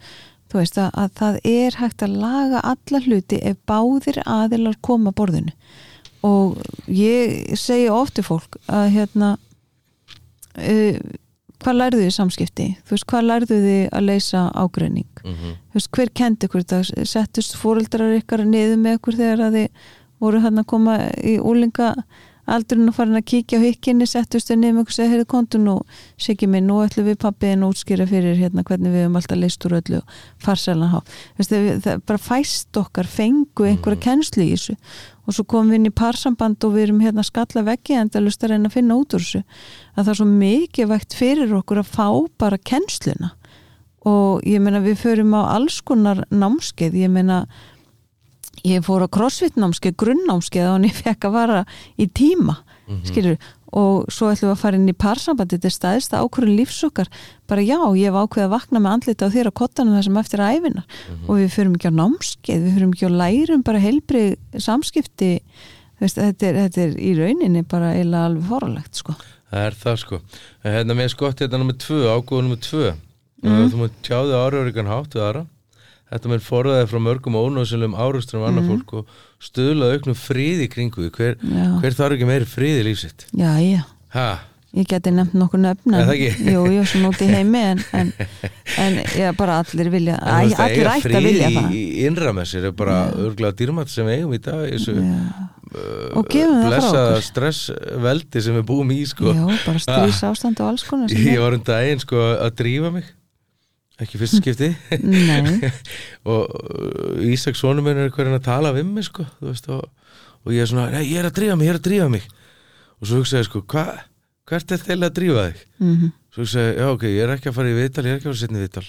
þú 0.54 0.60
veist 0.60 0.76
að, 0.78 0.92
að 1.02 1.14
það 1.18 1.38
er 1.50 1.76
hægt 1.80 2.02
að 2.06 2.16
laga 2.22 2.60
alla 2.70 3.00
hluti 3.02 3.40
ef 3.42 3.56
báðir 3.66 4.20
aðilar 4.22 4.76
koma 4.86 5.10
borðinu. 5.10 5.50
Og 6.24 6.60
ég 6.86 7.56
segi 7.58 7.90
ofti 7.90 8.22
fólk 8.24 8.54
að 8.70 8.86
hérna 8.94 9.32
uh, 10.54 11.00
hvað 11.64 11.78
lærðu 11.80 12.04
þið 12.04 12.14
samskipti? 12.14 12.68
Þú 12.84 12.94
veist 12.94 13.08
hvað 13.10 13.26
lærðu 13.26 13.58
þið 13.64 13.82
að 13.90 14.06
leysa 14.06 14.44
ágreining? 14.54 15.10
Mm 15.24 15.34
-hmm. 15.34 15.58
þú 15.72 15.80
veist 15.80 15.90
hver 15.98 16.14
kendi 16.22 16.46
ykkur 16.46 16.62
þetta? 16.62 17.04
Settust 17.04 17.58
fóreldrar 17.58 18.14
ykkar 18.20 18.44
niður 18.46 18.78
með 18.78 18.98
ykkur 19.00 19.18
þegar 19.18 19.44
að 19.48 19.58
þið 19.58 19.68
voru 20.20 20.40
hann 20.40 20.62
að 20.62 20.70
koma 20.70 20.98
í 21.18 21.34
úlinga 21.42 21.90
aldurinn 22.50 22.90
og 22.90 22.96
farin 22.96 23.18
að 23.18 23.26
kíkja 23.30 23.60
á 23.60 23.64
hykkinni 23.64 24.06
settust 24.08 24.50
þau 24.50 24.58
ykkur 24.58 24.82
og 24.84 24.94
segja 24.96 25.12
heyrðu 25.12 25.28
kontun 25.30 25.70
og 25.72 25.96
sikki 26.20 26.48
minn, 26.50 26.66
nú 26.68 26.80
ætlum 26.84 27.08
við 27.08 27.20
pappiðin 27.22 27.64
útskýra 27.66 28.06
fyrir 28.08 28.36
hérna 28.38 28.64
hvernig 28.66 28.92
við 28.92 29.06
höfum 29.06 29.18
alltaf 29.20 29.40
leist 29.40 29.64
úr 29.64 29.78
öllu 29.80 30.02
há 30.44 31.00
það, 31.38 31.70
það 31.84 32.04
bara 32.06 32.20
fæst 32.20 32.80
okkar 32.80 33.08
fengu 33.08 33.68
einhverja 33.68 34.02
kennslu 34.08 34.44
í 34.44 34.54
þessu. 34.54 34.76
Og 35.24 35.32
svo 35.32 35.46
komum 35.48 35.72
við 35.72 35.80
inn 35.80 35.88
í 35.88 35.94
parsamband 35.96 36.64
og 36.66 36.74
við 36.74 36.88
erum 36.88 37.00
hérna 37.00 37.24
skalla 37.24 37.64
veggi 37.64 37.96
en 37.96 38.10
það 38.12 38.26
lust 38.26 38.44
að 38.44 38.52
reyna 38.52 38.68
að 38.68 38.76
finna 38.76 38.98
út 39.00 39.16
úr 39.16 39.24
þessu. 39.24 39.40
Að 39.94 40.02
það 40.02 40.12
er 40.12 40.18
svo 40.20 40.26
mikið 40.28 40.90
vægt 40.90 41.16
fyrir 41.16 41.54
okkur 41.60 41.80
að 41.80 41.92
fá 41.94 42.08
bara 42.44 42.60
kennsluna. 42.60 43.30
Og 44.04 44.44
ég 44.44 44.60
meina 44.60 44.82
við 44.84 44.98
förum 45.00 45.32
á 45.32 45.56
alls 45.56 45.78
konar 45.80 46.26
námskeið, 46.28 46.98
ég 47.06 47.12
meina 47.12 47.46
ég 48.64 48.84
fór 48.84 49.04
á 49.04 49.08
crossfit 49.12 49.58
námskeið 49.60 49.98
grunnnámskeið 50.00 50.70
og 50.70 50.86
ég 50.88 51.02
fekk 51.04 51.28
að 51.28 51.36
vara 51.36 51.60
í 52.00 52.08
tíma 52.08 52.62
skilur, 53.08 53.36
og 53.74 54.10
svo 54.12 54.28
ætlum 54.30 54.50
við 54.50 54.54
að 54.54 54.60
fara 54.60 54.78
inn 54.78 54.90
í 54.90 54.96
parsambandi, 54.96 55.56
þetta 55.56 55.68
er 55.70 55.74
staðist 55.74 56.14
að 56.14 56.26
ákvörðun 56.26 56.58
lífsokkar, 56.60 57.08
bara 57.50 57.64
já, 57.64 57.78
ég 57.96 58.10
hef 58.10 58.18
ákveð 58.18 58.44
að 58.44 58.52
vakna 58.52 58.82
með 58.82 58.96
andlita 58.96 59.28
á 59.28 59.34
þér 59.34 59.50
á 59.50 59.58
kottanum 59.60 59.96
þessum 59.98 60.20
eftir 60.20 60.42
æfina 60.44 60.84
og 61.26 61.40
við 61.40 61.48
förum 61.54 61.78
ekki 61.78 61.90
á 61.90 61.98
námskeið 62.00 62.66
við 62.66 62.76
förum 62.76 62.92
ekki 62.94 63.08
á 63.08 63.18
lærum 63.22 63.64
bara 63.64 63.82
heilbrið 63.82 64.60
samskipti. 64.66 65.30
Veist, 66.02 66.18
þetta, 66.18 66.46
er, 66.50 66.60
þetta 66.66 66.84
er 66.84 66.94
í 66.98 67.14
rauninni 67.16 67.64
bara 67.70 67.94
eiginlega 67.94 68.28
alveg 68.28 68.46
forulegt 68.50 69.00
sko. 69.00 69.14
Það 69.50 69.66
er 69.68 69.76
það 69.80 69.98
sko. 70.02 70.20
Hérna 70.66 70.96
með 70.98 71.10
skott 71.14 71.42
hérna 71.42 71.60
nummer 71.62 71.76
tvö, 71.78 72.00
ágóð 72.10 72.42
nummer 72.42 72.60
tvö. 72.60 72.94
Mm. 73.44 73.68
Þú 73.70 73.80
múið 73.80 73.98
tjáði 74.04 74.40
áraurikan 74.40 74.90
hátt 74.90 75.14
við 75.14 75.22
aðra 75.22 75.44
Þetta 76.14 76.30
með 76.30 76.44
forðaði 76.46 76.88
frá 76.92 77.00
mörgum 77.02 77.36
ónóðsynlegum 77.40 77.94
árustunum 77.98 78.44
annað 78.46 78.68
fólk 78.70 78.92
og 79.00 79.14
stuðlaði 79.42 79.98
auknum 79.98 80.18
friði 80.18 80.68
kringu 80.70 81.08
hver, 81.10 81.36
hver 81.82 81.96
þarf 81.98 82.14
ekki 82.18 82.28
meiri 82.30 82.46
friði 82.46 82.84
í 82.84 82.88
lífsitt 82.92 83.24
já, 83.34 83.50
já, 83.58 83.80
Ha, 84.14 84.26
ég 84.74 84.86
geti 84.90 85.10
nefnt 85.14 85.34
nokkur 85.38 85.58
nöfn 85.62 85.96
það 85.96 86.12
ekki? 86.14 86.46
jú, 86.54 86.60
jú, 86.76 86.84
svona 86.86 87.10
út 87.10 87.24
í 87.24 87.28
heimi 87.34 87.62
en, 87.72 87.82
en, 87.98 88.12
en 88.84 89.00
já, 89.18 89.32
bara 89.38 89.56
allir 89.64 89.90
vilja 89.90 90.20
en 90.22 90.52
æ, 90.54 90.54
allir 90.68 90.90
ætti 90.92 91.14
að 91.18 91.26
vilja 91.28 91.50
það 91.56 91.74
í, 91.74 91.82
í 91.82 92.06
innra 92.06 92.32
með 92.38 92.48
sér 92.52 92.68
er 92.70 92.76
bara 92.78 93.00
örglega 93.26 93.58
dýrmætt 93.58 93.90
sem 93.90 94.06
við 94.06 94.20
eigum 94.20 94.36
í 94.38 94.40
dag 94.46 94.62
þessu 94.70 94.94
uh, 95.00 95.42
og 96.20 96.30
gefum 96.30 96.54
það 96.54 96.62
frá 96.62 96.70
blessaða 96.70 97.04
okkur. 97.10 97.26
stressveldi 97.32 98.44
sem 98.46 98.58
við 98.60 98.66
búum 98.70 98.94
í 98.94 99.00
sko. 99.10 99.34
já, 99.34 99.44
bara 99.66 99.82
strís 99.88 100.22
ástand 100.30 100.62
og 100.62 100.70
alls 100.72 100.86
konar 100.86 101.10
sem 101.10 101.26
Ég 101.34 101.42
var 101.42 101.58
um 101.58 101.66
daginn 101.66 102.02
sko 102.06 102.22
að 102.38 102.54
drífa 102.62 102.94
mig 102.94 103.10
ekki 104.02 104.18
fyrst 104.20 104.40
skipti. 104.40 104.70
Og 106.30 106.48
uh, 106.48 107.20
Ísak 107.30 107.58
sonum 107.58 107.86
minn 107.86 108.00
er 108.00 108.10
hverjum 108.14 108.38
að 108.38 108.46
tala 108.48 108.72
við 108.74 108.88
mig 108.88 109.06
sko, 109.08 109.26
veist, 109.44 109.68
og, 109.70 109.86
og 110.44 110.54
ég 110.54 110.64
er 110.64 110.70
svona, 110.70 110.88
nei, 110.94 111.04
ég 111.12 111.20
er 111.20 111.28
að 111.28 111.36
drífa 111.38 111.58
mig, 111.58 111.68
ég 111.68 111.74
er 111.74 111.80
að 111.80 111.86
drífa 111.88 112.10
mig. 112.10 112.26
Og 112.98 113.08
svo 113.08 113.22
hugsaði 113.22 113.48
sko, 113.48 113.62
hva, 113.70 113.84
hvert 114.50 114.74
er 114.74 114.82
þeirlega 114.82 115.12
að 115.12 115.18
drífa 115.20 115.48
þig? 115.48 115.64
mm 115.82 116.12
Svo 116.34 116.42
hugsaði, 116.42 116.70
já 116.80 116.88
ok, 116.90 117.04
ég 117.06 117.22
er 117.22 117.32
ekki 117.36 117.50
að 117.50 117.56
fara 117.60 117.70
í 117.70 117.74
viðtal, 117.78 118.02
ég 118.04 118.10
er 118.10 118.18
ekki 118.18 118.26
að 118.26 118.32
fara 118.32 118.34
að 118.34 118.42
setja 118.42 118.58
í 118.58 118.64
viðtal. 118.64 118.88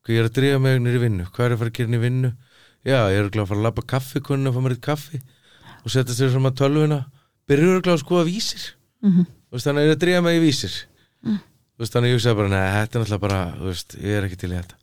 Ok, 0.00 0.08
ég 0.10 0.18
er 0.18 0.26
að 0.26 0.38
drífa 0.40 0.62
mig 0.64 0.80
nýri 0.82 1.02
vinnu, 1.04 1.26
hvað 1.30 1.46
er 1.46 1.54
að 1.54 1.60
fara 1.60 1.70
að 1.70 1.76
gera 1.78 1.92
nýri 1.92 2.02
vinnu? 2.02 2.30
Já, 2.86 2.98
ég 3.14 3.20
er 3.20 3.28
að 3.30 3.46
fara 3.52 3.60
að 3.60 3.66
labba 3.68 3.84
kaffi 3.94 4.22
kunni 4.26 4.50
og 4.50 4.56
fá 4.56 4.64
mér 4.64 4.74
eitt 4.74 4.82
kaffi 4.82 5.20
og 5.86 5.94
setja 5.94 6.16
sér 6.18 6.32
saman 6.34 6.56
tölvuna. 6.58 7.04
Örugglega 7.46 7.94
að 7.94 8.02
skoða 8.02 8.26
vísir. 8.26 8.64
-hmm. 9.06 9.26
þú 9.26 9.54
veist, 9.54 9.66
þannig 9.66 9.80
að 9.80 9.86
ég 9.86 9.92
er 9.92 9.96
að 9.96 10.02
drífa 10.04 10.22
mig 10.26 10.36
í 10.36 10.42
vísir. 10.42 10.74
Þú 11.22 11.38
veist, 11.78 11.92
þannig 11.92 12.10
ég 12.12 12.18
hugsaði 12.18 12.36
bara, 12.40 12.48
nei, 12.48 12.64
þetta 12.76 12.96
er 12.98 13.02
náttúrulega 13.04 13.24
bara 13.26 13.40
veist, 13.60 13.96
ég 14.00 14.16
er 14.18 14.24
ekki 14.28 14.38
til 14.40 14.52
í 14.52 14.56
þetta 14.60 14.76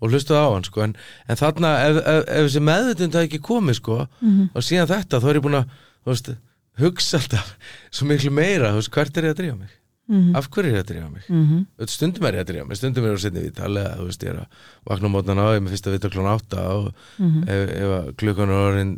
og 0.00 0.10
hlustuði 0.12 0.36
á 0.44 0.48
hann, 0.52 0.64
sko, 0.68 0.82
en, 0.84 0.96
en 1.28 1.36
þarna 1.40 1.70
ef, 1.86 1.96
ef, 2.02 2.24
ef 2.28 2.44
þessi 2.50 2.60
meðvitund 2.68 3.14
hafi 3.16 3.28
ekki 3.30 3.40
komið, 3.46 3.74
sko 3.80 3.96
Mhm. 4.20 4.50
og 4.54 4.62
síðan 4.62 4.90
þetta, 4.92 5.20
þá 5.22 5.28
er 5.30 5.38
ég 5.40 5.42
búin 5.46 5.60
að 5.62 5.70
veist, 6.04 6.28
hugsa 6.78 7.16
alltaf 7.16 7.54
svo 7.90 8.06
miklu 8.10 8.30
meira, 8.30 8.72
þú 8.74 8.80
veist, 8.82 8.92
hvert 8.92 9.16
er 9.16 9.24
ég 9.30 9.32
að 9.34 9.40
drífa 9.40 9.58
mig 9.58 9.72
Mhm. 10.08 10.36
af 10.36 10.50
hverju 10.50 10.68
er 10.70 10.76
ég 10.76 10.84
að 10.84 10.90
drífa 10.92 11.10
mig. 11.10 11.22
Þú 11.26 11.80
veist, 11.80 11.94
stundum 11.96 12.26
er 12.28 12.32
ég 12.36 12.44
að 12.44 12.50
drífa 12.52 12.66
mig, 12.68 12.76
stundum 12.78 13.04
er 13.04 13.10
ég 13.10 13.16
að 13.16 13.24
setja 13.24 13.42
viðtal 13.42 13.72
eða, 13.80 13.96
þú 13.98 14.04
veist, 14.06 14.22
ég 14.22 14.30
er 14.30 14.36
að 14.36 14.46
vakna 14.86 15.08
á 15.08 15.14
mótnan 15.16 15.40
á 15.42 15.46
ég 15.56 15.62
með 15.64 15.72
fyrsta 15.74 15.90
viðtal 15.96 16.12
klón 16.14 16.30
átta 16.30 16.60
og 16.76 16.94
Mhm. 17.18 17.42
ef, 17.48 17.70
ef 17.74 18.16
klukkan 18.20 18.52
er 18.52 18.62
orðin 18.68 18.92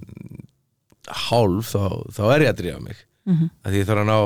hálf, 1.09 1.71
þá, 1.73 1.85
þá 2.13 2.23
er 2.35 2.41
ég 2.45 2.51
að 2.53 2.59
drífa 2.61 2.81
mig 2.83 2.97
Mhm. 3.29 3.51
að 3.65 3.73
ég 3.79 3.87
þarf 3.89 4.03
að 4.05 4.09
ná 4.11 4.19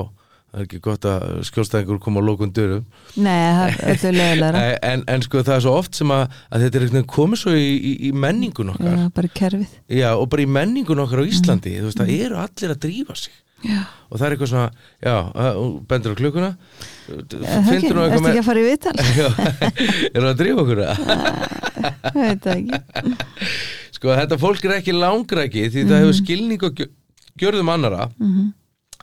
það 0.52 0.60
er 0.60 0.66
ekki 0.66 0.80
gott 0.84 1.06
að 1.08 1.22
skjólstæðingur 1.48 2.00
koma 2.04 2.20
á 2.20 2.28
lókun 2.28 2.50
dörum 2.52 2.82
nei, 3.16 3.72
það 3.80 4.04
er 4.10 4.16
leðilega 4.18 4.64
en, 4.92 5.04
en 5.08 5.24
sko 5.24 5.40
það 5.46 5.54
er 5.56 5.62
svo 5.64 5.76
oft 5.80 5.96
sem 5.96 6.12
að, 6.12 6.34
að 6.52 6.66
þetta 6.66 6.82
er 7.00 7.06
komið 7.14 7.40
svo 7.42 7.54
í, 7.56 7.70
í, 7.72 7.92
í 8.08 8.10
menningun 8.12 8.74
okkar. 8.74 8.98
Já, 9.00 9.06
bara 9.16 9.30
í 9.30 9.32
kerfið. 9.40 9.78
Já, 9.96 10.10
og 10.18 10.28
bara 10.32 10.44
í 10.44 10.50
menningun 10.58 11.00
okkar 11.06 11.24
á 11.24 11.30
Íslandi. 11.32 11.72
Þú 11.80 11.88
veist, 11.88 12.02
það 12.02 12.12
eru 12.18 12.38
allir 12.42 12.74
að 12.76 12.82
drífa 12.84 13.16
sig. 13.16 13.32
Já, 13.62 13.78
og 14.10 14.18
það 14.18 14.24
er 14.26 14.34
eitthvað 14.34 14.50
svona, 14.50 14.86
já, 15.06 15.12
þú 15.54 15.66
bendur 15.92 16.12
á 16.12 16.16
klukkuna. 16.18 16.48
Er 17.12 17.20
það 17.32 17.58
ekki, 17.58 17.66
finnur 17.68 17.94
nú 17.96 18.02
ertu 18.02 18.16
eitthvað 18.16 18.30
ekki 18.32 18.40
að 18.42 18.48
fara 18.48 18.62
í 18.62 18.66
viðtal? 18.66 18.94
Já, 19.22 19.28
erum 20.10 20.26
við 20.26 20.32
að 20.32 20.40
drífa 20.42 20.64
okkur 20.64 20.80
það? 20.82 20.96
veit 22.16 22.42
það 22.42 22.56
ekki. 22.56 23.52
Sko 23.96 24.16
þetta 24.18 24.38
fólk 24.42 24.66
er 24.66 24.74
ekki 24.80 24.96
langræki 24.96 25.68
því 25.70 25.84
það 25.92 26.02
hefur 26.02 26.18
skilning 26.18 26.66
og 26.66 26.74
gjö- 26.82 26.90
gjörðum 27.38 27.70
annara 27.76 28.08
Mhm. 28.18 28.50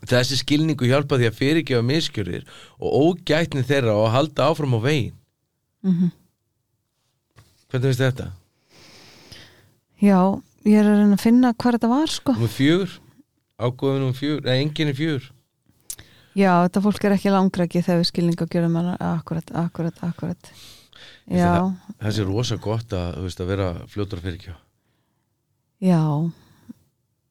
Þessi 0.08 0.38
skilningu 0.40 0.88
hjálpa 0.88 1.18
því 1.20 1.30
að 1.30 1.40
fyrirgefa 1.40 1.86
miskjörðir 1.86 2.46
og 2.80 3.00
ógætni 3.04 3.64
þeirra 3.68 3.96
og 3.98 4.08
að 4.08 4.16
halda 4.16 4.48
áfram 4.50 4.78
á 4.78 4.80
veginn. 4.84 5.18
Mhm. 5.84 6.12
Hvernig 7.70 7.92
finnst 7.92 8.06
þetta? 8.06 8.32
já, 10.00 10.20
ég 10.66 10.80
er 10.80 10.88
að 10.88 10.98
reyna 11.02 11.18
að 11.18 11.22
finna 11.26 11.54
hvað 11.54 11.76
þetta 11.78 11.90
var 11.92 12.08
sko. 12.08 12.34
Númer 12.34 12.54
fjögur. 12.56 12.96
Ágóðum 13.60 14.00
númer 14.06 14.16
fjögur, 14.16 14.46
eða 14.48 14.64
enginn 14.64 14.88
er 14.88 14.96
fjögur. 14.96 15.30
Já, 16.40 16.52
þetta 16.64 16.82
fólk 16.86 17.04
er 17.04 17.16
ekki 17.18 17.32
langræki 17.34 17.82
þegar 17.84 18.00
við 18.00 18.08
skilning 18.08 18.42
og 18.42 18.50
gjörum 18.54 18.78
hana 18.80 18.96
akkurat, 19.18 19.50
akkurat, 19.60 19.98
akkurat 20.06 20.52
já, 21.28 21.74
Þessi 22.00 22.22
er 22.24 22.30
rosa 22.30 22.58
gott 22.62 22.94
að, 22.96 23.18
veist, 23.26 23.42
að 23.44 23.52
vera 23.52 23.68
fljótur 23.92 24.22
að 24.22 24.30
fyrirgefa. 24.30 24.60
Já. 25.84 26.02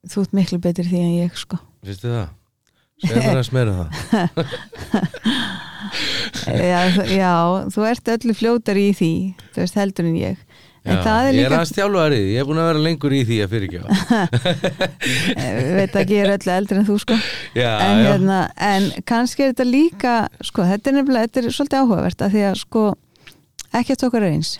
Þú 0.09 0.25
ert 0.25 0.37
miklu 0.37 0.59
betur 0.63 0.89
því 0.89 1.01
en 1.03 1.17
ég 1.25 1.39
sko. 1.41 1.59
Þið 1.85 2.05
það? 2.05 2.29
Segðu 2.99 3.23
mér 3.23 3.39
að 3.39 3.47
smera 3.47 3.75
það. 3.79 3.89
Já, 6.49 6.81
já, 7.09 7.35
þú 7.73 7.85
ert 7.89 8.11
öllu 8.13 8.35
fljótar 8.37 8.79
í 8.81 8.89
því 8.97 9.13
þú 9.55 9.63
veist 9.63 9.79
heldur 9.79 10.09
en 10.09 10.17
ég. 10.19 10.41
En 10.89 10.97
Já, 10.97 11.15
er 11.29 11.37
Ég 11.37 11.45
er 11.45 11.51
líka, 11.51 11.57
aðeins 11.59 11.73
þjálfarið, 11.77 12.27
ég 12.33 12.41
er 12.41 12.47
búin 12.49 12.61
að 12.63 12.69
vera 12.71 12.83
lengur 12.85 13.15
í 13.15 13.21
því 13.29 13.39
að 13.45 13.55
fyrirgefa. 13.55 13.89
Ég 15.37 15.71
veit 15.79 15.99
ekki 16.01 16.17
ég 16.17 16.25
er 16.25 16.33
öllu 16.37 16.55
eldri 16.55 16.81
en 16.81 16.87
þú 16.89 16.97
sko. 17.03 17.19
Já, 17.59 17.71
en, 17.85 18.03
hérna, 18.07 18.39
en 18.69 18.89
kannski 19.09 19.45
er 19.45 19.53
þetta 19.53 19.69
líka 19.69 20.15
sko, 20.49 20.65
þetta 20.69 20.91
er 20.93 20.99
nefnilega, 20.99 21.29
þetta 21.29 21.43
er 21.43 21.57
svolítið 21.59 21.83
áhugavert 21.83 22.25
að 22.25 22.37
því 22.37 22.45
að 22.49 22.61
sko, 22.63 22.85
ekkert 23.83 24.07
okkar 24.09 24.29
er 24.29 24.37
eins. 24.39 24.55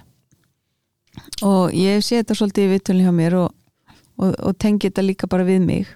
Og 1.47 1.77
ég 1.77 2.05
sé 2.05 2.21
þetta 2.21 2.39
svolítið 2.39 2.69
í 2.69 2.73
vittulni 2.75 3.07
hjá 3.07 3.15
mér 3.15 3.39
og, 3.41 3.49
og, 4.21 4.35
og 4.37 4.59
tengi 4.61 4.91
þetta 4.91 5.07
líka 5.07 5.31
bara 5.31 5.49
við 5.49 5.65
mig 5.65 5.95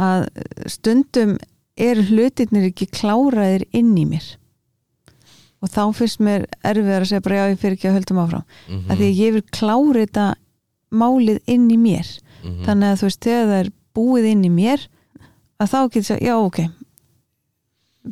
að 0.00 0.28
stundum 0.70 1.36
eru 1.76 2.04
hlutirnir 2.10 2.68
ekki 2.70 2.88
kláraðir 2.92 3.66
inn 3.72 3.94
í 3.98 4.04
mér. 4.08 4.24
Og 5.62 5.70
þá 5.70 5.82
finnst 5.94 6.20
mér 6.20 6.46
erfiðar 6.66 7.04
að 7.04 7.10
segja 7.12 7.24
bara 7.24 7.38
já 7.38 7.44
ég 7.52 7.60
fyrir 7.62 7.76
ekki 7.78 7.88
að 7.90 7.98
höldum 8.00 8.22
áfram. 8.24 8.44
Mhm, 8.68 8.86
að 8.90 8.96
því 8.98 9.08
að 9.08 9.20
ég 9.22 9.32
vil 9.36 9.44
klára 9.54 10.02
þetta 10.02 10.26
málið 10.92 11.40
inn 11.46 11.70
í 11.70 11.78
mér. 11.78 12.08
Mhm. 12.42 12.64
þannig 12.66 12.88
að 12.90 12.98
þú 12.98 13.06
veist, 13.06 13.20
þegar 13.22 13.46
það 13.46 13.60
er 13.62 13.68
búið 13.94 14.24
inn 14.32 14.44
í 14.44 14.50
mér 14.50 14.80
að 15.62 15.68
þá 15.70 15.78
getur 15.86 16.02
þess 16.02 16.14
að, 16.16 16.22
já, 16.26 16.34
ok. 16.42 16.58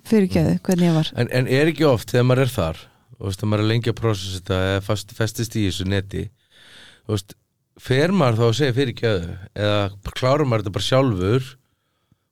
Fyrirgjöðu, 0.07 0.61
hvernig 0.63 0.87
ég 0.87 0.95
var. 0.95 1.11
En, 1.19 1.29
en 1.35 1.49
er 1.51 1.67
ekki 1.67 1.87
oft 1.89 2.13
þegar 2.13 2.27
maður 2.29 2.43
er 2.45 2.53
þar 2.55 2.77
þú 3.21 3.29
veist, 3.29 3.43
maður 3.45 3.65
er 3.65 3.69
lengi 3.69 3.91
að 3.91 3.99
prósessa 4.01 4.39
þetta 4.39 4.59
eða 4.71 4.83
fast, 4.87 5.15
festist 5.17 5.57
í 5.59 5.67
þessu 5.67 5.87
neti 5.91 6.23
þú 7.05 7.17
veist, 7.17 7.35
fer 7.81 8.15
maður 8.17 8.39
þá 8.39 8.45
að 8.47 8.55
segja 8.61 8.77
fyrir 8.79 8.97
gjöðu 9.01 9.35
eða 9.67 10.15
klárar 10.15 10.47
maður 10.49 10.65
þetta 10.65 10.77
bara 10.77 10.89
sjálfur 10.89 11.51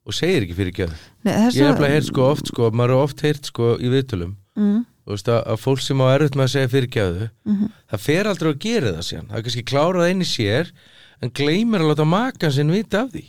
og 0.08 0.16
segir 0.16 0.44
ekki 0.44 0.56
fyrir 0.56 0.76
þess 1.22 1.56
ég 1.58 1.68
hef 1.68 1.80
bara 1.80 1.90
heyrt 1.92 2.08
sko 2.08 2.28
oft 2.32 2.50
sko 2.50 2.70
maður 2.72 2.94
er 2.94 3.02
oft 3.04 3.24
heyrt 3.26 3.50
sko 3.50 3.74
í 3.76 3.90
viðtölum. 3.92 4.36
Mm, 4.58 4.84
veist 5.08 5.28
að, 5.30 5.40
að 5.52 5.60
fólk 5.62 5.82
sem 5.84 6.00
á 6.02 6.06
erfitt 6.10 6.38
með 6.38 6.46
að 6.48 6.54
segja 6.54 6.70
fyrir 6.74 6.92
gjöðu 6.96 7.26
mhm. 7.48 7.72
það 7.92 8.04
fer 8.04 8.30
aldrei 8.32 8.50
að 8.50 8.62
gera 8.64 8.94
það 8.96 9.08
síðan. 9.08 9.28
Það 9.28 9.40
er 9.40 9.46
kannski 9.48 9.66
klárað 9.72 10.12
inn 10.12 10.24
í 10.24 10.28
sér 10.28 10.72
en 11.18 11.34
gleymir 11.34 11.84
að 11.84 11.92
láta 11.92 12.08
makan 12.08 12.54
sinn 12.54 12.72
vita 12.74 13.04
af 13.04 13.12
því. 13.14 13.24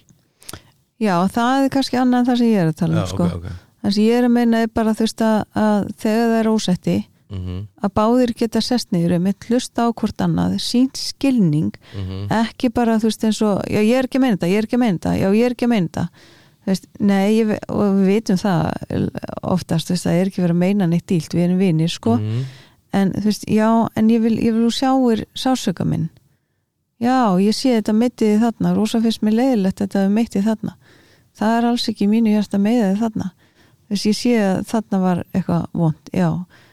Já, 0.99 1.15
það 1.31 1.63
er 1.65 1.73
kannski 1.75 1.99
annað 1.99 2.19
en 2.19 2.29
það 2.29 2.41
sem 2.41 2.51
ég 2.51 2.63
er 2.63 2.71
að 2.71 2.79
tala 2.81 3.03
um 3.03 3.11
sko. 3.13 3.29
ok, 3.29 3.37
ok. 3.39 3.65
Það 3.79 3.95
sem 3.95 4.03
ég 4.09 4.17
er 4.19 4.27
að 4.27 4.35
meina 4.35 4.65
er 4.65 4.73
bara 4.75 4.95
þú 4.95 5.05
veist 5.05 5.23
að, 5.23 5.37
að 5.61 5.93
þegar 6.03 6.25
það 6.25 6.39
er 6.39 6.51
ósetti 6.51 6.97
mm 7.29 7.59
að 7.79 7.93
báðir 7.95 8.33
geta 8.35 8.61
sest 8.61 8.89
niður 8.91 9.15
um 9.19 9.27
hlusta 9.45 9.85
á 9.85 9.87
hvort 9.93 10.21
annað, 10.21 10.57
sínt 10.59 10.97
skilning 10.97 11.71
-hmm. 11.93 12.25
ekki 12.27 12.69
bara 12.73 12.97
þú 12.99 13.07
veist 13.07 13.23
eins 13.23 13.41
og 13.41 13.61
já 13.69 13.79
ég 13.79 13.95
er 13.95 14.05
ekki 14.05 14.17
að 14.17 14.21
meina 14.21 14.37
þetta, 14.37 14.47
ég 14.49 14.57
er 14.57 14.65
ekki 14.65 14.75
að 14.75 14.83
meina 15.69 15.87
þetta 15.87 16.07
Þú 16.69 16.73
veist, 16.75 16.83
nei, 17.01 17.27
ég, 17.33 17.51
og 17.73 17.95
við 17.97 18.09
vitum 18.11 18.37
það 18.37 18.65
oftast, 19.41 19.87
þú 19.87 19.95
veist, 19.95 20.05
það 20.05 20.17
er 20.19 20.27
ekki 20.29 20.43
verið 20.43 20.53
að 20.53 20.59
meina 20.61 20.85
neitt 20.85 21.07
dílt, 21.09 21.33
við 21.33 21.47
erum 21.47 21.57
vinir, 21.57 21.89
sko. 21.89 22.19
Mhm. 22.19 22.43
en 22.93 23.11
þú 23.13 23.23
veist, 23.25 23.45
já, 23.49 23.89
en 23.97 24.09
ég 24.09 24.21
vil, 24.21 24.35
ég 24.37 24.53
vil 24.53 24.67
þú 24.67 24.69
sjáir 24.73 25.25
sásöka 25.33 25.85
minn. 25.85 26.09
Já, 27.01 27.37
ég 27.41 27.53
sé 27.57 27.73
þetta 27.81 27.93
mittið 27.93 28.39
þarna 28.43 28.75
rosa 28.75 29.01
fyrst 29.01 29.21
mér 29.25 29.33
leiðilegt 29.33 29.81
þetta 29.81 30.05
mittið 30.13 30.45
þarna. 30.45 30.75
Það 31.39 31.57
er 31.57 31.67
alls 31.71 31.89
ekki 31.89 32.07
mínu 32.11 32.33
hjarta 32.35 32.57
meiðið 32.61 32.99
þarna. 32.99 33.31
Þess 33.89 34.05
ég 34.05 34.17
sé 34.19 34.33
að 34.37 34.65
þarna 34.69 34.99
var 35.01 35.23
eitthvað 35.33 35.65
vond, 35.73 36.13
já. 36.13 36.29
Þú 36.29 36.68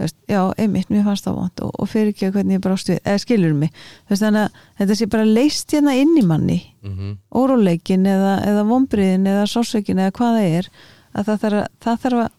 veist, 0.00 0.16
já, 0.28 0.40
einmitt, 0.58 0.88
mér 0.90 1.04
fannst 1.04 1.26
það 1.26 1.36
vond 1.36 1.60
og, 1.66 1.70
og 1.78 1.88
fyrir 1.92 2.08
ekki 2.14 2.30
hvernig 2.34 2.56
ég 2.58 2.62
brást 2.64 2.88
við, 2.90 2.98
eða 3.04 3.20
skilur 3.22 3.54
mig 3.54 3.70
veist, 4.08 4.22
þannig 4.22 4.46
að 4.46 4.50
þetta 4.80 4.96
sé 5.00 5.08
bara 5.12 5.24
leist 5.28 5.74
hérna 5.76 5.94
inn 6.00 6.16
í 6.16 6.24
manni 6.26 6.58
Mhm. 6.82 7.16
óróleikin 7.36 8.06
eða, 8.08 8.34
eða 8.48 8.62
vombriðin 8.70 9.26
eða 9.28 9.46
sásökin 9.52 9.98
eða 10.00 10.14
hvað 10.16 10.36
það 10.38 10.58
er 10.58 10.68
að 11.14 11.24
það 11.28 11.40
þarf 11.44 11.58
að, 11.60 11.66
það 11.84 11.98
þarf 12.04 12.20
að 12.24 12.30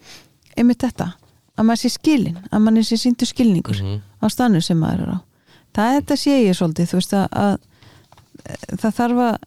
einmitt 0.58 0.82
þetta, 0.88 1.08
að 1.58 1.66
maður 1.68 1.82
sé 1.84 1.90
skilin 1.94 2.40
að 2.52 2.62
manni 2.66 2.84
sé 2.88 2.98
síndu 2.98 3.26
skilningur 3.30 3.82
Mhm. 3.84 4.02
á 4.22 4.26
stannu 4.34 4.62
sem 4.64 4.80
maður 4.82 5.02
er 5.06 5.12
á 5.14 5.20
það 5.76 5.86
er 5.96 6.02
þetta 6.02 6.18
sé 6.18 6.32
ég 6.48 6.58
svolítið 6.58 6.90
þú 6.90 6.98
veist 7.00 7.14
að, 7.14 7.28
að 7.32 7.60
það 8.82 8.96
þarf 8.98 9.22
að 9.28 9.38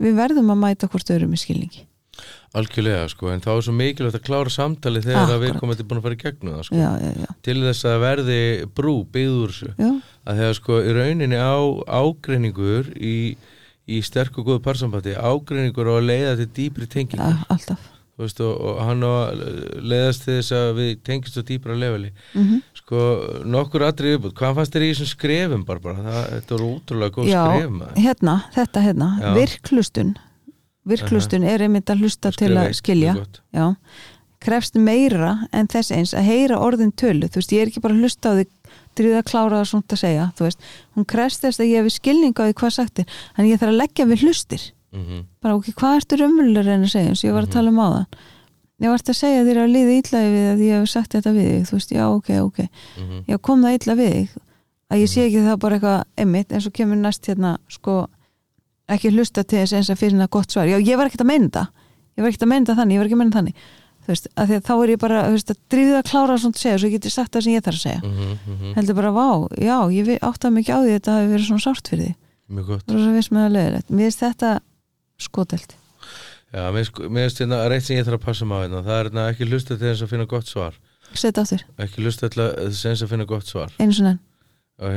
við 0.00 0.14
verðum 0.18 0.50
að 0.54 0.58
mæta 0.62 0.88
hvort 0.88 1.10
öðrum 1.10 1.34
í 1.34 1.40
skilningi 1.42 1.84
algjörlega 2.58 3.08
sko 3.12 3.32
en 3.32 3.42
þá 3.44 3.50
er 3.54 3.66
svo 3.66 3.74
mikilvægt 3.76 4.18
að 4.18 4.24
klára 4.28 4.52
samtali 4.52 5.02
þegar 5.04 5.34
að 5.34 5.44
við 5.44 5.58
komum 5.60 5.78
til 5.78 5.86
búin 5.88 6.00
að 6.00 6.06
fara 6.06 6.16
í 6.16 6.22
gegnum 6.22 6.56
það 6.56 6.64
sko. 6.68 6.78
Já, 6.80 6.88
já, 7.02 7.10
já, 7.24 7.28
til 7.48 7.58
þess 7.66 7.90
að 7.90 8.00
verði 8.06 8.40
brú 8.78 8.96
byggður 9.16 9.52
þessu. 9.52 9.74
Já, 9.76 9.90
að 10.24 10.40
þegar 10.42 10.58
sko 10.60 10.80
í 10.80 10.96
rauninni 10.98 11.42
á 11.42 11.56
ágreiningur 12.00 12.90
í, 12.96 13.18
í 13.88 14.00
sterk 14.06 14.40
og 14.40 14.48
góðu 14.48 14.64
parsambandi 14.64 15.14
ágreiningur 15.18 15.92
á 15.92 15.94
að 15.98 16.10
leiða 16.10 16.34
til 16.42 16.50
dýpri 16.62 16.90
tengingu 16.90 17.30
já 17.30 17.46
alltaf. 17.52 17.94
Þú 18.18 18.24
veist, 18.24 18.40
og, 18.42 18.54
og 18.66 18.78
hann 18.82 19.04
á 19.06 19.10
að 19.14 19.42
leiðast 19.78 20.24
þess 20.26 20.54
að 20.56 20.68
við 20.74 20.88
tengist 21.06 21.36
á 21.38 21.42
dýpra 21.46 21.76
leveli. 21.78 22.08
Mm 22.34 22.58
sko 22.88 23.00
nokkur 23.44 23.84
atrið 23.88 24.14
viðbútt 24.16 24.38
hvað 24.38 24.54
fannst 24.58 24.76
þér 24.76 24.84
í 24.86 24.88
þessum 24.92 25.10
skrefum 25.10 25.64
bara, 25.68 25.82
bara? 25.84 26.04
Það, 26.06 26.22
þetta 26.32 26.54
voru 26.54 26.68
útrúlega 26.78 27.14
góð 27.18 27.28
já, 27.28 27.40
skref 27.42 27.74
maður. 27.74 27.98
hérna, 28.06 28.36
þetta 28.54 28.84
hérna. 28.86 29.08
Já. 29.20 29.28
virklustun 29.36 30.14
virklustun 30.88 31.44
er 31.44 31.64
einmitt 31.66 31.90
að 31.92 32.04
hlusta 32.04 32.32
til 32.36 32.52
að 32.56 32.72
skilja. 32.78 33.14
já, 33.54 33.66
krefst 34.40 34.78
meira 34.78 35.48
en 35.52 35.66
þess 35.68 35.92
eins 35.92 36.14
að 36.14 36.28
heyra 36.30 36.58
orðin 36.62 36.92
tölu. 36.92 37.26
Þú 37.28 37.40
veist, 37.42 37.52
ég 37.52 37.62
er 37.62 37.70
ekki 37.72 37.82
bara 37.84 37.94
að 37.94 38.06
hlusta 38.06 38.30
á 38.30 38.36
því 38.38 38.46
drýða 38.98 39.20
að 39.22 39.28
klára 39.30 39.60
það 39.60 39.68
svona 39.72 39.94
að 39.94 40.02
segja, 40.02 40.26
þú 40.38 40.46
veist. 40.48 40.66
Hún 40.94 41.06
krefst 41.06 41.42
þess 41.44 41.60
að 41.60 41.70
ég 41.70 41.82
hefi 41.82 41.94
skilning 41.98 42.34
á 42.38 42.42
því 42.46 42.54
hvað 42.58 42.74
sagt 42.78 42.98
er. 42.98 43.06
En 43.36 43.46
ég 43.46 43.58
þarf 43.60 43.72
að 43.74 43.80
leggja 43.82 44.06
við 44.06 44.26
hlustir. 44.26 44.72
Mhm. 44.88 45.26
bara 45.42 45.54
ok, 45.54 45.66
hvað 45.76 45.96
ertu 46.00 46.16
raunverulega 46.16 46.60
að 46.62 46.68
reyna 46.70 46.86
að 46.86 46.92
segja 46.94 47.08
eins 47.12 47.20
og 47.20 47.28
ég 47.28 47.34
var 47.36 47.44
að 47.44 47.52
tala 47.52 47.68
um 47.68 47.80
á 47.84 47.88
það 47.92 48.06
ég 48.78 48.92
var 48.92 49.02
að 49.02 49.18
segja 49.18 49.44
þér 49.44 49.58
að 49.62 49.72
liða 49.74 49.96
illa 49.98 50.20
við 50.24 50.46
að 50.52 50.62
ég 50.64 50.78
hef 50.78 50.90
sagt 50.92 51.14
þetta 51.16 51.32
við 51.34 51.48
þig, 51.48 51.64
þú 51.68 51.74
veist, 51.78 51.90
já, 51.92 52.04
ok, 52.08 52.30
ok. 52.46 52.60
Mhm. 52.96 53.24
já, 53.28 53.38
kom 53.38 53.64
það 53.64 53.76
illa 53.78 53.96
við 53.98 54.12
þig? 54.14 54.36
Að 54.88 55.00
ég 55.02 55.10
sé 55.12 55.24
ekki 55.26 55.42
það 55.44 55.58
bara 55.60 55.76
eitthvað 55.78 56.04
emmitt 56.24 56.52
eins 56.54 56.66
og 56.66 56.72
kemur 56.78 56.96
næst 56.96 57.26
hérna, 57.28 57.58
sko 57.68 57.96
ekki 58.94 59.12
hlusta 59.14 59.44
til 59.44 59.60
þess 59.62 59.76
eins 59.78 59.90
að 59.92 60.00
fyrir 60.02 60.22
það 60.22 60.30
gott 60.36 60.54
svar. 60.54 60.70
Já, 60.70 60.78
ég 60.78 61.00
var 61.00 61.10
ekkert 61.10 61.24
að 61.24 61.30
meina 61.32 61.50
það. 61.58 61.68
Ég 62.18 62.24
var 62.24 62.32
ekkert 62.32 62.46
að 62.46 62.52
meina 62.52 62.68
það 62.68 62.80
þannig, 62.82 62.94
ég 62.94 63.02
var 63.02 63.08
ekki 63.10 63.18
að 63.18 63.22
meina 63.22 63.36
þannig. 63.38 63.66
Þú 64.08 64.12
veist, 64.14 64.28
að 64.34 64.48
því 64.48 64.56
að 64.58 64.62
þá 64.68 64.74
er 64.78 64.90
ég 64.94 65.00
bara, 65.02 65.18
þú 65.28 65.34
veist, 65.36 65.50
að 65.52 65.58
drífið 65.74 65.96
að 65.98 66.06
klára 66.08 66.38
svona 66.40 66.56
að 66.56 66.62
segja, 66.62 66.78
svo 66.78 66.88
ég 66.88 66.94
geti 66.96 67.10
sagt 67.12 67.34
það 67.34 67.44
sem 67.44 67.52
ég 67.52 67.64
þarf 67.66 67.78
að 67.78 67.84
segja. 67.84 68.00
Mhm, 68.08 68.38
mhm. 68.48 68.70
heldur 68.78 68.96
bara, 68.96 69.10
vá, 69.12 69.28
já, 69.60 69.76
ég 69.92 70.08
vi- 70.08 70.22
áttaði 70.24 70.56
mikið 70.56 70.72
á 70.72 70.78
því 70.80 70.88
að 70.88 70.96
þetta 70.96 71.16
hafi 71.18 71.28
verið 71.34 71.48
svona 71.50 71.64
sárt 71.66 71.90
fyrir 71.92 72.06
því 72.08 72.14
mjög 72.48 72.70
gott. 72.72 72.88
Og 72.88 73.02
svo 73.02 73.12
viss 73.12 73.30
með 73.32 73.44
það 73.44 73.54
leðilegt, 73.56 73.90
mér 73.92 74.08
finnst 74.08 74.22
þetta 74.24 74.52
skotelt. 75.20 75.74
Já, 76.48 76.62
mér 76.72 76.88
finnst 76.88 77.42
hérna 77.42 77.58
reitt 77.68 77.84
sem 77.84 77.98
ég 77.98 78.06
þarf 78.06 78.20
að 78.20 78.24
passa 78.24 78.48
maður 78.48 78.64
hérna. 78.64 78.84
það 78.86 78.98
er 78.98 79.08
hérna 79.10 79.26
ekki 79.32 79.48
hlusta 79.50 79.76
til 79.76 79.84
þess 79.84 80.04
að 80.06 80.12
finna 80.14 80.28
gott 80.30 80.48
svar. 80.48 80.78
Ekki 81.78 82.04
hlusta 82.04 82.30
til 82.32 82.48
þess 82.72 83.04
að 83.04 83.12
finna 83.12 83.28
gott 83.28 83.48
svar. 83.48 83.72
Enn. 83.78 84.18
Og 84.78 84.88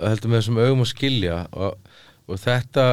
heldur 0.00 0.32
með 0.32 0.40
þessum 0.42 0.60
augum 0.62 0.84
að 0.84 0.90
skilja 0.92 1.38
og, 1.52 1.90
og 2.28 2.40
þetta 2.40 2.84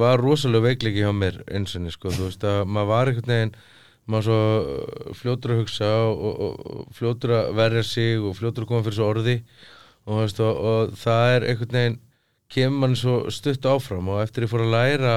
var 0.00 0.22
rosalega 0.22 0.68
veikleiki 0.68 1.02
hjá 1.04 1.12
mér 1.12 1.42
eins 1.52 1.74
og 1.76 1.88
sko, 1.92 2.12
þú 2.14 2.28
veist 2.28 2.46
að 2.48 2.60
maður 2.66 2.90
var 2.92 3.10
einhvern 3.12 3.34
veginn 3.34 3.54
maður 4.08 4.28
svo 4.28 5.14
fljótur 5.18 5.52
að 5.54 5.60
hugsa 5.62 5.90
og, 6.08 6.22
og, 6.46 6.54
og 6.72 6.94
fljótur 6.96 7.34
að 7.36 7.50
verja 7.58 7.84
sig 7.84 8.22
og 8.22 8.38
fljótur 8.38 8.64
að 8.64 8.70
koma 8.70 8.86
fyrir 8.86 8.98
svo 9.00 9.10
orði 9.12 9.36
og, 10.08 10.22
veist, 10.22 10.40
það 11.02 11.34
er 11.34 11.48
einhvern 11.50 11.78
veginn 11.80 12.00
kemur 12.48 12.80
mann 12.86 12.96
svo 12.96 13.18
stutt 13.34 13.68
áfram 13.68 14.08
og 14.08 14.22
eftir 14.22 14.46
ég 14.46 14.52
fór 14.54 14.64
að 14.64 14.72
læra 14.72 15.16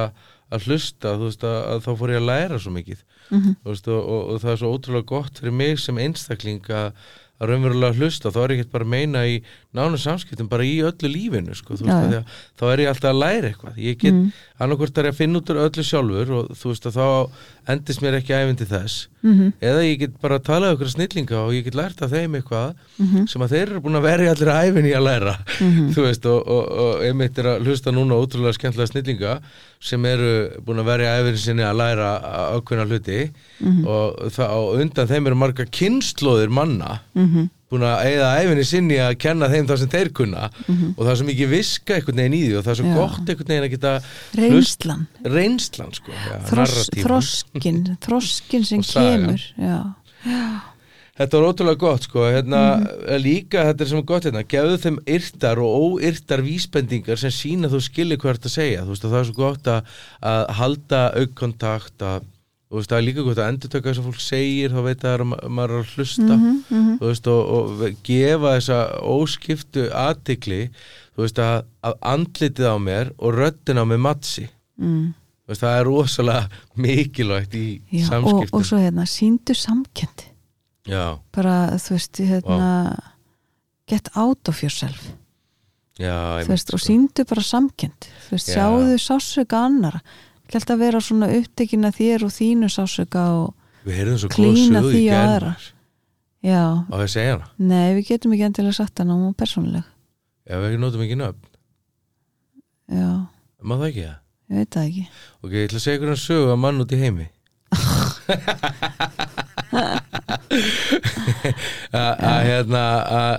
að 0.51 0.67
hlusta 0.67 1.15
þú 1.15 1.29
veist 1.29 1.47
að, 1.47 1.57
að 1.71 1.85
þá 1.85 1.91
fór 2.01 2.11
ég 2.11 2.21
að 2.23 2.29
læra 2.33 2.59
svo 2.59 2.75
mikið 2.75 3.07
Mhm. 3.31 3.53
Þú 3.63 3.69
veist, 3.71 3.85
og, 3.87 3.99
og, 4.11 4.23
og 4.33 4.39
það 4.43 4.49
er 4.51 4.57
svo 4.59 4.69
ótrúlega 4.75 5.07
gott 5.07 5.37
fyrir 5.39 5.53
mig 5.55 5.77
sem 5.79 5.99
einstakling 6.03 6.65
að 6.67 6.89
að 7.41 7.49
raunverulega 7.49 7.97
hlusta, 7.97 8.29
þá 8.29 8.39
er 8.43 8.51
ég 8.51 8.59
ekkert 8.59 8.73
bara 8.75 8.85
að 8.85 8.91
meina 8.91 9.21
í 9.25 9.37
nánu 9.73 9.95
samskiptum, 10.01 10.49
bara 10.51 10.65
í 10.67 10.81
öllu 10.83 11.07
lífinu 11.07 11.53
sko, 11.55 11.77
þú 11.79 11.85
Já, 11.87 11.93
veist, 12.01 12.17
að, 12.17 12.25
þá 12.59 12.63
er 12.73 12.81
ég 12.83 12.89
alltaf 12.91 13.11
að 13.13 13.19
læra 13.21 13.51
eitthvað 13.53 13.77
ég 13.79 13.97
get, 14.01 14.13
mm. 14.13 14.31
Annarkvort 14.61 14.97
er 14.99 15.07
ég 15.07 15.13
að 15.15 15.19
finna 15.21 15.39
út 15.39 15.49
úr 15.53 15.59
öllu 15.63 15.83
sjálfur 15.87 16.31
og 16.37 16.49
þú 16.59 16.71
veist 16.73 16.87
að 16.89 16.97
þá 16.99 17.05
endist 17.71 18.01
mér 18.03 18.17
ekki 18.19 18.35
æfindi 18.35 18.67
þess, 18.67 19.07
Mhm, 19.21 19.51
eða 19.61 19.81
ég 19.85 19.99
get 20.01 20.13
bara 20.21 20.39
að 20.39 20.45
tala 20.47 20.71
okkur 20.73 20.89
snillinga 20.89 21.37
og 21.45 21.51
ég 21.53 21.63
get 21.67 21.75
lært 21.77 21.99
af 22.01 22.09
þeim 22.09 22.33
eitthvað 22.39 22.71
mhm, 22.97 23.27
sem 23.29 23.43
að 23.45 23.51
þeir 23.53 23.67
eru 23.69 23.81
búin 23.85 23.99
að 23.99 24.05
verja 24.07 24.31
allir 24.33 24.49
æfinni 24.49 24.93
að 24.97 25.03
læra 25.05 25.35
mhm. 25.61 25.89
þú 25.93 26.05
veist, 26.07 26.25
og, 26.25 26.39
og, 26.49 26.71
og 26.85 27.03
einmitt 27.05 27.37
er 27.37 27.49
að 27.51 27.67
hlusta 27.67 27.93
núna 27.93 28.17
ótrúlega 28.17 28.57
skemmtilega 28.57 28.89
snillinga 28.89 29.35
sem 29.79 30.05
eru 30.09 30.31
búin 30.65 30.81
að 30.81 30.89
verja 30.89 31.13
æfinni 31.21 31.37
sinni 31.43 31.61
að 31.69 31.77
læra 31.83 32.09
ákveðna 32.57 32.87
hluti 32.89 33.19
Mhm. 33.61 33.85
og, 33.85 34.17
það, 34.33 34.55
og 34.57 34.81
undan 34.81 35.07
þeim 35.13 35.27
eru 35.29 35.35
marga 35.37 35.65
kynnslóðir 35.69 36.49
manna 36.49 36.99
Mhm. 37.13 37.49
Búin 37.71 37.85
að 37.87 38.03
eigða 38.05 38.29
æfinni 38.43 38.65
sinni 38.67 38.97
að 38.99 39.17
kenna 39.23 39.47
þeim 39.49 39.67
það 39.71 39.77
sem 39.83 39.91
þeir 39.95 40.09
kunna 40.13 40.49
Mhm. 40.67 40.93
og 40.97 41.05
það 41.05 41.11
er 41.11 41.19
svo 41.21 41.27
mikið 41.31 41.49
viska 41.55 41.95
einhvern 41.95 42.19
veginn 42.21 42.35
í 42.37 42.41
því 42.47 42.57
og 42.57 42.63
það 42.65 42.71
er 42.71 42.79
svo 42.81 42.89
Já. 42.91 42.95
gott 42.99 43.29
einhvern 43.31 43.47
veginn 43.47 43.67
að 43.67 43.75
geta 43.75 43.93
reynslan 44.41 45.07
reynslan 45.25 45.93
sko, 45.95 46.11
já, 46.11 46.35
narratífan. 46.51 47.03
þroskin 47.05 47.81
þroskin 48.05 48.65
sem 48.71 48.81
kemur 48.83 49.41
Þetta 51.21 51.37
var 51.37 51.51
ótrúlega 51.51 51.77
gott 51.77 52.05
sko, 52.07 52.21
hérna, 52.31 52.59
Mhm. 52.79 53.19
líka 53.21 53.65
þetta 53.67 53.81
er 53.83 53.85
sem 53.89 53.97
er 53.99 54.05
gott 54.09 54.23
hérna, 54.23 54.43
gefðu 54.47 54.77
þeim 54.79 54.97
yrtar 55.05 55.59
og 55.59 55.99
óyrtar 55.99 56.41
vísbendingar 56.41 57.17
sem 57.19 57.29
sína 57.29 57.67
þú 57.69 57.81
skilir 57.83 58.17
hvað 58.17 58.29
ert 58.37 58.47
að 58.47 58.55
segja, 58.55 58.81
þú 58.85 58.87
veist 58.95 59.03
að 59.05 59.11
það 59.11 59.19
er 59.19 59.27
svo 59.29 59.35
gott 59.35 59.63
að, 59.67 59.83
að 60.23 60.49
halda 60.55 61.01
aukkontakt 61.19 61.97
að, 62.07 62.21
þú 62.71 62.79
veist 62.79 62.89
það 62.93 62.97
er 63.01 63.05
líka 63.07 63.23
gott 63.27 63.39
að 63.43 63.49
endur 63.51 63.69
taka 63.73 63.89
þess 63.91 63.99
að 64.01 64.05
fólk 64.07 64.21
segir, 64.23 64.71
þá 64.71 64.81
veit 64.85 65.01
það 65.03 65.15
að 65.25 65.49
maður 65.51 65.71
er 65.75 65.81
að 65.83 65.89
hlusta, 65.95 66.27
Mhm, 66.37 66.51
mhm. 66.71 66.93
þú 67.01 67.09
veist 67.11 67.27
og, 67.27 67.41
og 67.57 67.97
gefa 68.07 68.53
þessa 68.55 68.77
óskiptu 69.11 69.83
aðtikli, 69.91 70.61
þú 71.15 71.25
veist 71.25 71.41
að, 71.43 71.65
að 71.83 71.97
andlitið 72.13 72.69
á 72.71 72.77
mér 72.79 73.11
og 73.19 73.35
röddin 73.35 73.81
á 73.81 73.85
mér 73.85 73.99
matsi, 73.99 74.47
Mm. 74.81 75.13
þú 75.45 75.51
veist 75.51 75.61
það 75.61 75.77
er 75.81 75.85
rosalega 75.85 76.49
mikilvægt 76.77 77.53
í 77.59 77.65
Já, 77.91 78.05
og, 78.05 78.09
samskiptum. 78.09 78.55
og 78.57 78.65
svo 78.65 78.77
hérna, 78.79 79.03
síndu 79.05 79.53
samkendi 79.53 80.29
Já, 80.87 81.19
bara, 81.35 81.75
þú 81.77 81.89
veist, 81.93 82.17
hérna 82.17 82.97
get 83.87 84.07
out 84.15 84.47
of 84.49 84.63
yourself. 84.63 85.11
Já, 85.99 86.41
þú 86.41 86.47
veist, 86.55 86.73
og 86.73 86.79
síndu 86.81 87.25
bara 87.29 87.41
samkend 87.45 88.07
þú 88.25 88.31
veist, 88.31 88.47
Já. 88.49 88.55
sjáðu 88.63 88.95
sásöka 88.97 89.59
annara 89.67 89.99
ekki 90.51 90.59
alltaf 90.59 90.79
vera 90.83 90.99
svona 91.03 91.27
upptekin 91.39 91.87
að 91.87 91.95
þér 92.01 92.19
og 92.27 92.31
þínu 92.35 92.67
sásöka 92.75 93.23
og 93.39 93.47
Klína 94.35 94.79
því 94.85 95.01
á 95.09 95.11
aðra. 95.23 95.51
já, 96.45 96.61
Á 96.85 96.93
ég 96.99 97.05
að 97.07 97.13
segja 97.15 97.31
hana? 97.37 97.47
nei, 97.57 97.87
við 97.97 98.03
getum 98.11 98.33
ekki 98.35 98.45
endilega 98.49 98.75
sagt 98.77 98.99
hana 99.01 99.13
hún 99.15 99.25
var 99.31 99.37
persónuleg. 99.39 99.85
Ef 100.45 100.57
við 100.67 100.75
notum 100.81 101.01
ekki 101.05 101.15
nöfn, 101.17 101.41
já, 102.91 103.09
má 103.63 103.73
það 103.79 103.87
ekki 103.89 104.03
það? 104.05 104.17
ég 104.51 104.57
veit 104.59 104.71
það 104.75 104.85
ekki. 104.91 105.03
Ok, 105.41 105.51
ég 105.55 105.63
ætla 105.69 105.79
að 105.79 105.85
segja 105.85 105.95
ykkur 105.97 106.11
hann 106.11 106.25
sögu 106.27 106.47
að 106.51 106.59
mann 106.65 106.81
út 106.83 106.91
í 106.91 106.99
heimi. 107.01 107.27
Að 111.91 112.21
að, 112.27 112.39
hérna 112.47 112.81
að, 113.07 113.33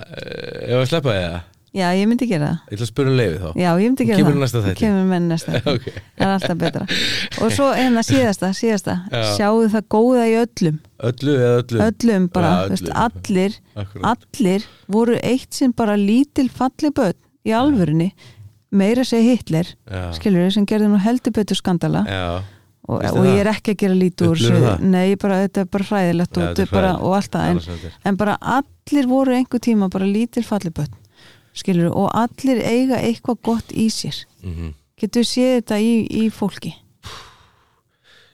ef 0.67 0.77
að 0.79 0.87
sleppa 0.89 1.11
því 1.13 1.21
það 1.23 1.39
Já, 1.73 1.87
ég 1.97 2.05
myndi 2.05 2.27
gera 2.29 2.47
það. 2.51 2.57
Ég 2.69 2.75
ætla 2.77 2.85
að 2.85 2.89
spura 2.91 3.09
um 3.09 3.15
leiði 3.17 3.37
þá. 3.41 3.47
Já, 3.57 3.69
ég 3.81 3.87
myndi 3.89 4.05
gera 4.05 4.17
Kemur 4.19 4.33
það. 4.33 4.37
í 4.37 4.41
næsta 4.43 4.59
þætti. 4.61 4.77
Kemur 4.83 5.07
með 5.09 5.23
næsta 5.31 5.51
þætti. 5.55 5.71
Ok, 5.73 5.87
Það 6.19 6.25
er 6.27 6.33
alltaf 6.35 6.59
betra. 6.61 6.83
Og 7.41 7.55
svo 7.55 7.69
hérna 7.79 8.03
síðasta, 8.05 8.49
síðasta. 8.59 8.95
Já. 9.09 9.23
Sjáu 9.39 9.63
það 9.73 9.87
góða 9.95 10.27
í 10.29 10.35
öllum? 10.43 10.77
Öllu 11.09 11.33
eða 11.39 11.55
öllu? 11.63 11.81
Öllum 11.87 12.27
bara, 12.35 12.51
Já, 12.53 12.61
þú 12.67 12.75
veist, 12.75 12.87
öllum. 12.93 13.01
allir 13.07 13.57
Akkurat. 13.83 14.05
Allir 14.37 14.67
voru 14.97 15.17
eitt 15.33 15.57
sinn 15.57 15.73
bara 15.81 15.97
lítil 15.97 16.47
falli 16.53 16.93
börn 16.93 17.17
í 17.49 17.55
alvörunni. 17.57 18.11
Meira 18.73 19.03
segja 19.05 19.33
Hitler 19.33 19.67
Já, 19.89 20.03
skilur 20.17 20.53
sem 20.53 20.65
gerði 20.69 20.87
nú 20.93 21.01
heldur 21.01 21.33
betur 21.35 21.57
skandala. 21.57 22.05
Já, 22.09 22.41
og, 22.85 23.01
og 23.17 23.25
ég 23.25 23.41
er 23.43 23.49
ekki 23.51 23.73
að 23.75 23.81
gera 23.83 23.97
það? 24.69 24.85
nei, 24.93 25.15
bara, 25.21 25.41
þetta 25.47 25.65
er 25.65 25.69
bara 25.73 25.89
hræðilegt 25.89 26.37
og, 26.37 26.43
Já, 26.43 26.47
þetta 26.53 26.61
þetta 26.63 26.75
bara, 26.77 26.93
hræðilegt. 26.93 27.05
og 27.09 27.17
allt 27.17 27.33
það. 27.33 27.49
En, 27.49 27.61
sem 27.65 27.77
þetta 28.05 28.17
bara 28.21 28.37
allir 28.61 29.09
voru 29.09 29.35
einhver 29.37 29.61
tíma 29.65 29.89
bara 29.93 30.05
lítil 30.09 30.45
falli 30.45 30.69
börn 30.73 30.99
skilur 31.53 31.91
og 31.93 32.09
allir 32.17 32.61
eiga 32.65 32.97
eitthvað 33.01 33.41
gott 33.45 33.73
í 33.73 33.87
sér. 33.93 34.23
Mhm. 34.43 34.73
getur 34.99 35.21
við 35.23 35.29
séð 35.33 35.51
þetta 35.61 35.77
í, 35.83 35.93
í 36.09 36.29
fólki? 36.31 36.73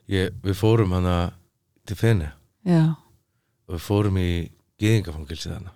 Ég, 0.09 0.33
Við 0.43 0.55
fórum 0.57 0.91
hana 0.97 1.31
til 1.85 1.95
Fene. 1.97 2.31
Já, 2.65 2.95
og 3.67 3.75
við 3.75 3.83
fórum 3.85 4.17
í 4.17 4.29
geðingafangilsið 4.81 5.53
hana. 5.53 5.71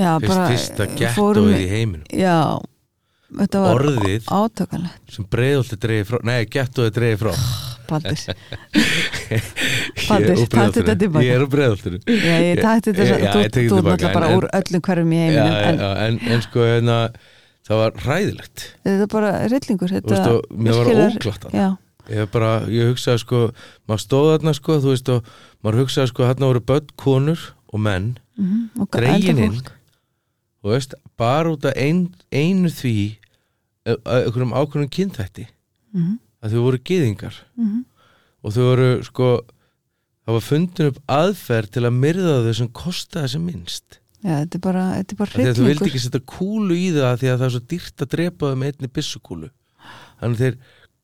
Já 0.00 0.14
Fyrst, 0.18 0.28
bara 0.30 0.46
Fyrsta 0.48 0.86
fórum 1.16 1.48
gettóið 1.50 1.60
í 1.60 1.68
heiminum. 1.68 2.06
Já, 2.16 2.36
þetta 3.36 3.60
var 3.64 3.80
Orðið 3.80 4.30
átökanlegt 4.32 5.12
sem 5.16 5.26
breiðolti 5.28 5.76
dreigi 5.82 6.06
frá 6.08 6.18
Nei, 6.24 6.38
gettóið 6.48 6.92
dreigi 6.96 7.18
frá. 7.20 7.32
Baldur, 7.90 8.16
Ég 8.16 8.89
Baldur, 9.30 10.40
Breiðholtinu. 10.50 10.72
þetta 10.76 10.94
tilbaka. 11.02 11.24
Ég 11.26 11.34
er 11.36 11.44
úr 11.44 11.50
breiðoltinu 11.52 12.00
já, 12.06 12.36
ég 12.42 12.60
tætti 12.60 12.94
þetta 12.94 13.04
ég 13.06 13.34
þú, 13.70 13.76
tilbaka, 13.76 13.90
náttúrulega 13.90 14.14
bara 14.16 14.30
úr 14.38 14.46
öllum 14.58 14.82
hverfum 14.86 15.12
í 15.14 15.20
heiminum 15.20 16.24
en 16.34 16.42
sko 16.46 16.64
hérna, 16.66 16.96
það 17.68 17.82
var 17.82 18.00
hræðilegt 18.06 18.64
þetta 18.86 19.06
er 19.06 19.12
bara 19.14 19.30
og 20.34 20.50
mér 20.50 20.80
var 20.80 20.90
óglatt 21.06 21.46
að 21.50 21.54
já, 21.60 21.68
ég 22.10 22.32
bara, 22.34 22.50
ég 22.72 22.90
hugsaði 22.90 23.22
sko 23.24 23.42
maður 23.86 24.04
stóð 24.06 24.30
þarna 24.32 24.56
sko, 24.58 24.78
þú 24.82 24.94
veist 24.94 25.12
og 25.14 25.30
maður 25.62 25.84
hugsaði 25.84 26.12
sko, 26.12 26.26
þarna 26.30 26.50
voru 26.50 26.64
börn, 26.72 26.90
konur 26.98 27.46
og 27.70 27.84
menn, 27.86 28.10
mhm, 28.40 28.66
og 28.82 28.90
dregin 28.96 29.38
eldra 29.38 29.46
inn 29.46 29.56
fólk. 29.60 29.72
þú 30.60 30.74
veist, 30.74 30.98
bara 31.20 31.54
út 31.54 31.70
af 31.70 31.78
ein, 31.78 32.08
einu 32.34 32.72
því 32.74 32.96
eh, 33.86 33.96
einhverjum 34.04 34.56
ákveðnum 34.58 34.90
kynþætti 34.98 35.46
Mhm, 35.90 36.18
að 36.38 36.52
þau 36.54 36.60
voru 36.62 36.78
gyðingar 36.86 37.36
mhm. 37.58 37.78
Og 38.42 38.54
þau 38.56 38.62
voru 38.66 38.90
sko 39.06 39.30
það 40.26 40.36
var 40.36 40.44
fundin 40.46 40.90
upp 40.92 41.00
aðferð 41.10 41.70
til 41.76 41.84
að 41.88 41.96
myrða 42.04 42.36
þau 42.46 42.52
sem 42.60 42.68
kostaði 42.82 43.32
sem 43.34 43.44
minnst 43.46 43.96
Já, 44.20 44.34
þetta 44.44 44.58
er 44.58 44.60
bara, 44.66 44.82
þetta 44.98 45.14
er 45.14 45.18
bara 45.22 45.44
að 45.50 45.56
þú 45.56 45.64
vildi 45.70 45.86
ekki 45.88 46.00
setja 46.04 46.20
kúlu 46.28 46.74
í 46.76 46.90
það 46.92 47.14
því 47.22 47.28
að 47.32 47.38
það 47.40 47.46
er 47.46 47.54
svo 47.54 47.62
dýrt 47.72 48.02
að 48.04 48.10
drepa 48.14 48.50
þau 48.50 48.58
með 48.60 48.72
einni 48.74 48.90
byssukúlu 48.98 49.48
þannig 50.20 50.42
þeir 50.42 50.58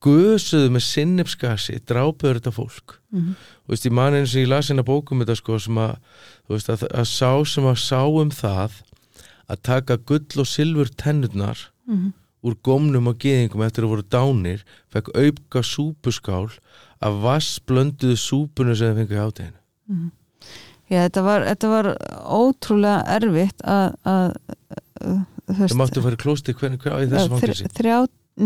gusuðu 0.05 0.69
með 0.75 0.83
sinnepskasi 0.85 1.79
drápuður 1.89 2.37
þetta 2.39 2.53
fólk 2.53 2.97
Mhm. 3.07 3.31
og 3.65 3.71
veist, 3.71 3.85
ég 3.87 3.93
man 3.95 4.13
eins 4.13 4.35
og 4.35 4.41
ég 4.43 4.49
las 4.51 4.67
hérna 4.69 4.83
bókum 4.85 5.21
þetta 5.23 5.35
sko 5.39 5.57
sem 5.63 5.77
að, 5.81 5.95
þú 6.45 6.53
veist, 6.53 6.69
að, 6.69 6.83
að 6.91 7.07
sá 7.07 7.31
sem 7.47 7.63
að 7.63 7.77
sá 7.81 8.01
um 8.05 8.29
það 8.29 8.71
að 9.49 9.61
taka 9.63 9.97
gull 9.97 10.41
og 10.43 10.45
silfur 10.45 10.89
tennurnar 10.99 11.57
Mhm. 11.87 12.13
Úr 12.47 12.55
gómnum 12.65 13.09
og 13.11 13.17
geðingum 13.23 13.63
eftir 13.67 13.85
að 13.87 13.91
voru 13.95 14.05
dánir 14.13 14.63
fekk 14.93 15.11
auka 15.15 15.63
súpuskál 15.67 16.47
af 17.03 17.17
vassblönduðu 17.23 18.17
súpunu 18.17 18.75
sem 18.75 18.93
þeir 18.95 19.01
fengu 19.03 19.17
í 19.17 19.23
hátæðinu 19.23 19.59
Mhm. 19.87 20.11
Já, 20.87 21.01
þetta 21.05 21.21
var, 21.23 21.43
þetta 21.47 21.69
var 21.71 21.87
ótrúlega 22.31 22.99
erfitt 23.17 23.63
að, 23.67 23.93
að, 24.07 24.29
að 25.03 25.57
þeir 25.57 25.73
máttu 25.79 25.99
að 25.99 26.05
fara 26.05 26.15
í 26.17 26.21
klósti 26.21 26.53
hvernig 26.55 26.79
hver, 26.83 26.95
í 27.03 27.09
þessu 27.11 27.31
fangelsi 27.33 27.67
þrjá, 27.75 27.97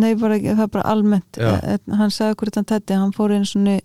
nei, 0.02 0.16
bara, 0.18 0.38
það 0.41 0.64
er 0.66 0.72
bara 0.74 0.86
almennt 0.89 1.38
Já. 1.38 1.52
Eh, 1.62 1.78
hann 1.99 2.14
sagði 2.14 2.38
hvernig 2.41 2.58
hann 2.62 2.70
tætti, 2.72 2.97
hann 2.97 3.14
fór 3.14 3.34
einu 3.36 3.45
svona 3.49 3.76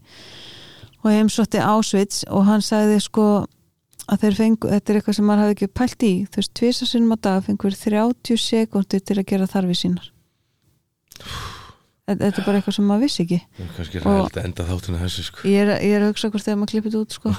og 1.05 1.11
heimsótti 1.13 1.61
Ásvits 1.61 2.25
og 2.33 2.47
hann 2.49 2.65
sagði 2.65 2.97
sko 3.05 3.27
að 4.07 4.23
þeir 4.23 4.39
fengu, 4.39 4.71
þetta 4.71 4.93
er 4.93 4.99
eitthvað 5.01 5.19
sem 5.19 5.27
maður 5.27 5.43
hafði 5.43 5.57
ekki 5.57 5.69
pælt 5.81 6.07
í. 6.07 6.13
Þú 6.31 6.41
veist, 6.43 6.55
tvisa 6.61 6.89
sinnum 6.89 7.15
á 7.15 7.19
dag 7.27 7.45
fengur 7.47 7.77
30 7.77 8.41
sekundir 8.43 9.03
til 9.03 9.19
að 9.19 9.29
gera 9.33 9.51
þarfi 9.51 9.79
sínar. 9.81 10.11
Þetta 12.07 12.23
þetta 12.23 12.39
er 12.39 12.47
bara 12.47 12.61
eitthvað 12.61 12.77
sem 12.77 12.87
maður 12.87 13.03
vissi 13.03 13.23
ekki. 13.25 13.41
Það 13.57 13.65
er 13.65 13.71
kannski 13.81 14.03
ræðilegt 14.05 14.37
að 14.39 14.45
enda 14.47 14.67
þáttuna 14.69 15.01
þessu 15.01 15.25
sko. 15.27 15.49
ég 15.51 15.63
er, 15.65 15.73
ég 15.83 15.97
er 15.97 16.05
að 16.07 16.13
hugsa 16.13 16.31
hvort 16.31 16.47
þegar 16.47 16.61
maður 16.61 16.73
klippið 16.75 16.97
út 17.01 17.17
sko, 17.17 17.33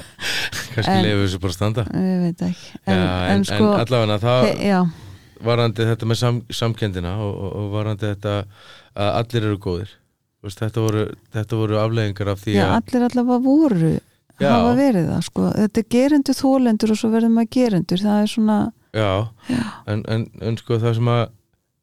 kannski 0.74 0.96
lefur 1.04 1.22
þessu 1.22 1.40
bara 1.44 1.54
standa. 1.54 1.84
Ég 1.94 2.24
veit 2.24 2.44
ekki. 2.48 2.80
En, 2.82 2.98
Já, 2.98 3.04
en, 3.06 3.36
en 3.36 3.46
sko, 3.46 3.68
en 3.70 3.84
allavega 3.84 4.18
það 4.24 4.96
varandi 5.42 5.86
þetta 5.86 6.08
með 6.10 6.18
sam, 6.18 6.40
samkendina 6.50 7.16
og, 7.22 7.30
og, 7.30 7.52
og 7.60 7.70
varandi 7.76 8.10
þetta 8.10 8.34
að 8.42 9.12
allir 9.20 9.46
eru 9.52 9.60
góðir. 9.62 9.94
Veist, 10.42 10.58
þetta, 10.58 10.82
voru, 10.82 11.04
þetta 11.34 11.58
voru 11.60 11.78
afleggingar 11.78 12.32
af 12.32 12.42
því 12.42 12.56
já, 12.56 12.64
að 12.66 12.74
allir 12.80 13.06
allavega 13.06 13.42
voru 13.46 13.92
Já. 14.40 14.48
hafa 14.52 14.72
verið 14.78 15.10
það 15.10 15.26
sko. 15.28 15.48
þetta 15.56 15.82
er 15.82 15.90
gerendur 15.96 16.38
þólendur 16.38 16.94
og 16.94 16.98
svo 17.00 17.10
verður 17.12 17.34
maður 17.34 17.52
gerendur. 17.58 18.02
Það 18.02 18.22
er 18.22 18.32
svona 18.32 18.58
já, 18.92 19.10
já, 19.48 19.60
en, 19.86 20.06
en, 20.08 20.24
en 20.40 20.56
sko 20.60 20.78
það 20.82 20.96
sem 20.98 21.12
að 21.12 21.22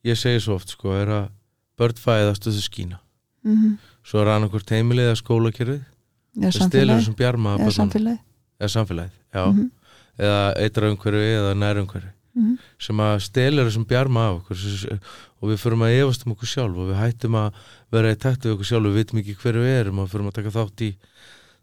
ég 0.09 0.19
segi 0.19 0.41
svo 0.43 0.57
oft 0.59 0.73
sko 0.73 0.95
er 0.97 1.13
að 1.13 1.29
börn 1.79 2.01
fæðast 2.01 2.47
og 2.49 2.57
þau 2.57 2.65
skína. 2.65 2.99
Mm 3.47 3.77
svo 4.09 4.23
er 4.23 4.31
annað 4.33 4.55
hvort 4.55 4.71
heimilið 4.73 5.09
eða 5.09 5.17
skólakerfið. 5.19 5.81
Já 6.39 6.47
það 6.47 6.55
stelur 6.55 6.69
samfélagi 6.69 7.01
þessum 7.01 7.17
bjarma 7.19 7.49
af 7.49 7.59
eða 7.59 7.65
börnunum. 7.65 7.79
samfélagi 7.79 8.19
eða 8.59 8.71
samfélagið, 8.75 9.17
já, 9.33 9.43
Mhm, 9.49 9.67
eða 10.19 10.41
eitra 10.63 10.89
umhverfi 10.89 11.29
eða 11.39 11.53
nær 11.57 11.81
umhverfi 11.83 12.11
mhm. 12.35 12.55
sem 12.79 12.97
að 12.97 13.15
stelur 13.19 13.69
þessum 13.69 13.87
bjarma 13.87 14.25
af 14.29 14.41
okkur. 14.41 14.99
Og 15.39 15.49
við 15.49 15.57
förum 15.61 15.85
að 15.85 15.95
efast 16.01 16.25
um 16.25 16.33
okkur 16.33 16.49
sjálf 16.51 16.75
og 16.75 16.89
við 16.89 16.97
hættum 16.99 17.35
að 17.39 17.53
vera 17.91 18.11
í 18.11 18.19
takt 18.19 18.43
við 18.43 18.53
okkur 18.57 18.67
sjálf. 18.67 18.89
Við 18.89 18.97
vitum 18.99 19.19
ekki 19.19 19.35
hverju 19.39 19.61
við 19.63 19.79
erum 19.79 19.99
og 19.99 20.09
förum 20.09 20.27
að 20.27 20.35
taka 20.35 20.51
þátt 20.51 20.81
í 20.83 20.89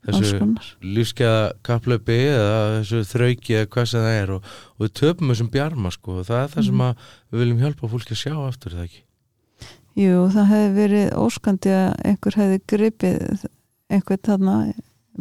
þessu 0.06 0.50
lífskeiða 0.96 1.40
kaplöpi 1.66 2.18
eða 2.30 2.60
þessu 2.78 3.02
þrauki 3.10 3.58
eða 3.58 3.70
hvað 3.74 3.90
sem 3.90 4.06
það 4.06 4.20
er 4.20 4.32
og, 4.36 4.52
og 4.76 4.86
við 4.86 4.94
töpum 5.00 5.32
þessum 5.32 5.50
bjarma 5.56 5.92
sko 5.94 6.20
og 6.20 6.28
það 6.28 6.42
er 6.42 6.54
það 6.54 6.68
sem 6.68 6.86
að 6.86 7.08
við 7.32 7.42
viljum 7.42 7.64
hjálpa 7.64 7.92
fólki 7.92 8.16
að 8.16 8.22
sjá 8.22 8.34
aftur 8.44 8.76
það 8.76 8.86
ekki? 8.86 9.02
Jú, 9.96 10.26
það 10.34 10.50
hefði 10.52 10.72
verið 10.76 11.06
óskandi 11.16 11.72
að 11.72 11.90
einhver 12.10 12.38
hefði 12.42 12.60
gripið 12.72 13.46
einhvern 13.96 14.24
þarna 14.28 14.56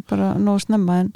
bara 0.10 0.34
nóg 0.42 0.60
snemma 0.66 1.00
en, 1.04 1.12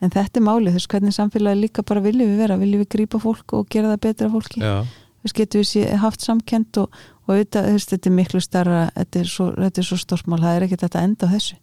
en 0.00 0.12
þetta 0.12 0.40
er 0.40 0.46
málið, 0.46 0.76
þess 0.76 0.90
hvernig 0.94 1.16
samfélagi 1.16 1.60
líka 1.66 1.84
bara 1.86 2.02
viljum 2.04 2.32
við 2.32 2.40
vera, 2.40 2.58
viljum 2.60 2.84
við 2.84 2.90
grípa 2.96 3.20
fólk 3.22 3.56
og 3.58 3.68
gera 3.72 3.92
það 3.92 4.04
betra 4.06 4.30
fólki, 4.32 4.62
Já, 4.62 4.86
þess 5.22 5.36
getum 5.38 5.66
við 5.66 5.92
haft 6.02 6.24
samkend 6.24 6.80
og, 6.80 7.02
og 7.26 7.34
auðvitað, 7.34 7.68
þess, 7.74 7.90
þetta 7.92 8.10
er 8.10 8.16
miklu 8.16 8.42
starra 8.42 8.80
þetta 8.96 9.20
er 9.20 9.30
svo, 9.34 9.50
svo 9.82 10.00
stórmál, 10.00 10.40
það 10.42 10.56
er 10.56 10.66
ekkert 10.68 10.86
þetta 10.86 11.04
enda 11.10 11.28
á 11.28 11.32
þessu 11.36 11.60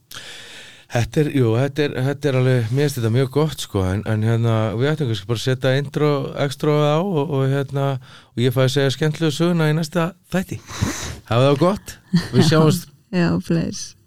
þetta 0.94 1.22
er, 1.24 1.30
jú, 1.38 1.52
þetta 1.60 1.86
er, 1.86 1.96
þetta 2.08 2.32
er 2.32 2.40
alveg, 2.40 2.72
mér 2.72 2.86
finnst 2.86 3.00
þetta 3.00 3.14
mjög 3.18 3.30
gott 3.36 3.66
sko 3.66 3.86
en, 3.90 4.02
en 4.10 4.26
hérna, 4.26 4.56
við 4.80 4.92
ættum 4.94 5.12
kannski 5.12 5.30
bara 5.30 5.42
að 5.42 5.46
setja 5.46 5.76
intro, 5.82 6.12
extra 6.48 6.80
á 6.96 7.00
og, 7.04 7.22
og 7.28 7.46
hérna 7.52 7.86
og 8.00 8.44
ég 8.44 8.56
fæði 8.56 8.68
að 8.70 8.76
segja 8.78 8.96
skemmtilegu 8.98 9.38
söguna 9.38 9.70
í 9.70 9.78
næsta 9.78 10.12
þætti. 10.34 10.60
Hafa 11.30 11.46
það 11.46 11.64
gott, 11.68 11.96
við 12.34 12.52
sjáumst. 12.52 12.92
Já, 13.20 13.32
please 13.42 13.99